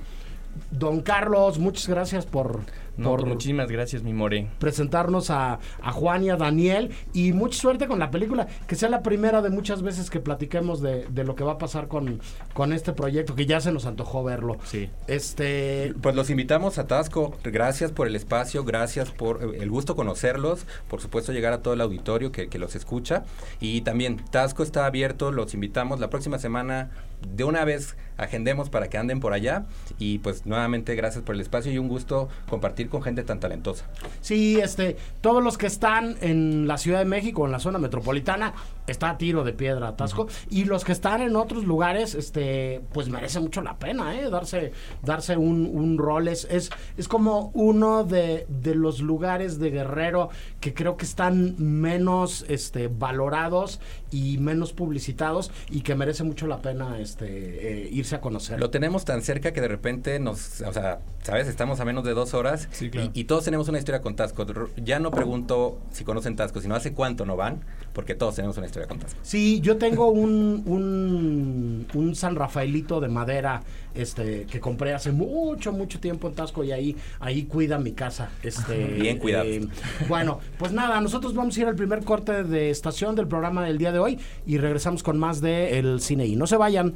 Don 0.71 1.01
Carlos, 1.01 1.59
muchas 1.59 1.87
gracias 1.87 2.25
por, 2.25 2.61
por 3.03 3.25
muchísimas 3.25 3.69
gracias, 3.69 4.03
mi 4.03 4.13
more. 4.13 4.47
Presentarnos 4.59 5.29
a, 5.29 5.59
a, 5.81 5.91
Juan 5.91 6.23
y 6.23 6.29
a 6.29 6.35
Daniel. 6.35 6.91
Y 7.13 7.33
mucha 7.33 7.59
suerte 7.59 7.87
con 7.87 7.99
la 7.99 8.11
película. 8.11 8.47
Que 8.67 8.75
sea 8.75 8.89
la 8.89 9.03
primera 9.03 9.41
de 9.41 9.49
muchas 9.49 9.81
veces 9.81 10.09
que 10.09 10.19
platiquemos 10.19 10.81
de, 10.81 11.05
de, 11.07 11.23
lo 11.23 11.35
que 11.35 11.43
va 11.43 11.53
a 11.53 11.57
pasar 11.57 11.87
con, 11.87 12.19
con 12.53 12.73
este 12.73 12.93
proyecto, 12.93 13.35
que 13.35 13.45
ya 13.45 13.61
se 13.61 13.71
nos 13.71 13.85
antojó 13.85 14.23
verlo. 14.23 14.57
Sí. 14.65 14.89
Este. 15.07 15.93
Pues 16.01 16.15
los 16.15 16.29
invitamos 16.29 16.77
a 16.77 16.87
Tasco. 16.87 17.35
Gracias 17.43 17.91
por 17.91 18.07
el 18.07 18.15
espacio, 18.15 18.63
gracias 18.63 19.11
por 19.11 19.43
eh, 19.43 19.57
el 19.61 19.69
gusto 19.69 19.95
conocerlos. 19.95 20.65
Por 20.89 21.01
supuesto, 21.01 21.31
llegar 21.31 21.53
a 21.53 21.61
todo 21.61 21.73
el 21.73 21.81
auditorio 21.81 22.31
que, 22.31 22.47
que 22.47 22.59
los 22.59 22.75
escucha. 22.75 23.25
Y 23.59 23.81
también, 23.81 24.17
Tasco 24.31 24.63
está 24.63 24.85
abierto, 24.85 25.31
los 25.31 25.53
invitamos 25.53 25.99
la 25.99 26.09
próxima 26.09 26.39
semana. 26.39 26.89
De 27.35 27.43
una 27.43 27.65
vez 27.65 27.95
agendemos 28.17 28.69
para 28.69 28.89
que 28.89 28.97
anden 28.97 29.19
por 29.19 29.33
allá. 29.33 29.65
Y 29.97 30.19
pues 30.19 30.45
nuevamente 30.45 30.95
gracias 30.95 31.23
por 31.23 31.35
el 31.35 31.41
espacio 31.41 31.71
y 31.71 31.77
un 31.77 31.87
gusto 31.87 32.29
compartir 32.49 32.86
con 32.87 33.01
gente 33.01 33.23
tan 33.23 33.39
talentosa. 33.39 33.85
Sí, 34.21 34.59
este, 34.59 34.97
todos 35.21 35.43
los 35.43 35.57
que 35.57 35.67
están 35.67 36.17
en 36.21 36.67
la 36.67 36.77
Ciudad 36.77 36.99
de 36.99 37.05
México, 37.05 37.45
en 37.45 37.51
la 37.51 37.59
zona 37.59 37.79
metropolitana, 37.79 38.53
está 38.87 39.11
a 39.11 39.17
tiro 39.17 39.43
de 39.43 39.53
piedra 39.53 39.89
atasco. 39.89 40.27
Y 40.49 40.65
los 40.65 40.83
que 40.83 40.93
están 40.93 41.21
en 41.21 41.35
otros 41.35 41.65
lugares, 41.65 42.15
este, 42.15 42.81
pues 42.93 43.09
merece 43.09 43.39
mucho 43.39 43.61
la 43.61 43.77
pena, 43.77 44.19
¿eh? 44.19 44.29
Darse, 44.29 44.71
darse 45.03 45.37
un, 45.37 45.69
un 45.71 45.97
rol. 45.97 46.27
Es, 46.27 46.47
es, 46.49 46.71
es 46.97 47.07
como 47.07 47.51
uno 47.53 48.03
de, 48.03 48.45
de, 48.49 48.75
los 48.75 49.01
lugares 49.01 49.59
de 49.59 49.71
Guerrero 49.71 50.29
que 50.59 50.73
creo 50.73 50.97
que 50.97 51.05
están 51.05 51.55
menos 51.57 52.45
este, 52.47 52.87
valorados 52.87 53.79
y 54.11 54.37
menos 54.37 54.73
publicitados 54.73 55.51
y 55.69 55.81
que 55.81 55.95
merece 55.95 56.23
mucho 56.23 56.47
la 56.47 56.61
pena 56.61 56.99
este, 56.99 57.27
eh, 57.27 57.89
irse 57.91 58.15
a 58.15 58.21
conocer. 58.21 58.59
Lo 58.59 58.69
tenemos 58.69 59.05
tan 59.05 59.21
cerca 59.21 59.51
que 59.51 59.61
de 59.61 59.67
repente 59.67 60.19
nos, 60.19 60.61
o 60.61 60.73
sea, 60.73 60.99
¿sabes? 61.23 61.47
Estamos 61.47 61.79
a 61.79 61.85
menos 61.85 62.03
de 62.03 62.13
dos 62.13 62.33
horas 62.33 62.67
sí, 62.71 62.89
claro. 62.89 63.11
y, 63.13 63.21
y, 63.21 63.23
todos 63.25 63.43
tenemos 63.43 63.67
una 63.67 63.79
historia 63.79 64.01
con 64.01 64.15
Tasco. 64.15 64.45
Ya 64.77 64.99
no 64.99 65.11
pregunto 65.11 65.79
si 65.91 66.03
conocen 66.03 66.35
Tasco, 66.35 66.61
sino 66.61 66.75
hace 66.75 66.93
cuánto 66.93 67.25
no 67.25 67.35
van, 67.35 67.65
porque 67.97 68.13
todos 68.13 68.35
tenemos 68.35 68.55
una 68.57 68.67
historia 68.67 68.87
con 68.87 68.99
Tasco. 68.99 69.19
Sí, 69.23 69.59
yo 69.59 69.77
tengo 69.77 70.11
un, 70.11 70.61
un, 70.67 71.87
un 71.95 72.15
San 72.15 72.35
Rafaelito 72.35 72.99
de 72.99 73.07
madera 73.07 73.63
este 73.95 74.45
que 74.45 74.59
compré 74.59 74.93
hace 74.93 75.11
mucho, 75.11 75.71
mucho 75.71 75.99
tiempo 75.99 76.27
en 76.27 76.35
Tasco 76.35 76.63
y 76.63 76.71
ahí, 76.71 76.95
ahí 77.19 77.45
cuida 77.45 77.79
mi 77.79 77.93
casa. 77.93 78.29
Este, 78.43 78.85
Bien 79.01 79.17
cuidado. 79.17 79.45
Eh, 79.45 79.67
bueno, 80.07 80.39
pues 80.59 80.73
nada, 80.73 81.01
nosotros 81.01 81.33
vamos 81.33 81.57
a 81.57 81.61
ir 81.61 81.65
al 81.65 81.75
primer 81.75 82.03
corte 82.03 82.43
de 82.43 82.69
estación 82.69 83.15
del 83.15 83.27
programa 83.27 83.65
del 83.65 83.79
día 83.79 83.91
de 83.91 83.97
hoy 83.97 84.19
y 84.45 84.59
regresamos 84.59 85.01
con 85.01 85.17
más 85.17 85.41
de 85.41 85.79
El 85.79 85.99
Cine 85.99 86.27
I. 86.27 86.35
No 86.35 86.45
se 86.45 86.55
vayan. 86.55 86.93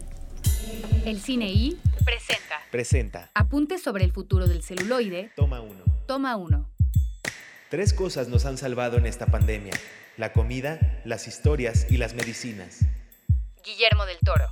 El 1.04 1.20
Cine 1.20 1.52
I 1.52 1.80
presenta. 2.06 2.60
Presenta. 2.70 3.32
Apuntes 3.34 3.82
sobre 3.82 4.04
el 4.04 4.12
futuro 4.12 4.46
del 4.46 4.62
celuloide. 4.62 5.32
Toma 5.36 5.62
uno. 5.62 5.82
Toma 6.06 6.36
uno. 6.36 6.70
Tres 7.72 7.92
cosas 7.92 8.28
nos 8.28 8.46
han 8.46 8.60
salvado 8.60 8.98
en 8.98 9.08
esta 9.08 9.26
pandemia. 9.26 9.74
La 10.18 10.34
comida, 10.34 11.02
las 11.06 11.28
historias 11.28 11.88
y 11.90 11.96
las 11.98 12.14
medicinas. 12.14 12.80
Guillermo 13.64 14.06
del 14.06 14.18
Toro. 14.20 14.46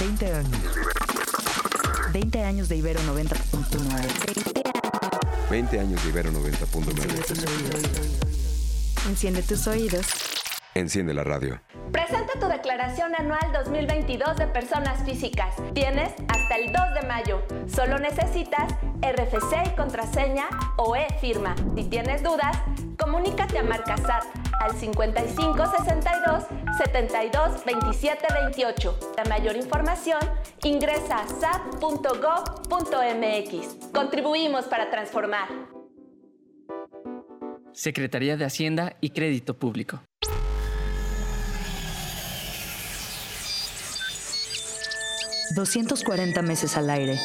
20 0.00 0.34
años. 0.34 0.62
20 2.12 2.42
años 2.42 2.70
de 2.70 2.76
Ibero 2.76 3.00
90.9. 3.00 5.50
20 5.50 5.80
años 5.80 6.02
de 6.02 6.08
Ibero 6.08 6.32
90.9. 6.32 9.08
Enciende 9.08 9.42
tus 9.42 9.66
oídos. 9.66 10.06
Enciende 10.74 11.12
la 11.12 11.24
radio. 11.24 11.60
Presenta 11.92 12.32
tu 12.40 12.48
declaración 12.48 13.14
anual 13.14 13.52
2022 13.52 14.38
de 14.38 14.46
personas 14.46 15.04
físicas. 15.04 15.54
Tienes 15.74 16.14
hasta 16.28 16.56
el 16.56 16.72
2 16.72 16.94
de 16.94 17.02
mayo. 17.06 17.42
Solo 17.66 17.98
necesitas 17.98 18.72
RFC 19.02 19.72
y 19.72 19.76
contraseña 19.76 20.48
o 20.76 20.96
e-firma. 20.96 21.54
Si 21.76 21.84
tienes 21.84 22.22
dudas, 22.22 22.56
comunícate 22.96 23.58
a 23.58 23.62
Marcasat 23.62 24.24
al 24.60 24.72
5562 24.72 26.44
72 26.78 27.64
27 27.64 28.26
28. 28.32 28.98
La 29.16 29.24
mayor 29.24 29.56
información 29.56 30.20
ingresa 30.62 31.16
a 31.18 31.28
sat.gov.mx. 31.28 31.92
Contribuimos 33.92 34.66
para 34.66 34.88
transformar. 34.90 35.48
Secretaría 37.72 38.36
de 38.36 38.44
Hacienda 38.44 38.96
y 39.00 39.10
Crédito 39.10 39.58
Público. 39.58 40.00
...240 45.54 46.42
meses 46.42 46.78
al 46.78 46.88
aire... 46.88 47.18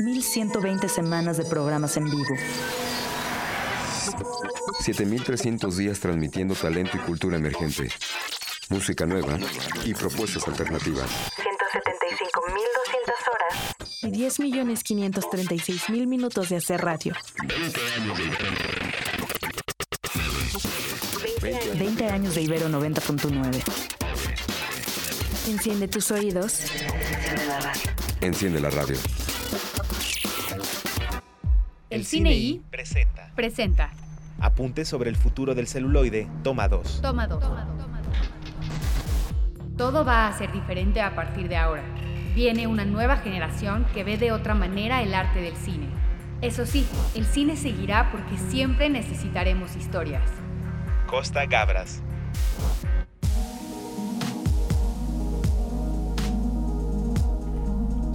...1120 0.00 0.88
semanas 0.88 1.36
de 1.36 1.44
programas 1.44 1.96
en 1.96 2.04
vivo... 2.04 2.34
7.300 4.80 5.72
días 5.74 6.00
transmitiendo 6.00 6.54
talento 6.54 6.96
y 6.96 7.00
cultura 7.00 7.36
emergente... 7.36 7.90
...música 8.70 9.04
nueva 9.04 9.38
y 9.84 9.92
propuestas 9.94 10.48
alternativas... 10.48 11.10
175.200 11.36 11.42
horas... 13.32 13.74
...y 14.02 14.08
10.536.000 14.08 16.06
minutos 16.06 16.48
de 16.48 16.56
hacer 16.56 16.80
radio... 16.80 17.14
20 21.74 22.06
años 22.08 22.34
de 22.34 22.42
Ibero 22.42 22.68
90.9... 22.68 23.62
Enciende 25.48 25.88
tus 25.88 26.10
oídos. 26.10 26.60
Enciende 26.60 27.46
la 27.46 27.60
radio. 27.60 27.82
Enciende 28.20 28.60
la 28.60 28.70
radio. 28.70 28.96
El 31.90 32.04
Cine 32.04 32.32
I 32.32 32.62
presenta. 32.70 33.32
presenta. 33.34 33.90
Apuntes 34.38 34.86
sobre 34.86 35.10
el 35.10 35.16
futuro 35.16 35.56
del 35.56 35.66
celuloide, 35.66 36.28
toma 36.44 36.68
2. 36.68 37.02
Toma 37.02 37.26
2. 37.26 37.42
Todo 39.76 40.04
va 40.04 40.28
a 40.28 40.38
ser 40.38 40.52
diferente 40.52 41.00
a 41.00 41.16
partir 41.16 41.48
de 41.48 41.56
ahora. 41.56 41.82
Viene 42.36 42.68
una 42.68 42.84
nueva 42.84 43.16
generación 43.16 43.86
que 43.92 44.04
ve 44.04 44.18
de 44.18 44.30
otra 44.30 44.54
manera 44.54 45.02
el 45.02 45.12
arte 45.14 45.40
del 45.40 45.56
cine. 45.56 45.88
Eso 46.42 46.64
sí, 46.64 46.86
el 47.16 47.24
cine 47.26 47.56
seguirá 47.56 48.12
porque 48.12 48.38
siempre 48.38 48.88
necesitaremos 48.88 49.74
historias. 49.74 50.30
Costa 51.08 51.44
Gabras. 51.46 52.02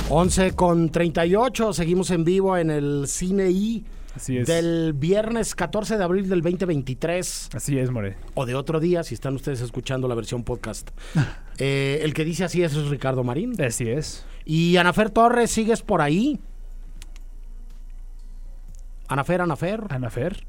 11 0.10 0.52
con 0.56 0.92
38, 0.92 1.74
seguimos 1.74 2.12
en 2.12 2.24
vivo 2.24 2.56
en 2.58 2.70
el 2.70 3.08
Cine 3.08 3.50
I. 3.50 3.84
Así 4.16 4.38
es. 4.38 4.48
Del 4.48 4.94
viernes 4.94 5.56
14 5.56 5.98
de 5.98 6.04
abril 6.04 6.30
del 6.30 6.42
2023. 6.42 7.50
Así 7.54 7.80
es, 7.80 7.90
More. 7.90 8.16
O 8.36 8.46
de 8.46 8.54
otro 8.54 8.80
día, 8.80 9.04
si 9.04 9.16
están 9.16 9.34
ustedes 9.34 9.62
escuchando 9.62 10.08
la 10.08 10.14
versión 10.14 10.44
podcast. 10.44 10.92
eh, 11.58 12.02
el 12.04 12.14
que 12.14 12.24
dice 12.24 12.44
así 12.44 12.62
es, 12.62 12.76
es 12.76 12.88
Ricardo 12.88 13.24
Marín. 13.24 13.60
Así 13.60 13.90
es. 13.90 14.26
Y 14.46 14.78
Anafer 14.78 15.10
Torres, 15.10 15.50
¿sigues 15.50 15.82
por 15.82 16.02
ahí? 16.02 16.40
Anafer, 19.08 19.42
Anafer. 19.42 19.86
Anafer. 19.90 20.46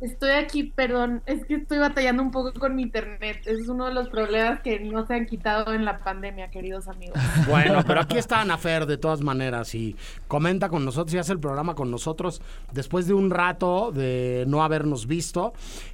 Estoy 0.00 0.30
aquí, 0.30 0.64
perdón, 0.64 1.22
es 1.26 1.44
que 1.44 1.56
estoy 1.56 1.78
batallando 1.78 2.22
un 2.22 2.30
poco 2.30 2.52
con 2.58 2.74
mi 2.74 2.82
internet. 2.82 3.42
Es 3.44 3.68
uno 3.68 3.86
de 3.86 3.92
los 3.92 4.08
problemas 4.08 4.60
que 4.60 4.80
no 4.80 5.06
se 5.06 5.14
han 5.14 5.26
quitado 5.26 5.74
en 5.74 5.84
la 5.84 5.98
pandemia, 5.98 6.50
queridos 6.50 6.88
amigos. 6.88 7.18
Bueno, 7.48 7.82
pero 7.86 8.00
aquí 8.00 8.16
está 8.16 8.40
Anafer 8.40 8.86
de 8.86 8.96
todas 8.96 9.20
maneras 9.22 9.74
y 9.74 9.96
comenta 10.28 10.68
con 10.68 10.84
nosotros 10.84 11.12
y 11.14 11.18
hace 11.18 11.32
el 11.32 11.40
programa 11.40 11.74
con 11.74 11.90
nosotros 11.90 12.40
después 12.72 13.06
de 13.06 13.14
un 13.14 13.30
rato 13.30 13.92
de 13.92 14.44
no 14.46 14.62
habernos 14.62 15.06
visto. 15.06 15.52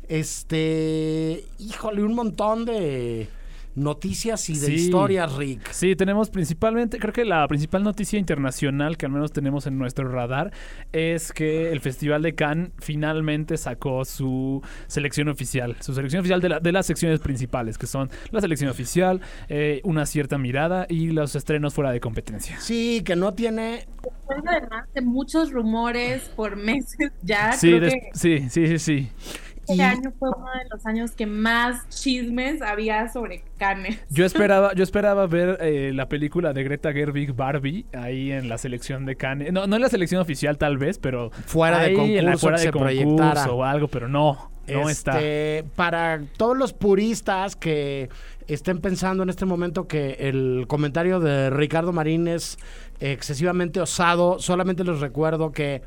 Este, 0.09 1.45
híjole, 1.59 2.03
un 2.03 2.15
montón 2.15 2.65
de 2.65 3.29
noticias 3.77 4.49
y 4.51 4.55
de 4.59 4.67
Sí. 4.67 4.73
historias, 4.75 5.35
Rick. 5.37 5.71
Sí, 5.71 5.95
tenemos 5.95 6.31
principalmente, 6.31 6.99
creo 6.99 7.13
que 7.13 7.25
la 7.25 7.47
principal 7.47 7.83
noticia 7.85 8.19
internacional 8.19 8.97
que 8.97 9.07
al 9.07 9.13
menos 9.13 9.33
tenemos 9.33 9.67
en 9.67 9.79
nuestro 9.79 10.09
radar 10.11 10.51
es 10.93 11.31
que 11.33 11.71
el 11.71 11.81
Festival 11.81 12.23
de 12.23 12.35
Cannes 12.35 12.71
finalmente 12.79 13.57
sacó 13.57 14.05
su 14.05 14.63
selección 14.87 15.29
oficial, 15.29 15.77
su 15.81 15.95
selección 15.95 16.21
oficial 16.21 16.41
de, 16.41 16.49
la- 16.49 16.61
de 16.61 16.73
las 16.73 16.87
secciones 16.87 17.21
principales, 17.21 17.79
que 17.79 17.87
son 17.87 18.11
la 18.31 18.41
selección 18.41 18.71
oficial, 18.71 19.21
eh, 19.49 19.81
una 19.85 20.07
cierta 20.07 20.39
mirada 20.39 20.87
y 20.89 21.09
los 21.13 21.37
estrenos 21.37 21.75
fuera 21.75 21.93
de 21.93 22.01
competencia. 22.01 22.59
Sí, 22.61 23.03
que 23.05 23.15
no 23.15 23.35
tiene... 23.35 23.87
Además 24.29 24.89
de 24.95 25.03
muchos 25.03 25.53
rumores 25.53 26.23
por 26.35 26.57
meses 26.57 27.13
ya, 27.23 27.53
Sí, 27.53 27.69
creo 27.69 27.81
des- 27.81 27.95
que 27.95 28.01
sí, 28.15 28.49
sí, 28.51 28.67
sí, 28.67 28.79
sí. 28.79 29.09
Este 29.69 29.83
año 29.83 30.13
fue 30.19 30.31
uno 30.37 30.47
de 30.47 30.69
los 30.71 30.87
años 30.87 31.13
que 31.13 31.27
más 31.27 31.89
chismes 31.89 32.63
había 32.63 33.09
sobre 33.09 33.43
Cannes. 33.59 33.99
Yo 34.11 34.25
esperaba, 34.27 34.75
yo 34.75 34.83
esperaba 34.83 35.27
ver 35.27 35.59
eh, 35.61 35.93
la 35.95 36.09
película 36.09 36.53
de 36.53 36.65
Greta 36.65 36.93
Gerwig 36.93 37.35
Barbie 37.35 37.87
ahí 37.93 38.33
en 38.33 38.49
la 38.49 38.59
selección 38.59 39.07
de 39.07 39.17
Cannes. 39.17 39.53
No, 39.53 39.67
no 39.67 39.77
en 39.77 39.83
la 39.83 39.89
selección 39.89 40.21
oficial 40.21 40.59
tal 40.59 40.79
vez, 40.79 40.99
pero 40.99 41.31
Fuera 41.31 41.81
de 41.81 41.87
ahí 41.87 42.19
en 42.19 42.25
la 42.25 42.33
concurso, 42.33 42.39
fuera 42.41 42.59
de 42.59 42.65
se 42.65 42.71
concurso 42.73 43.17
proyectara. 43.17 43.53
o 43.53 43.65
algo, 43.65 43.89
pero 43.89 44.09
no, 44.09 44.51
no 44.69 44.89
está. 44.89 45.13
Este, 45.19 45.65
Para 45.75 46.21
todos 46.37 46.57
los 46.57 46.73
puristas 46.73 47.57
que 47.57 48.09
estén 48.47 48.81
pensando 48.81 49.23
en 49.23 49.31
este 49.31 49.45
momento 49.45 49.89
que 49.89 50.17
el 50.21 50.67
comentario 50.69 51.21
de 51.21 51.51
Ricardo 51.51 51.93
Marín 51.93 52.29
es 52.29 52.59
excesivamente 53.01 53.81
osado, 53.81 54.39
solamente 54.39 54.85
les 54.85 55.01
recuerdo 55.01 55.53
que 55.53 55.83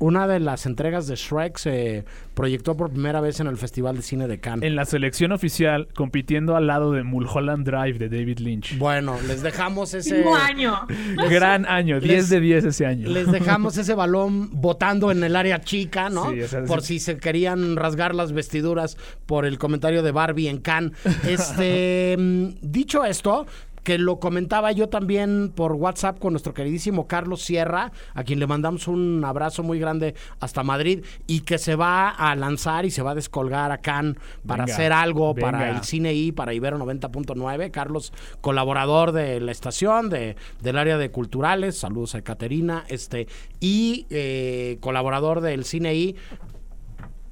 una 0.00 0.26
de 0.26 0.40
las 0.40 0.66
entregas 0.66 1.06
de 1.06 1.14
Shrek 1.14 1.56
se 1.58 2.04
proyectó 2.34 2.76
por 2.76 2.90
primera 2.90 3.20
vez 3.20 3.38
en 3.38 3.46
el 3.46 3.56
Festival 3.56 3.96
de 3.96 4.02
Cine 4.02 4.26
de 4.26 4.40
Cannes. 4.40 4.66
En 4.66 4.74
la 4.74 4.84
selección 4.86 5.30
oficial, 5.30 5.88
compitiendo 5.94 6.56
al 6.56 6.66
lado 6.66 6.92
de 6.92 7.02
Mulholland 7.04 7.64
Drive 7.64 7.98
de 7.98 8.08
David 8.08 8.38
Lynch. 8.38 8.78
Bueno, 8.78 9.16
les 9.28 9.42
dejamos 9.42 9.94
ese... 9.94 10.24
Año. 10.40 10.80
Gran 11.28 11.66
año, 11.66 12.00
10 12.00 12.12
Les- 12.14 12.28
de 12.30 12.40
10 12.40 12.64
ese 12.64 12.86
año. 12.86 13.08
Les 13.08 13.30
dejamos 13.30 13.76
ese 13.76 13.94
balón 13.94 14.48
botando 14.60 15.10
en 15.10 15.22
el 15.22 15.36
área 15.36 15.60
chica, 15.60 16.08
¿no? 16.08 16.30
Sí, 16.30 16.40
por 16.66 16.80
sí. 16.82 16.98
si 16.98 17.00
se 17.00 17.18
querían 17.18 17.76
rasgar 17.76 18.14
las 18.14 18.32
vestiduras 18.32 18.96
por 19.26 19.44
el 19.44 19.58
comentario 19.58 20.02
de 20.02 20.12
Barbie 20.12 20.48
en 20.48 20.58
Cannes. 20.58 20.92
Este, 21.28 22.16
mm, 22.18 22.46
dicho 22.62 23.04
esto, 23.04 23.46
que 23.82 23.98
lo 23.98 24.20
comentaba 24.20 24.72
yo 24.72 24.88
también 24.88 25.52
por 25.54 25.72
WhatsApp 25.72 26.18
con 26.18 26.32
nuestro 26.32 26.54
queridísimo 26.54 27.06
Carlos 27.06 27.42
Sierra, 27.42 27.92
a 28.14 28.24
quien 28.24 28.38
le 28.38 28.46
mandamos 28.46 28.88
un 28.88 29.24
abrazo 29.24 29.62
muy 29.62 29.78
grande 29.78 30.14
hasta 30.40 30.62
Madrid 30.62 31.04
y 31.26 31.40
que 31.40 31.58
se 31.58 31.76
va 31.76 32.10
a 32.10 32.34
lanzar 32.36 32.84
y 32.84 32.90
se 32.90 33.02
va 33.02 33.12
a 33.12 33.14
descolgar 33.14 33.72
a 33.72 33.78
Cannes 33.78 34.16
para 34.46 34.64
Venga, 34.64 34.74
hacer 34.74 34.92
algo 34.92 35.34
para 35.34 35.70
el 35.70 35.82
Cine 35.82 36.14
I, 36.14 36.32
para 36.32 36.54
Ibero 36.54 36.78
90.9. 36.78 37.70
Carlos, 37.70 38.12
colaborador 38.40 39.12
de 39.12 39.40
la 39.40 39.52
estación, 39.52 40.10
de, 40.10 40.36
del 40.60 40.78
área 40.78 40.98
de 40.98 41.10
culturales, 41.10 41.78
saludos 41.78 42.14
a 42.14 42.22
Caterina, 42.22 42.84
este, 42.88 43.26
y 43.60 44.06
eh, 44.10 44.78
colaborador 44.80 45.40
del 45.40 45.64
Cine 45.64 45.94
I. 45.94 46.16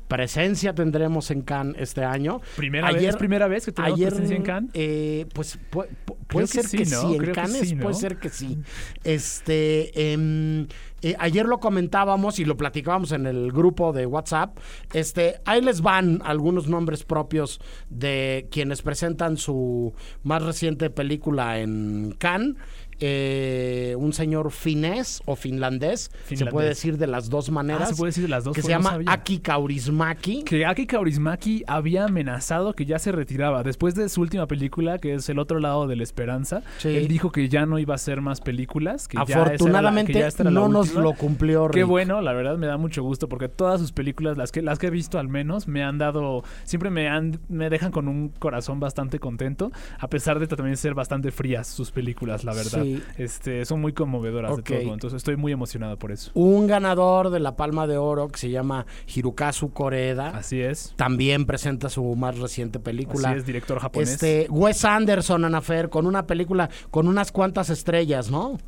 Presencia 0.09 0.75
tendremos 0.75 1.31
en 1.31 1.43
Cannes 1.43 1.77
este 1.79 2.03
año. 2.03 2.41
¿Primera 2.57 2.91
vez? 2.93 3.17
¿Primera 3.17 3.47
vez 3.47 3.67
que 3.67 3.73
tenemos 3.73 3.97
ayer, 3.99 4.09
presencia 4.09 4.37
en 4.37 4.43
Cannes? 4.43 4.71
eh, 4.75 5.27
pues 5.35 5.59
pu- 5.71 5.87
pu- 6.07 6.17
puede 6.27 6.47
que 6.47 6.53
ser 6.53 6.65
sí, 6.67 6.77
que 6.79 6.85
¿no? 6.87 7.01
sí, 7.03 7.07
en 7.15 7.19
Creo 7.19 7.35
Cannes 7.35 7.69
sí, 7.69 7.75
¿no? 7.75 7.83
puede 7.83 7.95
ser 7.95 8.17
que 8.17 8.29
sí. 8.31 8.59
Este, 9.05 10.13
em, 10.13 10.67
eh, 11.03 11.15
ayer 11.19 11.47
lo 11.47 11.61
comentábamos 11.61 12.39
y 12.39 12.45
lo 12.45 12.57
platicábamos 12.57 13.13
en 13.13 13.27
el 13.27 13.53
grupo 13.53 13.93
de 13.93 14.07
WhatsApp. 14.07 14.59
Este, 14.93 15.41
ahí 15.45 15.61
les 15.61 15.81
van 15.81 16.21
algunos 16.25 16.69
nombres 16.69 17.05
propios 17.05 17.61
de 17.91 18.49
quienes 18.51 18.83
presentan 18.83 19.37
su 19.37 19.95
más 20.23 20.43
reciente 20.43 20.91
película 20.91 21.59
en 21.61 22.15
Cannes. 22.19 22.57
Eh, 23.01 23.95
un 23.99 24.13
señor 24.13 24.51
finés 24.51 25.23
o 25.25 25.37
finlandés, 25.37 26.11
se 26.27 26.47
puede 26.47 26.69
decir 26.69 26.99
de 26.99 27.07
las 27.07 27.31
dos 27.31 27.51
maneras. 27.51 27.83
Ah, 27.83 27.87
se 27.87 27.97
puede 27.97 28.09
decir 28.11 28.25
de 28.25 28.29
las 28.29 28.45
dos 28.45 28.55
Que 28.55 28.63
se 28.63 28.69
llama 28.69 28.91
sabía. 28.91 29.13
Aki 29.13 29.39
Kaurismaki. 29.39 30.43
Que 30.45 30.67
Aki 30.67 30.87
Kaurismaki 30.87 31.63
había 31.67 32.05
amenazado 32.07 32.73
que 32.75 32.87
ya 32.87 32.99
se 32.99 33.13
retiraba. 33.13 33.63
Después 33.63 33.95
de 33.95 34.09
su 34.09 34.21
última 34.21 34.47
película, 34.47 34.99
que 34.99 35.15
es 35.15 35.29
El 35.29 35.39
otro 35.39 35.61
lado 35.61 35.87
de 35.87 35.97
la 35.97 36.03
esperanza, 36.03 36.63
Sí. 36.79 36.89
él 36.89 37.07
dijo 37.09 37.31
que 37.31 37.49
ya 37.49 37.67
no 37.67 37.79
iba 37.79 37.95
a 37.95 37.97
hacer 37.97 38.21
más 38.21 38.41
películas. 38.41 39.07
Que 39.09 39.17
ya 39.27 39.37
la- 39.39 39.43
Afortunadamente 39.45 40.13
que 40.13 40.19
ya 40.21 40.45
no 40.51 40.69
nos 40.69 40.95
lo 40.95 41.13
cumplió. 41.15 41.69
Qué 41.69 41.81
Rick. 41.81 41.87
bueno, 41.89 42.21
la 42.21 42.33
verdad 42.33 42.57
me 42.59 42.67
da 42.67 42.77
mucho 42.79 43.03
gusto 43.03 43.29
porque 43.29 43.49
todas 43.49 43.81
sus 43.81 43.93
películas, 43.93 44.37
las 44.37 44.51
que, 44.53 44.61
las 44.63 44.79
que 44.79 44.89
he 44.89 44.91
visto 44.91 45.19
al 45.19 45.29
menos, 45.29 45.69
me 45.69 45.83
han 45.85 45.99
dado, 45.99 46.43
siempre 46.65 46.91
me 46.91 47.09
han, 47.09 47.39
me 47.49 47.71
dejan 47.71 47.93
con 47.93 48.09
un 48.09 48.31
corazón 48.31 48.81
bastante 48.81 49.19
contento, 49.21 49.71
a 49.99 50.09
pesar 50.09 50.39
de 50.41 50.47
también 50.47 50.77
ser 50.77 50.95
bastante 50.95 51.31
frías 51.31 51.67
sus 51.69 51.91
películas, 51.91 52.43
la 52.45 52.55
verdad. 52.55 52.83
Sí. 52.83 52.88
Este, 53.17 53.65
son 53.65 53.81
muy 53.81 53.93
conmovedoras 53.93 54.57
de 54.57 54.63
todo, 54.63 54.95
entonces 54.95 55.19
estoy 55.19 55.37
muy 55.37 55.53
emocionado 55.53 55.99
por 55.99 56.13
eso. 56.13 56.31
Un 56.35 56.67
ganador 56.67 57.31
de 57.31 57.41
la 57.41 57.57
Palma 57.57 57.87
de 57.87 57.97
Oro 57.97 58.29
que 58.29 58.39
se 58.39 58.51
llama 58.51 58.87
Hirokazu 59.15 59.73
Koreda. 59.73 60.31
Así 60.31 60.61
es. 60.61 60.95
También 60.97 61.47
presenta 61.47 61.89
su 61.89 62.05
más 62.17 62.39
reciente 62.39 62.79
película. 62.79 63.31
Así 63.31 63.39
es, 63.39 63.47
director 63.47 63.79
japonés. 63.79 64.11
Este, 64.11 64.47
Wes 64.51 64.85
Anderson, 64.85 65.45
Anafer, 65.45 65.89
con 65.89 66.07
una 66.07 66.27
película 66.27 66.71
con 66.91 67.09
unas 67.09 67.33
cuantas 67.33 67.71
estrellas, 67.71 68.31
¿no? 68.31 68.59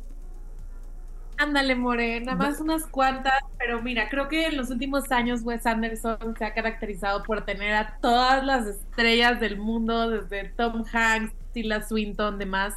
Ándale, 1.37 1.73
More, 1.73 2.19
nada 2.21 2.37
más 2.37 2.59
unas 2.59 2.85
cuantas, 2.85 3.33
pero 3.57 3.81
mira, 3.81 4.09
creo 4.09 4.27
que 4.27 4.45
en 4.45 4.57
los 4.57 4.69
últimos 4.69 5.11
años 5.11 5.41
Wes 5.41 5.65
Anderson 5.65 6.35
se 6.37 6.45
ha 6.45 6.53
caracterizado 6.53 7.23
por 7.23 7.45
tener 7.45 7.73
a 7.73 7.97
todas 7.99 8.45
las 8.45 8.67
estrellas 8.67 9.39
del 9.39 9.57
mundo, 9.57 10.07
desde 10.11 10.49
Tom 10.49 10.83
Hanks, 10.93 11.33
Tilda 11.51 11.81
Swinton, 11.81 12.37
demás. 12.37 12.75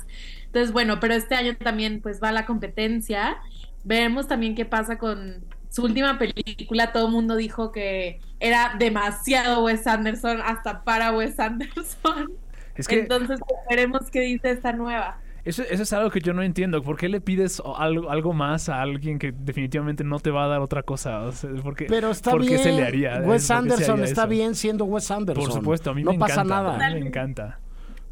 Entonces, 0.54 0.72
bueno, 0.72 1.00
pero 1.00 1.14
este 1.14 1.34
año 1.34 1.56
también 1.56 2.00
pues 2.00 2.22
va 2.22 2.28
a 2.28 2.32
la 2.32 2.46
competencia. 2.46 3.38
Veremos 3.82 4.28
también 4.28 4.54
qué 4.54 4.64
pasa 4.64 4.98
con 4.98 5.44
su 5.68 5.82
última 5.82 6.16
película. 6.16 6.92
Todo 6.92 7.06
el 7.06 7.12
mundo 7.12 7.34
dijo 7.34 7.72
que 7.72 8.20
era 8.38 8.76
demasiado 8.78 9.64
Wes 9.64 9.84
Anderson, 9.88 10.38
hasta 10.44 10.84
para 10.84 11.10
Wes 11.12 11.40
Anderson. 11.40 12.30
Es 12.76 12.86
que- 12.86 13.00
Entonces, 13.00 13.40
veremos 13.68 14.08
qué 14.12 14.20
dice 14.20 14.52
esta 14.52 14.72
nueva. 14.72 15.18
Eso, 15.44 15.64
eso 15.68 15.82
es 15.82 15.92
algo 15.92 16.08
que 16.10 16.20
yo 16.20 16.32
no 16.32 16.42
entiendo. 16.44 16.82
¿Por 16.82 16.96
qué 16.96 17.08
le 17.08 17.20
pides 17.20 17.60
algo, 17.76 18.08
algo 18.10 18.32
más 18.32 18.68
a 18.68 18.80
alguien 18.80 19.18
que 19.18 19.32
definitivamente 19.32 20.04
no 20.04 20.20
te 20.20 20.30
va 20.30 20.44
a 20.44 20.48
dar 20.48 20.60
otra 20.60 20.84
cosa? 20.84 21.20
O 21.22 21.32
sea, 21.32 21.50
¿por 21.62 21.74
qué, 21.74 21.86
Pero 21.86 22.12
está 22.12 22.30
por 22.30 22.42
qué 22.42 22.50
bien. 22.50 22.60
se 22.62 22.72
le 22.72 22.84
haría? 22.84 23.14
Wes 23.18 23.24
¿Por 23.24 23.32
qué 23.34 23.40
se 23.40 23.52
Anderson 23.54 23.90
haría 23.94 24.04
está 24.04 24.22
eso? 24.22 24.28
bien 24.30 24.54
siendo 24.54 24.84
Wes 24.84 25.10
Anderson. 25.10 25.44
Por 25.44 25.52
supuesto, 25.52 25.90
a 25.90 25.94
mí 25.94 26.04
no 26.04 26.12
me 26.12 26.18
pasa 26.18 26.42
encanta. 26.42 26.54
nada. 26.62 26.86
a 26.86 26.90
mí 26.94 27.00
me 27.00 27.06
encanta. 27.08 27.58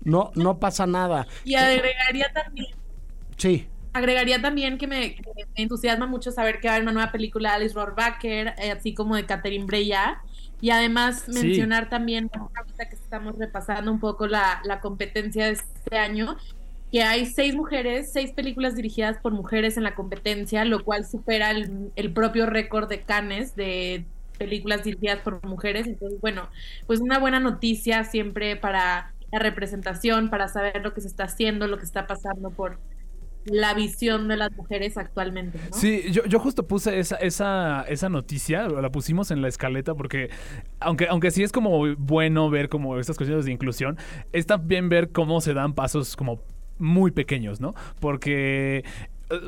No, 0.05 0.31
no 0.35 0.59
pasa 0.59 0.87
nada. 0.87 1.27
Y 1.45 1.55
agregaría 1.55 2.33
también 2.33 2.67
Sí. 3.37 3.69
Agregaría 3.95 4.41
también 4.41 4.79
que 4.79 4.87
me, 4.87 5.15
que 5.17 5.23
me 5.57 5.63
entusiasma 5.63 6.07
mucho 6.07 6.31
saber 6.31 6.61
que 6.61 6.69
va 6.69 6.73
a 6.73 6.77
haber 6.77 6.85
una 6.85 6.93
nueva 6.93 7.13
película 7.13 7.51
de 7.51 7.57
Alice 7.57 7.75
Rohrwacher, 7.75 8.55
eh, 8.59 8.71
así 8.71 8.95
como 8.95 9.17
de 9.17 9.27
Catherine 9.27 9.67
Breillat. 9.67 10.17
Y 10.61 10.71
además 10.71 11.25
Sí. 11.27 11.33
mencionar 11.33 11.91
también, 11.91 12.31
ahorita 12.57 12.89
que 12.89 12.95
estamos 12.95 13.37
repasando 13.37 13.91
un 13.93 14.01
poco 14.01 14.27
la, 14.27 14.61
la 14.65 14.81
competencia 14.81 15.47
de 15.47 15.53
este 15.53 15.99
año, 15.99 16.37
que 16.91 17.03
hay 17.03 17.27
seis 17.27 17.55
mujeres, 17.55 18.13
seis 18.13 18.33
películas 18.33 18.77
dirigidas 18.77 19.19
por 19.19 19.33
mujeres 19.33 19.77
en 19.77 19.83
la 19.83 19.95
competencia, 19.95 20.65
lo 20.65 20.85
cual 20.85 21.05
supera 21.07 21.51
el, 21.51 21.91
el 21.97 22.13
propio 22.13 22.47
récord 22.47 22.89
de 22.89 23.03
Cannes 23.03 23.57
de 23.57 24.05
películas 24.39 24.85
dirigidas 24.85 25.19
por 25.21 25.45
mujeres. 25.47 25.87
Entonces, 25.87 26.21
bueno, 26.21 26.49
pues 26.87 27.01
una 27.01 27.19
buena 27.19 27.41
noticia 27.41 28.05
siempre 28.05 28.57
para 28.57 29.12
la 29.33 29.39
representación, 29.39 30.30
para 30.30 30.47
saber 30.49 30.83
lo 30.83 30.95
que 30.95 31.01
se 31.01 31.09
está 31.09 31.24
haciendo, 31.24 31.66
lo 31.66 31.78
que 31.78 31.85
está 31.85 32.07
pasando 32.07 32.51
por 32.51 32.78
la 33.45 33.74
visión 33.74 34.28
de 34.28 34.37
las 34.37 34.53
mujeres 34.53 34.97
actualmente. 34.97 35.59
Sí, 35.72 36.05
yo, 36.12 36.24
yo 36.26 36.39
justo 36.39 36.66
puse 36.66 36.99
esa, 36.99 37.16
esa, 37.16 37.83
esa 37.89 38.09
noticia, 38.09 38.68
la 38.68 38.91
pusimos 38.91 39.30
en 39.30 39.43
la 39.43 39.49
escaleta 39.49 39.95
porque 39.95 40.30
aunque, 40.78 41.09
aunque 41.09 41.30
sí 41.30 41.43
es 41.43 41.51
como 41.51 41.97
bueno 41.97 42.51
ver 42.51 42.68
como 42.68 42.99
estas 42.99 43.16
cuestiones 43.16 43.45
de 43.47 43.53
inclusión, 43.53 43.99
es 44.33 44.47
también 44.47 44.89
ver 44.89 45.11
cómo 45.11 45.41
se 45.41 45.55
dan 45.55 45.74
pasos 45.74 46.14
como 46.14 46.43
muy 46.78 47.11
pequeños, 47.11 47.61
¿no? 47.61 47.74
Porque 48.01 48.85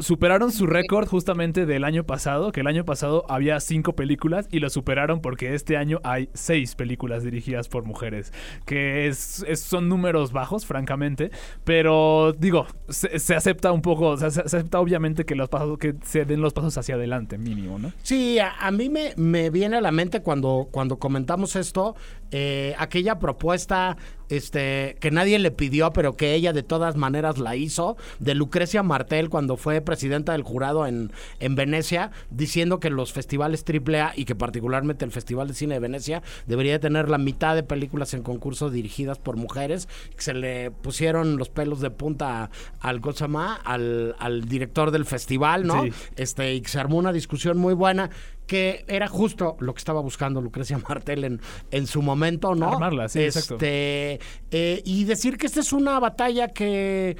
superaron 0.01 0.53
su 0.53 0.66
récord 0.66 1.07
justamente 1.09 1.66
del 1.66 1.85
año 1.85 2.05
pasado, 2.05 2.53
que 2.53 2.61
el 2.61 2.66
año 2.66 2.85
pasado 2.85 3.24
había 3.28 3.59
cinco 3.61 3.95
películas 3.95 4.49
y 4.51 4.61
lo 4.61 4.70
superaron 4.70 5.20
porque 5.20 5.55
este 5.55 5.76
año 5.76 6.01
hay 6.05 6.28
seis 6.35 6.74
películas 6.74 7.22
dirigidas 7.24 7.68
por 7.68 7.85
mujeres, 7.85 8.32
que 8.66 9.07
es, 9.07 9.45
es- 9.49 9.61
son 9.61 9.89
números 9.89 10.32
bajos, 10.32 10.66
francamente, 10.66 11.30
pero 11.64 12.32
digo, 12.39 12.66
se, 12.89 13.18
se 13.18 13.35
acepta 13.35 13.72
un 13.72 13.82
poco, 13.82 14.16
se 14.16 14.26
acepta 14.26 14.80
obviamente 14.80 15.24
que 15.24 15.35
los 15.35 15.49
pasos, 15.49 15.78
que 15.78 15.95
se 16.05 16.24
den 16.24 16.41
los 16.41 16.53
pasos 16.53 16.76
hacia 16.78 16.95
adelante, 16.95 17.39
mínimo, 17.39 17.78
¿no? 17.78 17.93
Sí, 18.03 18.39
a, 18.39 18.53
a 18.61 18.70
mí 18.70 18.89
me, 18.89 19.14
me 19.16 19.51
viene 19.51 19.76
a 19.76 19.80
la 19.80 19.93
mente 19.93 20.20
cuando, 20.22 20.68
cuando 20.70 20.99
comentamos 20.99 21.57
esto, 21.57 21.95
eh, 22.37 22.74
aquella 22.78 23.20
propuesta 23.20 23.97
este, 24.28 24.97
que 24.99 25.12
nadie 25.12 25.39
le 25.39 25.53
pidió, 25.53 25.93
pero 25.93 26.16
que 26.16 26.35
ella 26.35 26.53
de 26.53 26.64
todas 26.64 26.97
maneras 26.97 27.39
la 27.39 27.55
hizo, 27.55 27.97
de 28.18 28.35
Lucrecia 28.35 28.82
Martel 28.82 29.30
cuando 29.30 29.57
fue 29.57 29.80
presidenta 29.80 30.32
del 30.32 30.43
jurado 30.43 30.85
en, 30.89 31.12
en 31.39 31.55
Venecia, 31.55 32.11
diciendo 32.30 32.80
que 32.80 32.91
los 32.91 33.12
festivales 33.12 33.64
AAA 33.64 34.14
y 34.16 34.24
que 34.24 34.35
particularmente 34.35 35.05
el 35.05 35.12
Festival 35.12 35.47
de 35.47 35.55
Cine 35.55 35.74
de 35.74 35.80
Venecia 35.80 36.22
debería 36.47 36.80
tener 36.80 37.09
la 37.09 37.18
mitad 37.18 37.55
de 37.55 37.62
películas 37.62 38.14
en 38.14 38.24
concurso 38.24 38.68
dirigidas 38.68 39.20
por 39.20 39.37
mujeres, 39.37 39.89
que 40.16 40.22
se 40.22 40.35
le 40.35 40.72
pusieron 40.72 41.37
los 41.37 41.51
pelos 41.51 41.80
de 41.80 41.91
punta 41.91 42.51
al 42.80 42.99
Gozama, 42.99 43.55
al, 43.64 44.16
al 44.18 44.49
director 44.49 44.91
del 44.91 45.05
festival, 45.05 45.68
¿no? 45.68 45.85
Este, 46.16 46.55
y 46.55 46.62
que 46.62 46.68
se 46.68 46.80
armó 46.80 46.97
una 46.97 47.12
discusión 47.12 47.59
muy 47.59 47.74
buena 47.74 48.11
que 48.47 48.84
era 48.88 49.09
justo 49.09 49.57
lo 49.61 49.74
que 49.74 49.78
estaba 49.78 50.01
buscando 50.01 50.40
Lucrecia 50.40 50.78
Martel 50.88 51.24
en, 51.24 51.40
en 51.70 51.86
su 51.86 52.03
momento, 52.03 52.55
¿no? 52.55 52.72
Armarla, 52.72 53.09
sí, 53.09 53.22
exacto. 53.22 53.55
Este, 53.55 54.20
eh, 54.51 54.82
y 54.84 55.05
decir 55.05 55.38
que 55.38 55.47
esta 55.47 55.61
es 55.61 55.72
una 55.72 55.99
batalla 56.01 56.49
que, 56.49 57.16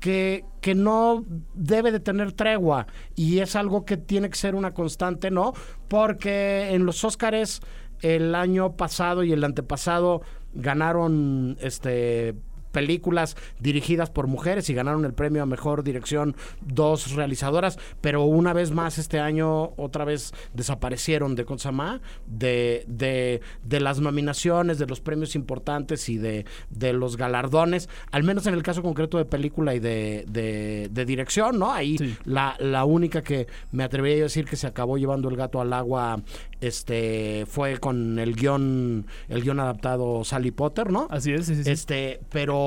que, 0.00 0.44
que 0.60 0.74
no 0.74 1.24
debe 1.54 1.92
de 1.92 2.00
tener 2.00 2.32
tregua 2.32 2.86
y 3.14 3.38
es 3.38 3.56
algo 3.56 3.84
que 3.84 3.96
tiene 3.96 4.30
que 4.30 4.36
ser 4.36 4.54
una 4.54 4.72
constante, 4.72 5.30
¿no? 5.30 5.52
Porque 5.88 6.70
en 6.70 6.86
los 6.86 7.04
Óscares 7.04 7.60
el 8.00 8.34
año 8.34 8.76
pasado 8.76 9.22
y 9.22 9.32
el 9.32 9.44
antepasado 9.44 10.22
ganaron 10.54 11.56
este 11.60 12.34
películas 12.72 13.36
dirigidas 13.60 14.10
por 14.10 14.26
mujeres 14.26 14.68
y 14.70 14.74
ganaron 14.74 15.04
el 15.04 15.12
premio 15.14 15.42
a 15.42 15.46
mejor 15.46 15.84
dirección 15.84 16.34
dos 16.60 17.12
realizadoras, 17.12 17.78
pero 18.00 18.24
una 18.24 18.52
vez 18.52 18.72
más 18.72 18.98
este 18.98 19.20
año 19.20 19.72
otra 19.76 20.04
vez 20.04 20.32
desaparecieron 20.54 21.34
de 21.34 21.44
Consama, 21.44 22.00
de, 22.26 22.84
de, 22.88 23.40
de 23.64 23.80
las 23.80 24.00
nominaciones, 24.00 24.78
de 24.78 24.86
los 24.86 25.00
premios 25.00 25.34
importantes 25.34 26.08
y 26.08 26.18
de, 26.18 26.46
de 26.70 26.92
los 26.92 27.16
galardones, 27.16 27.88
al 28.10 28.22
menos 28.22 28.46
en 28.46 28.54
el 28.54 28.62
caso 28.62 28.82
concreto 28.82 29.18
de 29.18 29.24
película 29.24 29.74
y 29.74 29.78
de, 29.78 30.24
de, 30.28 31.04
dirección, 31.04 31.58
¿no? 31.58 31.72
Ahí 31.72 32.16
la, 32.24 32.56
la 32.60 32.84
única 32.84 33.22
que 33.22 33.48
me 33.72 33.82
atrevería 33.84 34.18
a 34.18 34.22
decir 34.24 34.44
que 34.44 34.56
se 34.56 34.66
acabó 34.66 34.96
llevando 34.98 35.28
el 35.28 35.36
gato 35.36 35.60
al 35.60 35.72
agua 35.72 36.22
este 36.60 37.44
fue 37.46 37.78
con 37.78 38.20
el 38.20 38.36
guion 38.36 39.06
el 39.28 39.42
guion 39.42 39.58
adaptado 39.58 40.22
Sally 40.24 40.52
Potter, 40.52 40.92
¿no? 40.92 41.08
Así 41.10 41.32
es, 41.32 41.46
sí, 41.46 41.62
sí. 41.62 41.68
Este, 41.68 42.20
pero 42.30 42.61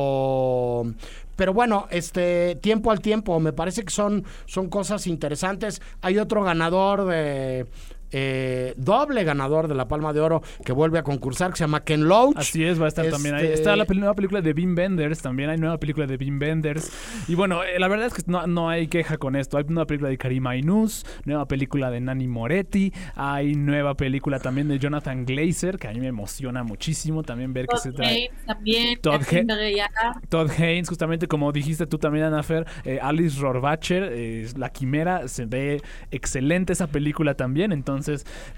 pero 1.35 1.53
bueno, 1.53 1.87
este 1.91 2.55
tiempo 2.55 2.91
al 2.91 3.01
tiempo 3.01 3.39
me 3.39 3.53
parece 3.53 3.83
que 3.83 3.91
son 3.91 4.23
son 4.45 4.69
cosas 4.69 5.07
interesantes. 5.07 5.81
Hay 6.01 6.17
otro 6.17 6.43
ganador 6.43 7.05
de 7.05 7.67
eh, 8.11 8.73
doble 8.77 9.23
ganador 9.23 9.67
de 9.67 9.75
la 9.75 9.87
Palma 9.87 10.13
de 10.13 10.21
Oro 10.21 10.41
que 10.63 10.71
vuelve 10.71 10.99
a 10.99 11.03
concursar, 11.03 11.51
que 11.51 11.57
se 11.57 11.63
llama 11.63 11.83
Ken 11.83 12.07
Loach. 12.07 12.37
Así 12.37 12.63
es, 12.63 12.79
va 12.79 12.85
a 12.85 12.87
estar 12.87 13.09
también 13.09 13.35
ahí. 13.35 13.45
Este 13.45 13.55
Está 13.55 13.75
la 13.75 13.85
nueva 13.85 14.13
película 14.13 14.41
de 14.41 14.53
Bean 14.53 14.75
Benders, 14.75 15.21
también 15.21 15.49
hay 15.49 15.57
nueva 15.57 15.77
película 15.77 16.05
de 16.05 16.17
Bean 16.17 16.39
Benders. 16.39 16.91
Y 17.27 17.35
bueno, 17.35 17.63
eh, 17.63 17.79
la 17.79 17.87
verdad 17.87 18.07
es 18.07 18.13
que 18.13 18.23
no, 18.27 18.45
no, 18.47 18.69
hay 18.69 18.87
queja 18.87 19.17
con 19.17 19.35
esto. 19.35 19.57
Hay 19.57 19.63
nueva 19.65 19.85
película 19.85 20.09
de 20.09 20.17
Karima 20.17 20.55
Inus, 20.55 21.05
nueva 21.25 21.47
película 21.47 21.89
de 21.89 22.01
Nani 22.01 22.27
Moretti, 22.27 22.93
hay 23.15 23.55
nueva 23.55 23.95
película 23.95 24.39
también 24.39 24.67
de 24.67 24.79
Jonathan 24.79 25.25
Glazer, 25.25 25.77
que 25.77 25.87
a 25.87 25.91
mí 25.91 25.99
me 25.99 26.07
emociona 26.07 26.63
muchísimo 26.63 27.23
también 27.23 27.53
ver 27.53 27.67
que 27.67 27.77
se 27.77 27.91
trae. 27.91 28.29
también, 28.45 28.99
Todd, 29.01 29.21
Todd, 30.29 30.51
Haynes, 30.51 30.89
justamente 30.89 31.27
como 31.27 31.51
dijiste 31.51 31.87
tú 31.87 31.97
también, 31.97 32.25
Anafer, 32.25 32.65
eh, 32.83 32.99
Alice 33.01 33.39
Rohrbacher, 33.39 34.09
eh, 34.11 34.47
La 34.57 34.69
Quimera, 34.69 35.27
se 35.27 35.45
ve 35.45 35.81
excelente 36.11 36.73
esa 36.73 36.87
película 36.87 37.35
también, 37.35 37.71
entonces 37.71 37.94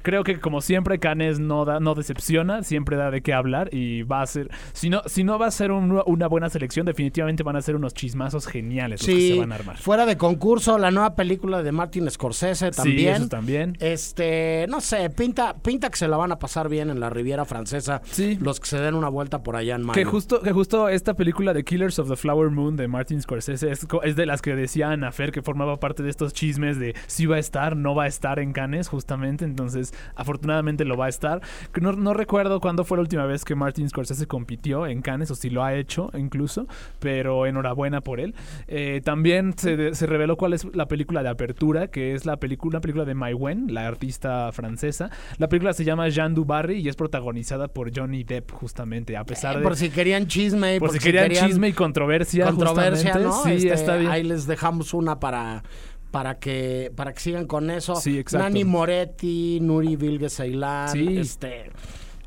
creo 0.02 0.24
que 0.24 0.40
como 0.40 0.62
siempre 0.62 1.00
Canes 1.00 1.40
no 1.40 1.66
da, 1.66 1.80
no 1.80 1.96
decepciona, 1.96 2.64
siempre 2.64 2.98
da 2.98 3.12
de 3.12 3.22
qué 3.22 3.34
hablar 3.34 3.74
y 3.74 4.04
va 4.04 4.22
a 4.22 4.28
ser, 4.28 4.50
si 4.74 4.90
no, 4.90 5.02
si 5.06 5.24
no 5.24 5.38
va 5.40 5.48
a 5.48 5.52
ser 5.52 5.72
una 5.72 6.28
buena 6.28 6.50
selección, 6.50 6.86
definitivamente 6.86 7.44
van 7.44 7.56
a 7.56 7.62
ser 7.62 7.76
unos 7.76 7.94
chismazos 7.94 8.48
geniales 8.48 9.02
sí, 9.02 9.12
los 9.12 9.20
que 9.20 9.34
se 9.34 9.40
van 9.40 9.52
a 9.52 9.56
armar. 9.56 9.78
Fuera 9.78 10.06
de 10.06 10.18
concurso, 10.18 10.78
la 10.78 10.92
nueva 10.92 11.16
película 11.16 11.64
de 11.64 11.72
Martin 11.72 12.10
Scorsese 12.10 12.72
también. 12.72 13.16
Sí, 13.16 13.22
eso 13.22 13.30
también. 13.30 13.78
Este, 13.80 14.66
no 14.70 14.82
sé, 14.82 15.10
pinta, 15.10 15.56
pinta 15.56 15.90
que 15.90 15.98
se 15.98 16.08
la 16.08 16.18
van 16.18 16.32
a 16.32 16.40
pasar 16.40 16.70
bien 16.70 16.90
en 16.90 17.00
la 17.00 17.10
Riviera 17.10 17.46
Francesa. 17.46 18.02
Sí. 18.06 18.38
Los 18.42 18.60
que 18.60 18.68
se 18.68 18.80
den 18.80 18.96
una 18.96 19.10
vuelta 19.10 19.44
por 19.44 19.56
allá 19.56 19.76
en 19.76 19.84
mayo. 19.84 19.94
Que 19.94 20.06
justo, 20.06 20.42
que 20.42 20.52
justo 20.52 20.90
esta 20.90 21.16
película 21.16 21.54
de 21.54 21.64
Killers 21.64 22.00
of 22.00 22.10
the 22.10 22.16
Flower 22.16 22.50
Moon 22.50 22.76
de 22.76 22.88
Martin 22.88 23.22
Scorsese 23.22 23.72
es, 23.72 23.88
es 24.04 24.16
de 24.16 24.26
las 24.26 24.42
que 24.42 24.56
decía 24.56 24.92
Ana 24.92 25.12
Fer 25.12 25.32
que 25.32 25.42
formaba 25.42 25.80
parte 25.80 26.04
de 26.04 26.10
estos 26.10 26.34
chismes 26.34 26.80
de 26.80 26.96
si 27.08 27.26
va 27.26 27.38
a 27.38 27.40
estar, 27.40 27.76
no 27.76 27.96
va 27.96 28.04
a 28.04 28.08
estar 28.08 28.40
en 28.40 28.54
Cannes, 28.54 28.88
justamente. 28.88 29.27
Entonces, 29.28 29.94
afortunadamente 30.16 30.86
lo 30.86 30.98
va 30.98 31.06
a 31.06 31.10
estar. 31.10 31.42
No, 31.80 31.94
no 31.94 32.14
recuerdo 32.14 32.60
cuándo 32.60 32.84
fue 32.84 32.98
la 32.98 33.02
última 33.02 33.26
vez 33.26 33.46
que 33.46 33.56
Martin 33.56 33.90
Scorsese 33.90 34.28
compitió 34.28 34.88
en 34.88 35.02
Cannes, 35.02 35.32
o 35.32 35.36
si 35.36 35.50
lo 35.50 35.64
ha 35.64 35.76
hecho 35.76 36.10
incluso, 36.18 36.68
pero 37.00 37.46
enhorabuena 37.46 38.02
por 38.02 38.20
él. 38.20 38.36
Eh, 38.68 39.02
también 39.04 39.54
se, 39.58 39.94
se, 39.94 40.06
reveló 40.06 40.38
cuál 40.38 40.54
es 40.54 40.66
la 40.76 40.88
película 40.88 41.24
de 41.24 41.30
apertura, 41.30 41.88
que 41.88 42.14
es 42.14 42.26
la 42.26 42.38
película, 42.38 42.78
una 42.78 42.82
película 42.82 43.06
de 43.06 43.14
Mai 43.14 43.34
Wen, 43.34 43.74
la 43.74 43.88
artista 43.88 44.52
francesa. 44.52 45.10
La 45.38 45.48
película 45.50 45.74
se 45.74 45.84
llama 45.84 46.10
Jean 46.10 46.34
Dubarry 46.34 46.80
y 46.80 46.90
es 46.90 46.96
protagonizada 46.96 47.68
por 47.68 47.92
Johnny 47.96 48.24
Depp, 48.24 48.52
justamente, 48.52 49.18
a 49.18 49.24
pesar 49.24 49.56
eh, 49.56 49.60
de... 49.60 49.64
Por 49.64 49.76
si 49.76 49.90
querían 49.90 50.28
chisme. 50.28 50.80
Por, 50.80 50.92
si, 50.92 51.00
querían, 51.00 51.30
chisme 51.32 51.70
y 51.70 51.74
controversia. 51.74 52.46
Controversia, 52.46 53.16
¿no? 53.16 53.44
Sí, 53.44 53.54
este, 53.54 53.74
está 53.74 53.98
bien. 53.98 54.12
Ahí 54.12 54.24
les 54.24 54.48
dejamos 54.48 54.94
una 54.94 55.20
para 55.20 55.64
para 56.12 56.40
que 56.40 56.92
para 56.96 57.14
que 57.14 57.20
sigan 57.20 57.48
con 57.48 57.70
eso. 57.70 57.96
Sí, 57.96 58.18
exacto. 58.18 58.44
Nani 58.44 58.64
Moretti, 58.64 59.60
Nuri 59.62 59.96
Vilgue 59.96 60.30
Ceylan, 60.30 60.90
sí. 60.90 61.18
este 61.18 61.72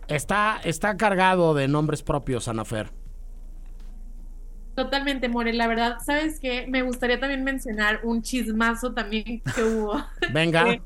está 0.09 0.61
está 0.65 0.97
cargado 0.97 1.55
de 1.55 1.69
nombres 1.69 2.03
propios 2.03 2.49
Anafer. 2.49 2.91
Totalmente, 4.75 5.29
More. 5.29 5.53
La 5.53 5.67
verdad, 5.67 5.99
¿sabes 6.05 6.41
qué? 6.41 6.67
Me 6.67 6.83
gustaría 6.83 7.21
también 7.21 7.45
mencionar 7.45 8.01
un 8.03 8.23
chismazo 8.23 8.93
también 8.93 9.43
que 9.55 9.63
hubo. 9.63 10.03
Venga. 10.33 10.81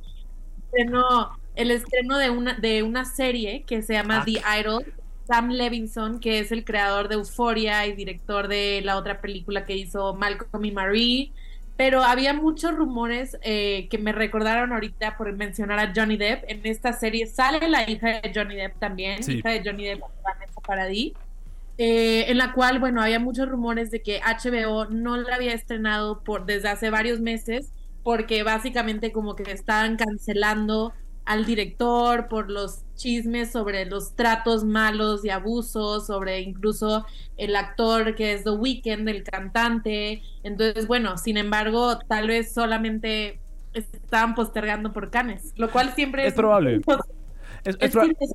estreno, 0.66 1.38
el 1.54 1.70
estreno 1.70 2.18
de 2.18 2.30
una, 2.30 2.54
de 2.54 2.82
una 2.82 3.04
serie 3.04 3.62
que 3.64 3.82
se 3.82 3.92
llama 3.92 4.20
ah. 4.20 4.24
The 4.24 4.42
Idol. 4.60 4.84
Sam 5.26 5.48
Levinson, 5.48 6.20
que 6.20 6.38
es 6.38 6.52
el 6.52 6.64
creador 6.64 7.08
de 7.08 7.14
Euphoria 7.14 7.86
y 7.86 7.94
director 7.94 8.46
de 8.46 8.82
la 8.84 8.98
otra 8.98 9.22
película 9.22 9.64
que 9.64 9.74
hizo 9.74 10.12
Malcolm 10.12 10.64
y 10.64 10.70
Marie. 10.70 11.32
Pero 11.76 12.02
había 12.02 12.32
muchos 12.32 12.74
rumores 12.74 13.36
eh, 13.42 13.88
que 13.90 13.98
me 13.98 14.12
recordaron 14.12 14.72
ahorita 14.72 15.16
por 15.16 15.32
mencionar 15.32 15.80
a 15.80 15.92
Johnny 15.94 16.16
Depp. 16.16 16.44
En 16.48 16.64
esta 16.64 16.92
serie 16.92 17.26
sale 17.26 17.68
la 17.68 17.88
hija 17.90 18.20
de 18.20 18.32
Johnny 18.32 18.54
Depp 18.54 18.78
también, 18.78 19.22
sí. 19.22 19.38
hija 19.38 19.50
de 19.50 19.62
Johnny 19.64 19.86
Depp, 19.86 20.02
Vanessa 20.22 20.60
Paradis. 20.60 21.12
Eh, 21.76 22.26
en 22.30 22.38
la 22.38 22.52
cual, 22.52 22.78
bueno, 22.78 23.02
había 23.02 23.18
muchos 23.18 23.48
rumores 23.48 23.90
de 23.90 24.00
que 24.00 24.20
HBO 24.20 24.86
no 24.86 25.16
la 25.16 25.34
había 25.34 25.52
estrenado 25.52 26.22
por 26.22 26.46
desde 26.46 26.68
hace 26.68 26.90
varios 26.90 27.20
meses 27.20 27.72
porque 28.04 28.42
básicamente 28.44 29.10
como 29.10 29.34
que 29.34 29.50
estaban 29.50 29.96
cancelando 29.96 30.92
al 31.24 31.46
director 31.46 32.28
por 32.28 32.50
los 32.50 32.82
chismes 32.96 33.50
sobre 33.50 33.86
los 33.86 34.14
tratos 34.14 34.64
malos 34.64 35.24
y 35.24 35.30
abusos, 35.30 36.06
sobre 36.06 36.40
incluso 36.40 37.06
el 37.36 37.56
actor 37.56 38.14
que 38.14 38.34
es 38.34 38.44
The 38.44 38.50
Weeknd, 38.50 39.08
el 39.08 39.22
cantante. 39.24 40.22
Entonces, 40.42 40.86
bueno, 40.86 41.16
sin 41.18 41.36
embargo, 41.36 41.98
tal 41.98 42.28
vez 42.28 42.52
solamente 42.52 43.40
estaban 43.72 44.34
postergando 44.34 44.92
por 44.92 45.10
Canes, 45.10 45.52
lo 45.56 45.70
cual 45.70 45.92
siempre 45.94 46.22
es, 46.22 46.28
es 46.28 46.34
probable. 46.34 46.80
Es, 47.64 47.78
es, 47.80 47.96
es 47.96 48.30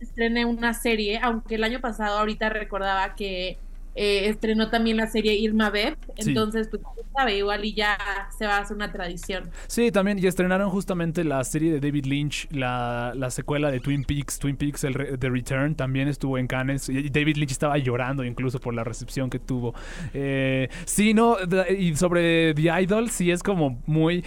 estrene 0.00 0.44
una 0.44 0.74
serie, 0.74 1.20
aunque 1.22 1.56
el 1.56 1.64
año 1.64 1.80
pasado 1.80 2.18
ahorita 2.18 2.48
recordaba 2.48 3.14
que 3.14 3.58
eh, 3.94 4.28
estrenó 4.28 4.70
también 4.70 4.96
la 4.96 5.06
serie 5.06 5.34
Irma 5.34 5.70
Beb, 5.70 5.96
entonces 6.16 6.68
pues 6.68 6.82
sabe, 7.16 7.36
igual 7.36 7.64
y 7.64 7.74
ya 7.74 7.96
se 8.36 8.46
va 8.46 8.56
a 8.56 8.60
hacer 8.62 8.76
una 8.76 8.90
tradición. 8.90 9.50
Sí, 9.68 9.92
también, 9.92 10.18
y 10.18 10.26
estrenaron 10.26 10.70
justamente 10.70 11.22
la 11.22 11.42
serie 11.44 11.72
de 11.72 11.80
David 11.80 12.06
Lynch, 12.06 12.48
la, 12.50 13.12
la 13.14 13.30
secuela 13.30 13.70
de 13.70 13.80
Twin 13.80 14.04
Peaks, 14.04 14.38
Twin 14.38 14.56
Peaks 14.56 14.84
el, 14.84 15.18
The 15.18 15.30
Return, 15.30 15.74
también 15.76 16.08
estuvo 16.08 16.38
en 16.38 16.46
Cannes, 16.46 16.88
y 16.88 17.08
David 17.10 17.36
Lynch 17.36 17.52
estaba 17.52 17.78
llorando 17.78 18.24
incluso 18.24 18.58
por 18.58 18.74
la 18.74 18.84
recepción 18.84 19.30
que 19.30 19.38
tuvo. 19.38 19.74
Eh, 20.12 20.68
sí, 20.84 21.14
no, 21.14 21.36
y 21.78 21.94
sobre 21.96 22.54
The 22.54 22.82
Idol, 22.82 23.10
sí 23.10 23.30
es 23.30 23.42
como 23.42 23.80
muy 23.86 24.24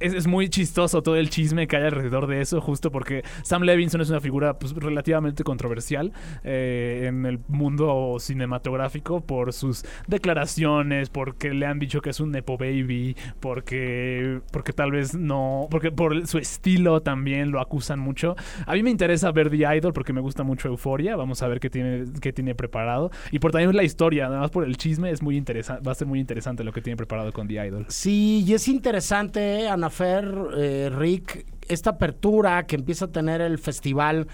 es, 0.00 0.14
es, 0.14 0.26
muy 0.26 0.48
chistoso 0.48 1.02
todo 1.02 1.16
el 1.16 1.30
chisme 1.30 1.66
que 1.66 1.76
hay 1.76 1.84
alrededor 1.84 2.26
de 2.26 2.40
eso, 2.40 2.60
justo 2.60 2.90
porque 2.90 3.22
Sam 3.42 3.62
Levinson 3.62 4.00
es 4.00 4.10
una 4.10 4.20
figura 4.20 4.58
pues, 4.58 4.72
relativamente 4.74 5.44
controversial 5.44 6.12
eh, 6.44 7.04
en 7.08 7.26
el 7.26 7.40
mundo 7.48 8.16
cinematográfico 8.18 9.20
por 9.20 9.52
sus 9.52 9.84
declaraciones, 10.06 11.10
porque 11.10 11.54
le 11.54 11.66
han 11.66 11.78
dicho 11.78 12.00
que 12.00 12.10
es 12.10 12.20
un 12.20 12.30
Nepo 12.30 12.56
Baby, 12.56 13.16
porque, 13.40 14.40
porque 14.50 14.72
tal 14.72 14.92
vez 14.92 15.14
no, 15.14 15.66
porque 15.70 15.90
por 15.90 16.26
su 16.26 16.38
estilo 16.38 17.02
también 17.02 17.50
lo 17.50 17.60
acusan 17.60 17.98
mucho. 17.98 18.36
A 18.66 18.74
mí 18.74 18.82
me 18.82 18.90
interesa 18.90 19.30
ver 19.32 19.50
The 19.50 19.76
Idol 19.76 19.92
porque 19.92 20.12
me 20.12 20.20
gusta 20.20 20.42
mucho 20.42 20.68
Euforia, 20.68 21.16
vamos 21.16 21.42
a 21.42 21.48
ver 21.48 21.60
qué 21.60 21.70
tiene, 21.70 22.04
qué 22.20 22.32
tiene 22.32 22.54
preparado. 22.54 23.10
Y 23.30 23.38
por 23.38 23.52
también 23.52 23.74
la 23.74 23.84
historia, 23.84 24.28
nada 24.28 24.40
más 24.40 24.50
por 24.50 24.64
el 24.64 24.76
chisme, 24.76 25.10
es 25.10 25.22
muy 25.22 25.36
interesante, 25.36 25.82
va 25.82 25.92
a 25.92 25.94
ser 25.94 26.06
muy 26.06 26.20
interesante 26.20 26.64
lo 26.64 26.72
que 26.72 26.80
tiene 26.80 26.96
preparado 26.96 27.32
con 27.32 27.48
The 27.48 27.66
Idol. 27.66 27.86
Sí, 27.88 28.44
y 28.46 28.54
es 28.54 28.68
interesante 28.68 29.68
Anafer, 29.72 30.24
eh, 30.56 30.90
Rick, 30.92 31.46
esta 31.68 31.90
apertura 31.90 32.66
que 32.66 32.76
empieza 32.76 33.06
a 33.06 33.12
tener 33.12 33.40
el 33.40 33.58
festival 33.58 34.26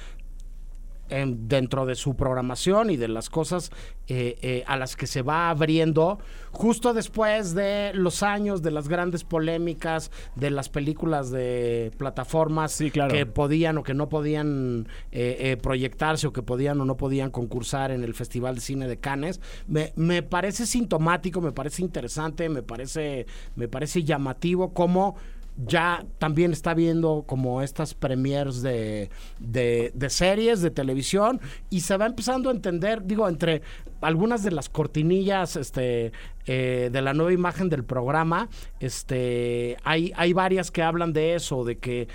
dentro 1.08 1.86
de 1.86 1.94
su 1.94 2.16
programación 2.16 2.90
y 2.90 2.96
de 2.96 3.08
las 3.08 3.30
cosas 3.30 3.70
eh, 4.08 4.38
eh, 4.42 4.64
a 4.66 4.76
las 4.76 4.96
que 4.96 5.06
se 5.06 5.22
va 5.22 5.50
abriendo 5.50 6.18
justo 6.50 6.94
después 6.94 7.54
de 7.54 7.92
los 7.94 8.22
años 8.22 8.62
de 8.62 8.70
las 8.70 8.88
grandes 8.88 9.24
polémicas 9.24 10.10
de 10.34 10.50
las 10.50 10.68
películas 10.68 11.30
de 11.30 11.92
plataformas 11.98 12.78
que 12.78 13.26
podían 13.26 13.78
o 13.78 13.82
que 13.82 13.94
no 13.94 14.08
podían 14.08 14.88
eh, 15.12 15.56
proyectarse 15.62 16.26
o 16.26 16.32
que 16.32 16.42
podían 16.42 16.80
o 16.80 16.84
no 16.84 16.96
podían 16.96 17.30
concursar 17.30 17.90
en 17.90 18.02
el 18.02 18.14
Festival 18.14 18.56
de 18.56 18.60
Cine 18.60 18.88
de 18.88 18.98
Cannes. 18.98 19.40
Me, 19.66 19.92
me 19.96 20.22
parece 20.22 20.66
sintomático, 20.66 21.40
me 21.40 21.52
parece 21.52 21.82
interesante, 21.82 22.48
me 22.48 22.62
parece, 22.62 23.26
me 23.56 23.68
parece 23.68 24.04
llamativo 24.04 24.72
cómo 24.72 25.16
ya 25.58 26.06
también 26.18 26.52
está 26.52 26.72
viendo 26.74 27.24
como 27.26 27.62
estas 27.62 27.94
premiers 27.94 28.62
de, 28.62 29.10
de, 29.40 30.10
series 30.10 30.62
de 30.62 30.70
televisión 30.70 31.40
y 31.68 31.80
se 31.80 31.96
va 31.96 32.06
empezando 32.06 32.48
a 32.48 32.52
entender, 32.52 33.04
digo, 33.04 33.28
entre 33.28 33.62
algunas 34.00 34.44
de 34.44 34.52
las 34.52 34.68
cortinillas 34.68 35.56
este, 35.56 36.12
eh, 36.46 36.90
de 36.92 37.02
la 37.02 37.12
nueva 37.12 37.32
imagen 37.32 37.68
del 37.68 37.84
programa, 37.84 38.48
este, 38.78 39.76
hay, 39.82 40.12
hay 40.16 40.32
varias 40.32 40.70
que 40.70 40.82
hablan 40.82 41.12
de 41.12 41.34
eso, 41.34 41.64
de 41.64 41.78
que 41.78 42.08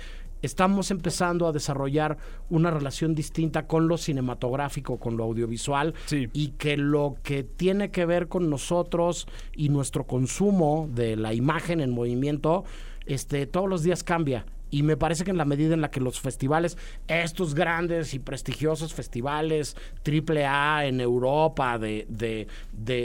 estamos 0.44 0.90
empezando 0.90 1.46
a 1.46 1.52
desarrollar 1.52 2.18
una 2.50 2.70
relación 2.70 3.14
distinta 3.14 3.66
con 3.66 3.88
lo 3.88 3.96
cinematográfico, 3.96 4.98
con 4.98 5.16
lo 5.16 5.24
audiovisual, 5.24 5.94
y 6.10 6.48
que 6.48 6.76
lo 6.76 7.16
que 7.22 7.44
tiene 7.44 7.90
que 7.90 8.04
ver 8.04 8.28
con 8.28 8.50
nosotros 8.50 9.26
y 9.54 9.70
nuestro 9.70 10.06
consumo 10.06 10.88
de 10.92 11.16
la 11.16 11.32
imagen 11.32 11.80
en 11.80 11.90
movimiento, 11.90 12.64
este, 13.06 13.46
todos 13.46 13.68
los 13.68 13.82
días 13.82 14.02
cambia. 14.02 14.46
Y 14.74 14.82
me 14.82 14.96
parece 14.96 15.22
que 15.22 15.30
en 15.30 15.36
la 15.36 15.44
medida 15.44 15.72
en 15.72 15.80
la 15.80 15.92
que 15.92 16.00
los 16.00 16.18
festivales, 16.18 16.76
estos 17.06 17.54
grandes 17.54 18.12
y 18.12 18.18
prestigiosos 18.18 18.92
festivales 18.92 19.76
triple 20.02 20.46
A 20.46 20.84
en 20.84 21.00
Europa, 21.00 21.78
de, 21.78 22.08
de, 22.08 22.48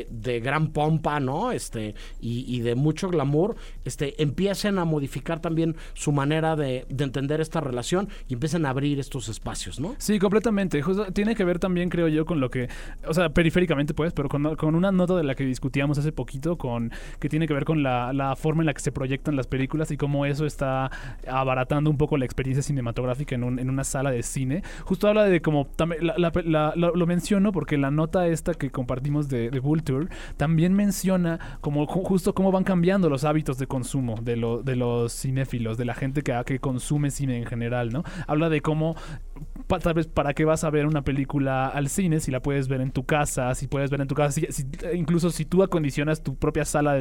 de, 0.09 0.39
gran 0.39 0.69
pompa, 0.69 1.19
¿no? 1.19 1.51
Este, 1.51 1.93
y, 2.19 2.59
de 2.61 2.73
mucho 2.73 3.07
glamour, 3.09 3.55
este, 3.85 4.19
empiecen 4.19 4.79
a 4.79 4.85
modificar 4.85 5.41
también 5.41 5.75
su 5.93 6.11
manera 6.11 6.55
de, 6.55 6.87
entender 6.89 7.39
esta 7.39 7.61
relación 7.61 8.09
y 8.27 8.33
empiecen 8.33 8.65
a 8.65 8.71
abrir 8.71 8.99
estos 8.99 9.29
espacios, 9.29 9.79
¿no? 9.79 9.93
Sí, 9.99 10.17
completamente. 10.17 10.81
tiene 11.13 11.35
que 11.35 11.43
ver 11.43 11.59
también, 11.59 11.89
creo 11.89 12.07
yo, 12.07 12.25
con 12.25 12.39
lo 12.39 12.49
que, 12.49 12.67
o 13.05 13.13
sea, 13.13 13.29
periféricamente, 13.29 13.93
pues, 13.93 14.11
pero 14.11 14.27
con, 14.27 14.75
una 14.75 14.91
nota 14.91 15.15
de 15.15 15.23
la 15.23 15.35
que 15.35 15.45
discutíamos 15.45 15.99
hace 15.99 16.11
poquito, 16.11 16.57
con 16.57 16.91
que 17.19 17.29
tiene 17.29 17.47
que 17.47 17.53
ver 17.53 17.65
con 17.65 17.83
la, 17.83 18.11
la 18.11 18.35
forma 18.35 18.63
en 18.63 18.65
la 18.65 18.73
que 18.73 18.81
se 18.81 18.91
proyectan 18.91 19.35
las 19.35 19.45
películas 19.45 19.91
y 19.91 19.97
cómo 19.97 20.25
eso 20.25 20.47
está 20.47 20.89
abaratando 21.59 21.89
un 21.89 21.97
poco 21.97 22.17
la 22.17 22.25
experiencia 22.25 22.63
cinematográfica 22.63 23.35
en, 23.35 23.43
un, 23.43 23.59
una 23.59 23.83
sala 23.83 24.11
de 24.11 24.23
cine. 24.23 24.63
Justo 24.85 25.07
habla 25.07 25.25
de 25.25 25.41
como, 25.41 25.67
lo 26.75 27.07
menciono 27.07 27.51
porque 27.51 27.77
la 27.77 27.91
nota 27.91 28.27
esta 28.27 28.53
que 28.53 28.69
compartimos 28.71 29.27
de, 29.27 29.49
de 29.49 29.59
Vulture 29.59 30.07
también 30.37 30.73
menciona 30.73 31.57
como 31.61 31.85
justo 31.85 32.33
cómo 32.33 32.51
van 32.51 32.63
cambiando 32.63 33.09
los 33.09 33.25
hábitos 33.25 33.57
de 33.57 33.67
consumo 33.67 34.15
de 34.21 34.35
los 34.37 35.13
cinéfilos, 35.13 35.77
de 35.77 35.85
la 35.85 35.93
gente 35.93 36.21
que, 36.21 36.39
que 36.45 36.59
consume 36.59 37.11
cine 37.11 37.37
en 37.37 37.45
general, 37.45 37.91
¿no? 37.91 38.03
Habla 38.27 38.49
de 38.49 38.61
cómo 38.61 38.95
tal 39.77 39.93
vez 39.93 40.07
para 40.07 40.33
qué 40.33 40.45
vas 40.45 40.63
a 40.63 40.69
ver 40.69 40.87
una 40.87 41.03
película 41.03 41.67
al 41.67 41.89
cine 41.89 42.19
si 42.19 42.31
la 42.31 42.41
puedes 42.41 42.67
ver 42.67 42.81
en 42.81 42.91
tu 42.91 43.05
casa, 43.05 43.53
si 43.53 43.67
puedes 43.67 43.91
ver 43.91 44.01
en 44.01 44.07
tu 44.07 44.15
casa, 44.15 44.41
incluso 44.93 45.29
si 45.29 45.45
tú 45.45 45.61
acondicionas 45.61 46.23
tu 46.23 46.35
propia 46.35 46.65
sala 46.65 46.97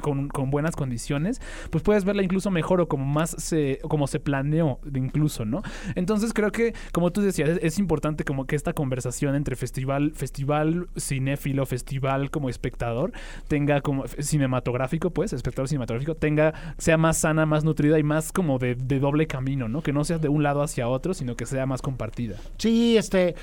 con, 0.00 0.28
buenas 0.50 0.74
condiciones, 0.74 1.40
pues 1.70 1.84
puedes 1.84 2.04
verla 2.04 2.22
incluso 2.22 2.50
mejor 2.50 2.80
o 2.80 2.88
como 2.88 3.04
más 3.04 3.30
se, 3.38 3.78
como 3.88 4.06
se 4.06 4.18
planeó 4.18 4.80
incluso, 4.94 5.44
¿no? 5.44 5.62
Entonces 5.94 6.32
creo 6.32 6.50
que, 6.50 6.74
como 6.92 7.12
tú 7.12 7.20
decías, 7.20 7.58
es, 7.62 7.78
importante 7.78 8.24
como 8.24 8.46
que 8.46 8.56
esta 8.56 8.72
conversación 8.72 9.34
entre 9.34 9.56
festival, 9.56 10.12
festival 10.14 10.88
cinéfilo, 10.98 11.64
festival 11.64 12.30
como 12.30 12.48
espectador, 12.48 13.12
tenga 13.48 13.80
como 13.80 14.06
cinematográfico, 14.06 15.10
pues, 15.10 15.32
espectador 15.32 15.68
cinematográfico, 15.68 16.14
tenga, 16.14 16.52
sea 16.78 16.98
más 16.98 17.18
sana, 17.18 17.46
más 17.46 17.64
nutrida 17.64 17.98
y 17.98 18.02
más 18.02 18.32
como 18.32 18.58
de, 18.58 18.74
de 18.74 18.98
doble 18.98 19.26
camino, 19.26 19.68
¿no? 19.68 19.82
Que 19.82 19.92
no 19.92 20.04
sea 20.04 20.18
de 20.18 20.28
un 20.28 20.42
lado 20.42 20.62
hacia 20.62 20.88
otro, 20.88 21.14
sino 21.14 21.36
que 21.36 21.46
sea 21.46 21.66
más 21.70 21.80
compartida. 21.80 22.36
Sí, 22.58 22.98
este, 22.98 23.34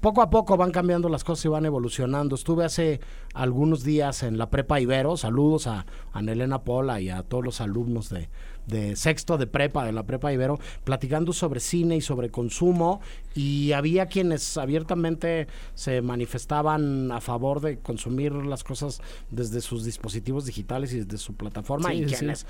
poco 0.00 0.20
a 0.20 0.28
poco 0.28 0.56
van 0.56 0.70
cambiando 0.70 1.08
las 1.08 1.24
cosas 1.24 1.46
y 1.46 1.48
van 1.48 1.64
evolucionando. 1.64 2.34
Estuve 2.34 2.64
hace 2.64 3.00
algunos 3.32 3.82
días 3.84 4.22
en 4.22 4.36
la 4.36 4.50
prepa 4.50 4.80
Ibero, 4.80 5.16
saludos 5.16 5.66
a, 5.66 5.86
a 6.12 6.22
Nelena 6.22 6.62
Pola 6.62 7.00
y 7.00 7.08
a 7.08 7.22
todos 7.22 7.44
los 7.44 7.60
alumnos 7.60 8.10
de, 8.10 8.28
de 8.68 8.96
sexto 8.96 9.38
de 9.38 9.46
prepa, 9.46 9.84
de 9.84 9.92
la 9.92 10.04
prepa 10.04 10.32
Ibero, 10.32 10.58
platicando 10.84 11.32
sobre 11.32 11.60
cine 11.60 11.96
y 11.96 12.00
sobre 12.00 12.30
consumo 12.30 13.00
y 13.34 13.72
había 13.72 14.06
quienes 14.06 14.56
abiertamente 14.56 15.46
se 15.74 16.02
manifestaban 16.02 17.10
a 17.12 17.20
favor 17.20 17.60
de 17.60 17.78
consumir 17.78 18.32
las 18.32 18.64
cosas 18.64 19.00
desde 19.30 19.60
sus 19.60 19.84
dispositivos 19.84 20.46
digitales 20.46 20.92
y 20.92 21.00
desde 21.00 21.18
su 21.18 21.34
plataforma 21.34 21.94
y 21.94 22.04
quienes 22.04 22.46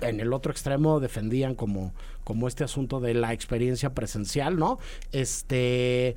en 0.00 0.20
el 0.20 0.32
otro 0.32 0.52
extremo 0.52 1.00
defendían 1.00 1.54
como, 1.54 1.92
como 2.24 2.48
este 2.48 2.64
asunto 2.64 3.00
de 3.00 3.14
la 3.14 3.32
experiencia 3.32 3.94
presencial, 3.94 4.58
¿no? 4.58 4.78
Este 5.12 6.16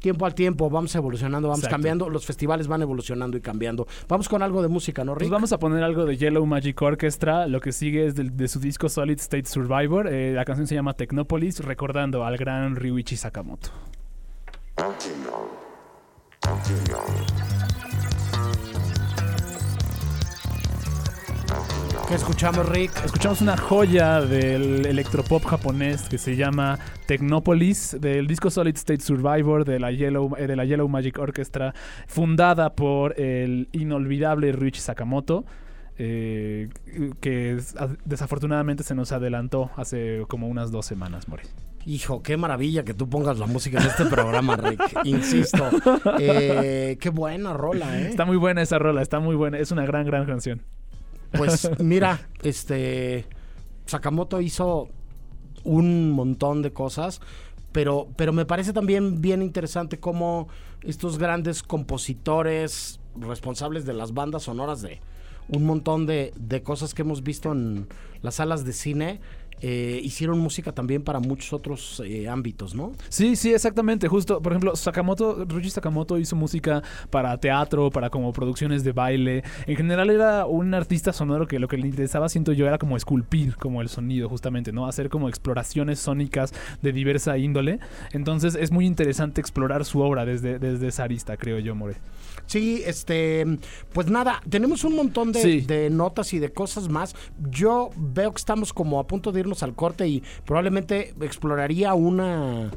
tiempo 0.00 0.26
al 0.26 0.34
tiempo, 0.34 0.68
vamos 0.68 0.94
evolucionando, 0.94 1.48
vamos 1.48 1.68
cambiando, 1.68 2.08
los 2.08 2.26
festivales 2.26 2.66
van 2.66 2.82
evolucionando 2.82 3.36
y 3.36 3.40
cambiando. 3.40 3.86
Vamos 4.08 4.28
con 4.28 4.42
algo 4.42 4.62
de 4.62 4.68
música, 4.68 5.04
¿no, 5.04 5.14
Rick? 5.14 5.28
Pues 5.28 5.30
vamos 5.30 5.52
a 5.52 5.58
poner 5.58 5.84
algo 5.84 6.04
de 6.04 6.16
Yellow 6.16 6.44
Magic 6.46 6.80
Orchestra, 6.82 7.46
lo 7.46 7.60
que 7.60 7.72
sigue 7.72 8.06
es 8.06 8.14
de, 8.14 8.48
su 8.48 8.58
disco 8.58 8.88
Solid 8.88 9.18
State 9.20 9.46
Survivor, 9.46 10.08
eh, 10.08 10.32
la 10.32 10.44
canción 10.44 10.66
se 10.66 10.74
llama 10.74 10.94
Technopolis, 10.94 11.60
recordando 11.60 12.24
al 12.24 12.36
gran 12.36 12.74
Ryuichi 12.76 13.16
Sakamoto. 13.16 13.70
¿Qué 22.10 22.16
escuchamos, 22.16 22.68
Rick? 22.68 22.90
Escuchamos 23.04 23.40
una 23.40 23.56
joya 23.56 24.20
del 24.20 24.84
electropop 24.84 25.44
japonés 25.44 26.08
que 26.08 26.18
se 26.18 26.34
llama 26.34 26.76
Technopolis, 27.06 27.96
del 28.00 28.26
disco 28.26 28.50
Solid 28.50 28.74
State 28.74 29.02
Survivor 29.02 29.64
de 29.64 29.78
la 29.78 29.92
Yellow, 29.92 30.34
eh, 30.36 30.48
de 30.48 30.56
la 30.56 30.64
Yellow 30.64 30.88
Magic 30.88 31.20
Orchestra, 31.20 31.72
fundada 32.08 32.74
por 32.74 33.20
el 33.20 33.68
inolvidable 33.70 34.50
Ryuichi 34.50 34.80
Sakamoto. 34.80 35.44
Eh, 35.98 36.68
que 37.20 37.60
desafortunadamente 38.04 38.82
se 38.82 38.96
nos 38.96 39.12
adelantó 39.12 39.70
hace 39.76 40.24
como 40.26 40.48
unas 40.48 40.72
dos 40.72 40.86
semanas, 40.86 41.28
Mori. 41.28 41.44
Hijo, 41.86 42.24
qué 42.24 42.36
maravilla 42.36 42.82
que 42.82 42.92
tú 42.92 43.08
pongas 43.08 43.38
la 43.38 43.46
música 43.46 43.78
en 43.78 43.86
este 43.86 44.06
programa, 44.06 44.56
Rick. 44.56 44.82
Insisto. 45.04 45.70
Eh, 46.18 46.98
qué 47.00 47.10
buena 47.10 47.52
rola, 47.52 48.00
¿eh? 48.00 48.08
Está 48.08 48.24
muy 48.24 48.36
buena 48.36 48.62
esa 48.62 48.80
rola, 48.80 49.00
está 49.00 49.20
muy 49.20 49.36
buena. 49.36 49.58
Es 49.58 49.70
una 49.70 49.86
gran, 49.86 50.04
gran 50.06 50.26
canción. 50.26 50.62
Pues 51.32 51.70
mira, 51.78 52.28
este 52.42 53.26
Sakamoto 53.86 54.40
hizo 54.40 54.88
un 55.64 56.10
montón 56.10 56.62
de 56.62 56.72
cosas, 56.72 57.20
pero, 57.72 58.08
pero 58.16 58.32
me 58.32 58.46
parece 58.46 58.72
también 58.72 59.20
bien 59.20 59.42
interesante 59.42 59.98
cómo 60.00 60.48
estos 60.82 61.18
grandes 61.18 61.62
compositores 61.62 63.00
responsables 63.16 63.84
de 63.84 63.92
las 63.92 64.14
bandas 64.14 64.44
sonoras 64.44 64.82
de 64.82 65.00
un 65.48 65.66
montón 65.66 66.06
de, 66.06 66.32
de 66.36 66.62
cosas 66.62 66.94
que 66.94 67.02
hemos 67.02 67.22
visto 67.22 67.52
en 67.52 67.88
las 68.22 68.36
salas 68.36 68.64
de 68.64 68.72
cine 68.72 69.20
eh, 69.62 70.00
hicieron 70.02 70.38
música 70.38 70.72
también 70.72 71.02
para 71.02 71.20
muchos 71.20 71.52
otros 71.52 72.02
eh, 72.04 72.28
ámbitos, 72.28 72.74
¿no? 72.74 72.92
Sí, 73.08 73.36
sí, 73.36 73.52
exactamente. 73.52 74.08
Justo, 74.08 74.40
por 74.40 74.52
ejemplo, 74.52 74.74
Sakamoto, 74.74 75.44
Ruchi 75.44 75.70
Sakamoto 75.70 76.18
hizo 76.18 76.36
música 76.36 76.82
para 77.10 77.36
teatro, 77.38 77.90
para 77.90 78.10
como 78.10 78.32
producciones 78.32 78.84
de 78.84 78.92
baile. 78.92 79.44
En 79.66 79.76
general 79.76 80.10
era 80.10 80.46
un 80.46 80.72
artista 80.74 81.12
sonoro 81.12 81.46
que 81.46 81.58
lo 81.58 81.68
que 81.68 81.76
le 81.76 81.86
interesaba, 81.86 82.28
siento 82.28 82.52
yo, 82.52 82.66
era 82.66 82.78
como 82.78 82.96
esculpir 82.96 83.56
como 83.56 83.82
el 83.82 83.88
sonido, 83.88 84.28
justamente, 84.28 84.72
¿no? 84.72 84.86
Hacer 84.86 85.08
como 85.08 85.28
exploraciones 85.28 85.98
sónicas 85.98 86.52
de 86.82 86.92
diversa 86.92 87.36
índole. 87.38 87.80
Entonces 88.12 88.54
es 88.54 88.70
muy 88.70 88.86
interesante 88.86 89.40
explorar 89.40 89.84
su 89.84 90.00
obra 90.00 90.24
desde, 90.24 90.58
desde 90.58 90.88
esa 90.88 91.04
arista, 91.04 91.36
creo 91.36 91.58
yo, 91.58 91.74
More. 91.74 91.96
Sí, 92.46 92.82
este, 92.84 93.46
pues 93.92 94.08
nada, 94.08 94.40
tenemos 94.48 94.82
un 94.84 94.96
montón 94.96 95.30
de, 95.30 95.62
de, 95.62 95.90
notas 95.90 96.32
y 96.32 96.38
de 96.38 96.52
cosas 96.52 96.88
más. 96.88 97.14
Yo 97.50 97.90
veo 97.96 98.32
que 98.32 98.38
estamos 98.38 98.72
como 98.72 98.98
a 98.98 99.06
punto 99.06 99.30
de 99.30 99.40
irnos 99.40 99.49
al 99.62 99.74
corte 99.74 100.08
y 100.08 100.22
probablemente 100.44 101.14
exploraría 101.20 101.94
una 101.94 102.70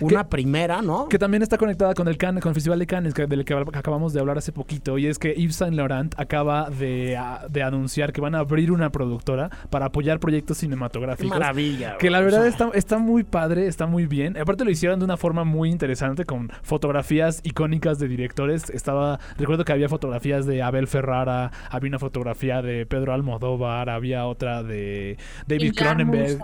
una 0.00 0.28
primera, 0.28 0.82
¿no? 0.82 1.08
Que 1.08 1.18
también 1.18 1.42
está 1.42 1.58
conectada 1.58 1.94
con 1.94 2.08
el 2.08 2.16
Can, 2.16 2.40
con 2.40 2.50
el 2.50 2.54
Festival 2.54 2.78
de 2.78 2.86
Cannes, 2.86 3.14
del 3.14 3.44
que 3.44 3.54
acabamos 3.54 4.12
de 4.12 4.20
hablar 4.20 4.38
hace 4.38 4.52
poquito. 4.52 4.98
Y 4.98 5.06
es 5.06 5.18
que 5.18 5.34
Yves 5.34 5.56
Saint 5.56 5.76
Laurent 5.76 6.14
acaba 6.18 6.70
de, 6.70 7.16
anunciar 7.62 8.12
que 8.12 8.20
van 8.20 8.34
a 8.34 8.40
abrir 8.40 8.72
una 8.72 8.90
productora 8.90 9.50
para 9.70 9.86
apoyar 9.86 10.20
proyectos 10.20 10.58
cinematográficos. 10.58 11.30
maravilla. 11.30 11.96
Que 11.98 12.10
la 12.10 12.20
verdad 12.20 12.46
está, 12.46 12.70
está 12.74 12.98
muy 12.98 13.24
padre, 13.24 13.66
está 13.66 13.86
muy 13.86 14.06
bien. 14.06 14.36
Aparte 14.36 14.64
lo 14.64 14.70
hicieron 14.70 14.98
de 14.98 15.04
una 15.04 15.16
forma 15.16 15.44
muy 15.44 15.70
interesante, 15.70 16.24
con 16.24 16.50
fotografías 16.62 17.40
icónicas 17.44 17.98
de 17.98 18.08
directores. 18.08 18.70
Estaba, 18.70 19.18
recuerdo 19.38 19.64
que 19.64 19.72
había 19.72 19.88
fotografías 19.88 20.46
de 20.46 20.62
Abel 20.62 20.86
Ferrara, 20.86 21.50
había 21.70 21.88
una 21.88 21.98
fotografía 21.98 22.62
de 22.62 22.86
Pedro 22.86 23.12
Almodóvar, 23.12 23.90
había 23.90 24.26
otra 24.26 24.62
de 24.62 25.16
David 25.46 25.74
Cronenberg. 25.74 26.38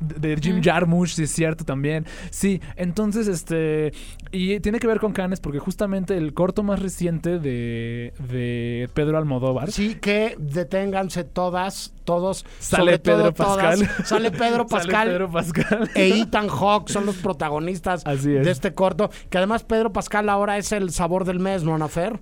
De 0.00 0.36
Jim 0.40 0.62
Jarmusch, 0.62 1.10
sí 1.14 1.24
es 1.24 1.30
cierto 1.30 1.64
también. 1.64 2.06
Sí, 2.30 2.60
entonces, 2.76 3.28
este. 3.28 3.92
Y 4.30 4.60
tiene 4.60 4.78
que 4.78 4.86
ver 4.86 5.00
con 5.00 5.12
Cannes 5.12 5.40
porque 5.40 5.58
justamente 5.58 6.16
el 6.16 6.34
corto 6.34 6.62
más 6.62 6.80
reciente 6.80 7.38
de, 7.38 8.12
de 8.30 8.88
Pedro 8.94 9.18
Almodóvar. 9.18 9.72
Sí, 9.72 9.96
que 9.96 10.36
deténganse 10.38 11.24
todas, 11.24 11.94
todos. 12.04 12.44
Sale 12.58 12.82
sobre 12.92 12.98
Pedro 12.98 13.32
todo 13.32 13.46
todas. 13.56 13.80
Pascal. 13.80 14.06
Sale 14.06 14.30
Pedro 14.30 14.40
Sale 14.68 14.68
Pascal. 14.68 15.08
Pedro 15.08 15.30
Pascal. 15.30 15.90
E 15.94 16.20
Ethan 16.20 16.48
Hawke 16.48 16.90
son 16.90 17.06
los 17.06 17.16
protagonistas 17.16 18.06
Así 18.06 18.34
es. 18.34 18.44
de 18.44 18.50
este 18.50 18.74
corto. 18.74 19.10
Que 19.30 19.38
además 19.38 19.64
Pedro 19.64 19.92
Pascal 19.92 20.28
ahora 20.28 20.58
es 20.58 20.72
el 20.72 20.90
sabor 20.90 21.24
del 21.24 21.40
mes, 21.40 21.64
¿no, 21.64 21.74
Anafer? 21.74 22.20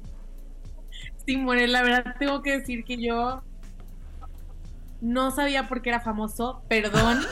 Sí, 1.26 1.36
More, 1.36 1.66
la 1.66 1.82
verdad 1.82 2.14
tengo 2.18 2.40
que 2.40 2.58
decir 2.58 2.84
que 2.84 2.96
yo 3.02 3.42
no 5.00 5.30
sabía 5.30 5.68
por 5.68 5.82
qué 5.82 5.90
era 5.90 6.00
famoso, 6.00 6.62
perdón. 6.68 7.20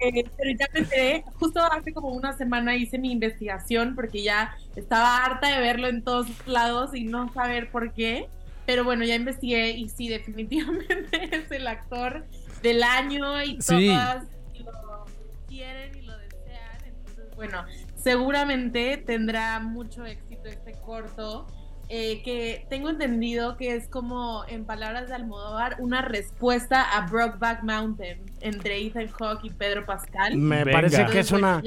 Eh, 0.00 0.24
pero 0.38 0.50
ya 0.58 0.66
me 0.72 0.80
enteré, 0.80 1.24
justo 1.38 1.60
hace 1.62 1.92
como 1.92 2.08
una 2.08 2.32
semana 2.32 2.74
hice 2.76 2.98
mi 2.98 3.12
investigación 3.12 3.94
porque 3.94 4.22
ya 4.22 4.54
estaba 4.74 5.24
harta 5.24 5.48
de 5.48 5.60
verlo 5.60 5.88
en 5.88 6.02
todos 6.02 6.26
lados 6.46 6.94
y 6.94 7.04
no 7.04 7.30
saber 7.32 7.70
por 7.70 7.92
qué. 7.92 8.28
Pero 8.66 8.84
bueno, 8.84 9.04
ya 9.04 9.14
investigué 9.16 9.70
y 9.72 9.88
sí, 9.90 10.08
definitivamente 10.08 11.28
es 11.36 11.50
el 11.50 11.66
actor 11.66 12.24
del 12.62 12.82
año 12.82 13.42
y 13.42 13.60
Sí. 13.60 13.88
todas 13.88 14.24
lo 14.64 15.04
quieren 15.48 15.96
y 15.96 16.02
lo 16.02 16.16
desean. 16.16 16.84
Entonces, 16.86 17.36
bueno, 17.36 17.64
seguramente 17.96 18.96
tendrá 18.98 19.60
mucho 19.60 20.06
éxito 20.06 20.48
este 20.48 20.72
corto. 20.80 21.46
Eh, 21.92 22.22
que 22.22 22.66
tengo 22.70 22.88
entendido 22.88 23.56
que 23.56 23.74
es 23.74 23.88
como, 23.88 24.44
en 24.46 24.64
palabras 24.64 25.08
de 25.08 25.14
Almodóvar, 25.16 25.74
una 25.80 26.02
respuesta 26.02 26.82
a 26.82 27.08
Brokeback 27.10 27.64
Mountain 27.64 28.20
entre 28.40 28.78
Ethan 28.78 29.08
Hawke 29.08 29.46
y 29.46 29.50
Pedro 29.50 29.84
Pascal. 29.84 30.36
Me 30.36 30.64
parece 30.64 31.04
que 31.06 31.18
es 31.18 31.32
una, 31.32 31.60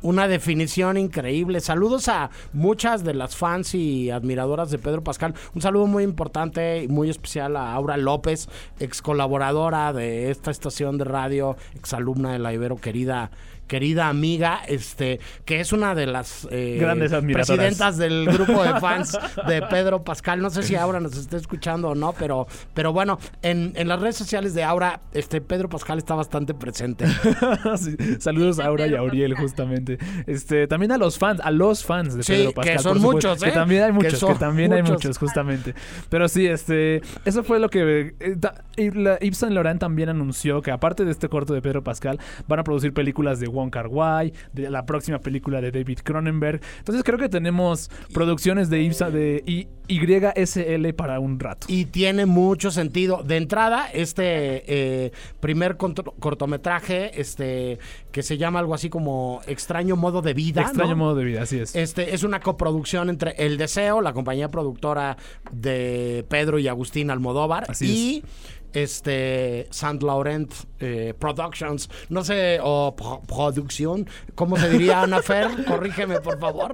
una 0.00 0.28
definición 0.28 0.96
increíble. 0.96 1.60
Saludos 1.60 2.08
a 2.08 2.30
muchas 2.54 3.04
de 3.04 3.12
las 3.12 3.36
fans 3.36 3.74
y 3.74 4.10
admiradoras 4.10 4.70
de 4.70 4.78
Pedro 4.78 5.04
Pascal. 5.04 5.34
Un 5.54 5.60
saludo 5.60 5.86
muy 5.86 6.04
importante 6.04 6.82
y 6.82 6.88
muy 6.88 7.10
especial 7.10 7.54
a 7.54 7.74
Aura 7.74 7.98
López, 7.98 8.48
ex 8.78 9.02
colaboradora 9.02 9.92
de 9.92 10.30
esta 10.30 10.50
estación 10.50 10.96
de 10.96 11.04
radio, 11.04 11.58
ex 11.74 11.92
alumna 11.92 12.32
de 12.32 12.38
la 12.38 12.54
Ibero, 12.54 12.76
querida 12.76 13.30
querida 13.70 14.08
amiga, 14.08 14.62
este, 14.66 15.20
que 15.44 15.60
es 15.60 15.72
una 15.72 15.94
de 15.94 16.06
las 16.06 16.48
eh, 16.50 16.76
Grandes 16.80 17.12
admiradoras. 17.12 17.46
presidentas 17.56 17.98
del 17.98 18.26
grupo 18.26 18.64
de 18.64 18.80
fans 18.80 19.16
de 19.46 19.62
Pedro 19.62 20.02
Pascal. 20.02 20.40
No 20.42 20.50
sé 20.50 20.64
si 20.64 20.74
Aura 20.74 20.98
nos 20.98 21.16
está 21.16 21.36
escuchando 21.36 21.90
o 21.90 21.94
no, 21.94 22.12
pero, 22.18 22.48
pero 22.74 22.92
bueno, 22.92 23.20
en, 23.42 23.72
en 23.76 23.86
las 23.86 24.00
redes 24.00 24.16
sociales 24.16 24.54
de 24.54 24.64
Aura, 24.64 25.02
este 25.14 25.40
Pedro 25.40 25.68
Pascal 25.68 25.98
está 25.98 26.16
bastante 26.16 26.52
presente. 26.52 27.04
Sí, 27.76 27.96
Saludos 28.18 28.58
a 28.58 28.66
Aura 28.66 28.86
y 28.88 28.94
a 28.96 29.02
Uriel, 29.02 29.34
justamente. 29.36 29.98
Este, 30.26 30.66
también 30.66 30.90
a 30.90 30.98
los 30.98 31.16
fans, 31.18 31.40
a 31.44 31.50
los 31.52 31.84
fans 31.84 32.16
de 32.16 32.22
Sí, 32.24 32.32
Pedro 32.32 32.48
que 32.50 32.54
Pascal. 32.54 32.78
son 32.80 32.92
por 32.94 33.00
supuesto, 33.02 33.28
muchos, 33.30 33.42
Que 33.44 33.50
¿eh? 33.50 33.52
también 33.52 33.82
hay 33.82 33.88
Que 33.90 33.92
muchos, 33.94 34.12
que, 34.12 34.16
son 34.18 34.38
también 34.38 34.72
hay 34.72 34.82
muchos. 34.82 35.16
justamente. 35.18 35.74
Pero 36.08 36.26
sí, 36.28 36.46
este, 36.46 37.00
eso 37.24 37.44
fue 37.44 37.60
lo 37.60 37.68
que 37.68 38.14
eh, 38.18 38.34
da- 38.36 38.64
y 38.76 38.90
la- 38.90 39.18
Yves 39.20 39.38
Saint 39.38 39.54
Laurent 39.54 39.78
también 39.80 40.08
anunció 40.08 40.60
que 40.62 40.72
aparte 40.72 41.04
de 41.04 41.12
este 41.12 41.28
corto 41.28 41.54
de 41.54 41.62
Pedro 41.62 41.84
Pascal, 41.84 42.18
van 42.48 42.58
a 42.58 42.64
producir 42.64 42.92
películas 42.92 43.38
de 43.40 43.46
Wong 43.60 43.70
Kar 43.70 43.86
Wai, 43.88 44.32
de 44.52 44.70
la 44.70 44.84
próxima 44.86 45.18
película 45.20 45.60
de 45.60 45.70
David 45.70 46.00
Cronenberg. 46.02 46.60
Entonces 46.78 47.04
creo 47.04 47.18
que 47.18 47.28
tenemos 47.28 47.90
producciones 48.12 48.68
de 48.70 48.80
Saint- 48.90 49.10
de 49.12 49.42
I- 49.46 49.68
YSL 49.88 50.92
para 50.94 51.18
un 51.20 51.38
rato. 51.40 51.66
Y 51.68 51.84
tiene 51.86 52.26
mucho 52.26 52.70
sentido. 52.70 53.22
De 53.22 53.36
entrada, 53.36 53.88
este 53.92 54.62
eh, 55.06 55.12
primer 55.40 55.76
cortometraje, 55.76 57.20
este, 57.20 57.78
que 58.12 58.22
se 58.22 58.38
llama 58.38 58.58
algo 58.60 58.74
así 58.74 58.88
como 58.88 59.40
Extraño 59.46 59.96
Modo 59.96 60.22
de 60.22 60.34
Vida. 60.34 60.62
Extraño 60.62 60.90
¿no? 60.90 60.96
modo 60.96 61.14
de 61.16 61.24
vida, 61.24 61.42
así 61.42 61.58
es. 61.58 61.74
Este 61.74 62.14
es 62.14 62.22
una 62.22 62.40
coproducción 62.40 63.10
entre 63.10 63.32
El 63.38 63.56
Deseo, 63.58 64.00
la 64.00 64.12
compañía 64.12 64.48
productora 64.48 65.16
de 65.52 66.24
Pedro 66.28 66.58
y 66.58 66.68
Agustín 66.68 67.10
Almodóvar, 67.10 67.64
Así 67.68 67.86
y 67.86 68.24
este 68.72 69.66
Saint 69.70 70.02
Laurent 70.02 70.52
eh, 70.78 71.14
Productions, 71.18 71.88
no 72.08 72.24
sé, 72.24 72.58
o 72.62 72.94
pro- 72.96 73.22
producción, 73.26 74.08
¿cómo 74.34 74.56
se 74.56 74.68
diría 74.70 75.02
Ana 75.02 75.22
Fer? 75.22 75.48
Corrígeme, 75.66 76.20
por 76.20 76.38
favor. 76.38 76.72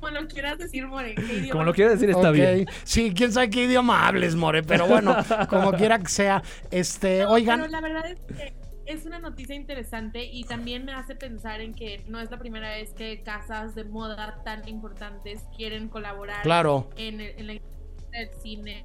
Como, 0.00 0.10
lo 0.20 0.26
quieras 0.28 0.58
decir, 0.58 0.86
More. 0.86 1.14
¿qué 1.14 1.22
idioma? 1.22 1.50
Como 1.52 1.64
lo 1.64 1.72
quieras 1.72 1.94
decir, 1.94 2.10
está 2.10 2.30
bien. 2.30 2.66
Sí, 2.84 3.14
quién 3.16 3.32
sabe 3.32 3.48
qué 3.48 3.64
idioma 3.64 4.06
hables, 4.06 4.34
More, 4.36 4.62
pero 4.62 4.86
bueno, 4.86 5.16
como 5.48 5.72
quiera 5.78 5.98
que 5.98 6.08
sea. 6.08 6.42
Este, 6.70 7.20
No, 7.22 7.30
oigan, 7.30 7.60
Pero 7.60 7.70
la 7.72 7.80
verdad 7.80 8.10
es 8.10 8.20
que 8.20 8.54
es 8.86 9.06
una 9.06 9.18
noticia 9.18 9.54
interesante 9.54 10.22
y 10.26 10.44
también 10.44 10.84
me 10.84 10.92
hace 10.92 11.14
pensar 11.14 11.62
en 11.62 11.72
que 11.72 12.04
no 12.06 12.20
es 12.20 12.30
la 12.30 12.38
primera 12.38 12.68
vez 12.68 12.92
que 12.92 13.22
casas 13.22 13.74
de 13.74 13.84
moda 13.84 14.42
tan 14.44 14.68
importantes 14.68 15.40
quieren 15.56 15.88
colaborar 15.88 16.42
Claro. 16.42 16.90
en, 16.96 17.22
el- 17.22 17.34
en 17.38 17.46
la 17.46 17.52
industria 17.54 18.20
del 18.20 18.28
cine. 18.42 18.84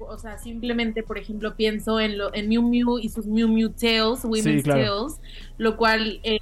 O 0.00 0.18
sea, 0.18 0.38
simplemente, 0.38 1.02
por 1.02 1.18
ejemplo, 1.18 1.54
pienso 1.54 2.00
en, 2.00 2.18
lo, 2.18 2.34
en 2.34 2.48
Miu 2.48 2.62
Miu 2.62 2.98
y 2.98 3.08
sus 3.08 3.26
Miu 3.26 3.48
Miu 3.48 3.70
Tales, 3.70 4.24
Women's 4.24 4.64
claro. 4.64 5.06
Tales, 5.06 5.20
lo 5.56 5.76
cual 5.76 6.20
eh, 6.22 6.40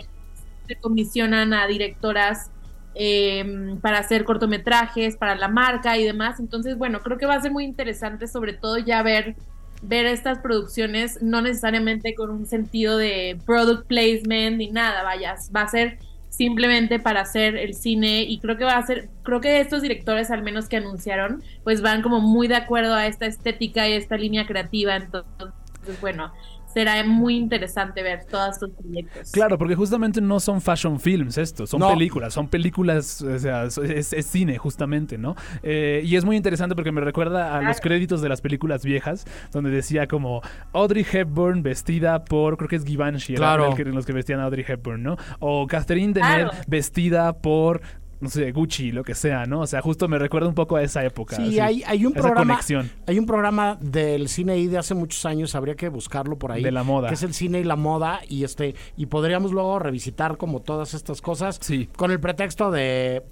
se 0.67 0.77
comisionan 0.77 1.53
a 1.53 1.67
directoras 1.67 2.51
eh, 2.95 3.77
para 3.83 3.99
hacer 3.99 4.25
cortometrajes, 4.25 5.17
para 5.17 5.35
la 5.35 5.49
marca 5.49 5.99
y 5.99 6.05
demás. 6.05 6.41
Entonces, 6.41 6.79
bueno, 6.79 7.01
creo 7.01 7.19
que 7.19 7.27
va 7.27 7.35
a 7.35 7.43
ser 7.43 7.53
muy 7.53 7.65
interesante, 7.65 8.27
sobre 8.27 8.55
todo 8.55 8.79
ya 8.79 9.03
ver 9.03 9.37
ver 9.83 10.07
estas 10.07 10.39
producciones 10.39 11.23
no 11.23 11.43
necesariamente 11.43 12.15
con 12.15 12.31
un 12.31 12.47
sentido 12.47 12.97
de 12.97 13.39
product 13.45 13.87
placement 13.87 14.57
ni 14.57 14.71
nada, 14.71 15.03
vaya, 15.03 15.37
va 15.55 15.63
a 15.63 15.69
ser 15.69 15.99
simplemente 16.37 16.99
para 16.99 17.23
hacer 17.23 17.57
el 17.57 17.75
cine 17.75 18.23
y 18.23 18.39
creo 18.41 18.59
que 18.59 18.65
va 18.65 18.77
a 18.77 18.87
ser, 18.87 19.09
creo 19.23 19.41
que 19.41 19.61
estos 19.61 19.81
directores 19.81 20.31
al 20.31 20.43
menos 20.43 20.69
que 20.69 20.77
anunciaron, 20.77 21.43
pues 21.65 21.81
van 21.81 22.03
como 22.03 22.21
muy 22.21 22.47
de 22.47 22.57
acuerdo 22.57 22.95
a 22.95 23.07
esta 23.07 23.27
estética 23.27 23.89
y 23.89 23.93
esta 23.93 24.17
línea 24.17 24.47
creativa, 24.47 24.97
entonces 24.97 26.01
bueno, 26.01 26.33
será 26.77 27.03
muy 27.05 27.37
interesante 27.39 28.03
ver 28.03 28.27
todos 28.27 28.51
estos 28.51 28.71
proyectos. 28.73 29.31
Claro, 29.33 29.57
porque 29.57 29.75
justamente 29.75 30.21
no 30.21 30.39
son 30.41 30.61
fashion 30.61 31.01
films 31.01 31.39
estos, 31.39 31.71
son 31.71 31.81
No. 31.81 31.89
películas, 31.89 32.35
son 32.35 32.49
películas, 32.49 33.23
o 33.23 33.39
sea, 33.39 33.65
es, 33.65 34.13
es 34.13 34.27
cine 34.27 34.59
justamente, 34.59 35.17
¿no? 35.17 35.37
Eh, 35.63 36.03
y 36.05 36.17
es 36.17 36.27
muy 36.27 36.37
interesante 36.37 36.75
porque 36.75 36.93
me 36.93 37.01
recuerda 37.01 37.57
a 37.57 37.63
los 37.63 37.81
créditos 37.81 38.21
de 38.21 38.29
las 38.29 38.43
películas 38.43 38.85
viejas, 38.85 39.25
donde 39.53 39.71
decía 39.71 40.07
como 40.07 40.43
Audrey 40.75 41.07
Hepburn 41.11 41.63
vestida 41.63 42.25
por, 42.27 42.59
creo 42.59 42.69
que 42.69 42.77
es 42.77 42.85
Givenchy, 42.85 43.33
era 43.33 43.39
Claro. 43.39 43.69
el 43.71 43.75
que- 43.75 43.85
los 43.87 44.05
que 44.05 44.13
vestían 44.13 44.41
a 44.41 44.45
Audrey 44.45 44.65
Hepburn, 44.69 45.03
¿no? 45.03 45.17
O 45.39 45.67
Catherine 45.67 46.13
Deneuve 46.13 46.43
Claro. 46.51 46.51
vestida 46.67 47.33
por... 47.33 47.81
No 48.19 48.31
sé, 48.31 48.51
Gucci, 48.53 48.93
lo 48.93 49.05
que 49.05 49.15
sea, 49.15 49.45
¿no? 49.45 49.61
O 49.61 49.67
sea, 49.67 49.83
justo 49.83 50.09
me 50.09 50.19
recuerda 50.19 50.49
un 50.49 50.55
poco 50.55 50.77
a 50.77 50.83
esa 50.83 51.05
época. 51.05 51.37
Sí, 51.37 51.43
así, 51.43 51.61
hay, 51.61 51.83
hay 51.87 52.07
un 52.07 52.15
programa. 52.15 52.55
conexión. 52.55 52.91
Hay 53.07 53.19
un 53.19 53.27
programa 53.27 53.77
del 53.81 54.29
cine 54.29 54.57
y 54.59 54.69
de 54.69 54.79
hace 54.79 54.95
muchos 54.95 55.27
años, 55.27 55.55
habría 55.55 55.75
que 55.75 55.89
buscarlo 55.91 56.39
por 56.39 56.51
ahí. 56.53 56.63
De 56.63 56.73
la 56.73 56.83
moda. 56.83 57.09
Que 57.09 57.15
es 57.15 57.23
el 57.23 57.35
cine 57.35 57.61
y 57.61 57.65
la 57.65 57.77
moda. 57.77 58.21
Y 58.27 58.45
este, 58.45 58.75
y 58.97 59.07
podríamos 59.07 59.53
luego 59.53 59.79
revisitar 59.79 60.39
como 60.39 60.61
todas 60.61 60.95
estas 60.95 61.21
cosas. 61.21 61.59
Sí. 61.61 61.89
Con 61.97 62.11
el 62.11 62.19
pretexto 62.19 62.71
de 62.71 63.23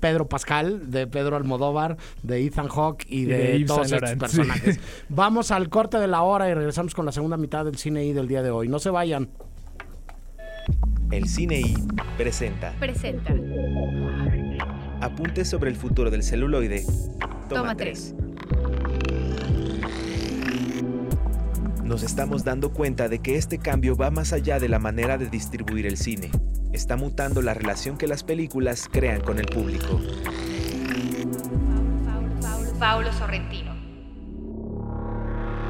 Pedro 0.00 0.28
Pascal, 0.28 0.90
de 0.90 1.06
Pedro 1.06 1.36
Almodóvar, 1.36 1.96
de 2.22 2.44
Ethan 2.44 2.68
Hawke 2.68 3.06
y 3.08 3.22
Y 3.22 3.24
de, 3.24 3.58
de 3.58 3.64
todos 3.64 3.90
estos 3.90 4.10
personajes. 4.16 4.74
sí. 4.76 4.80
Vamos 5.08 5.50
al 5.50 5.70
corte 5.70 5.98
de 5.98 6.06
la 6.06 6.22
hora 6.22 6.48
y 6.50 6.54
regresamos 6.54 6.94
con 6.94 7.06
la 7.06 7.12
segunda 7.12 7.36
mitad 7.38 7.64
del 7.64 7.78
cine 7.78 8.04
y 8.04 8.12
del 8.12 8.28
día 8.28 8.42
de 8.42 8.50
hoy. 8.50 8.68
No 8.68 8.78
se 8.78 8.90
vayan. 8.90 9.30
El 11.10 11.26
Cine 11.26 11.58
I 11.60 11.74
presenta 12.18 12.74
Presenta. 12.78 13.34
Apuntes 15.00 15.48
sobre 15.48 15.70
el 15.70 15.76
futuro 15.76 16.10
del 16.10 16.22
celuloide. 16.22 16.84
Toma, 17.48 17.48
Toma 17.48 17.76
tres. 17.76 18.14
Nos 21.82 22.02
estamos 22.02 22.44
dando 22.44 22.72
cuenta 22.72 23.08
de 23.08 23.20
que 23.20 23.36
este 23.36 23.58
cambio 23.58 23.96
va 23.96 24.10
más 24.10 24.34
allá 24.34 24.58
de 24.58 24.68
la 24.68 24.78
manera 24.78 25.16
de 25.16 25.30
distribuir 25.30 25.86
el 25.86 25.96
cine. 25.96 26.30
Está 26.72 26.96
mutando 26.96 27.40
la 27.40 27.54
relación 27.54 27.96
que 27.96 28.06
las 28.06 28.22
películas 28.22 28.86
crean 28.92 29.22
con 29.22 29.38
el 29.38 29.46
público. 29.46 30.00
Paulo 32.78 33.10
Sorrentino. 33.14 33.77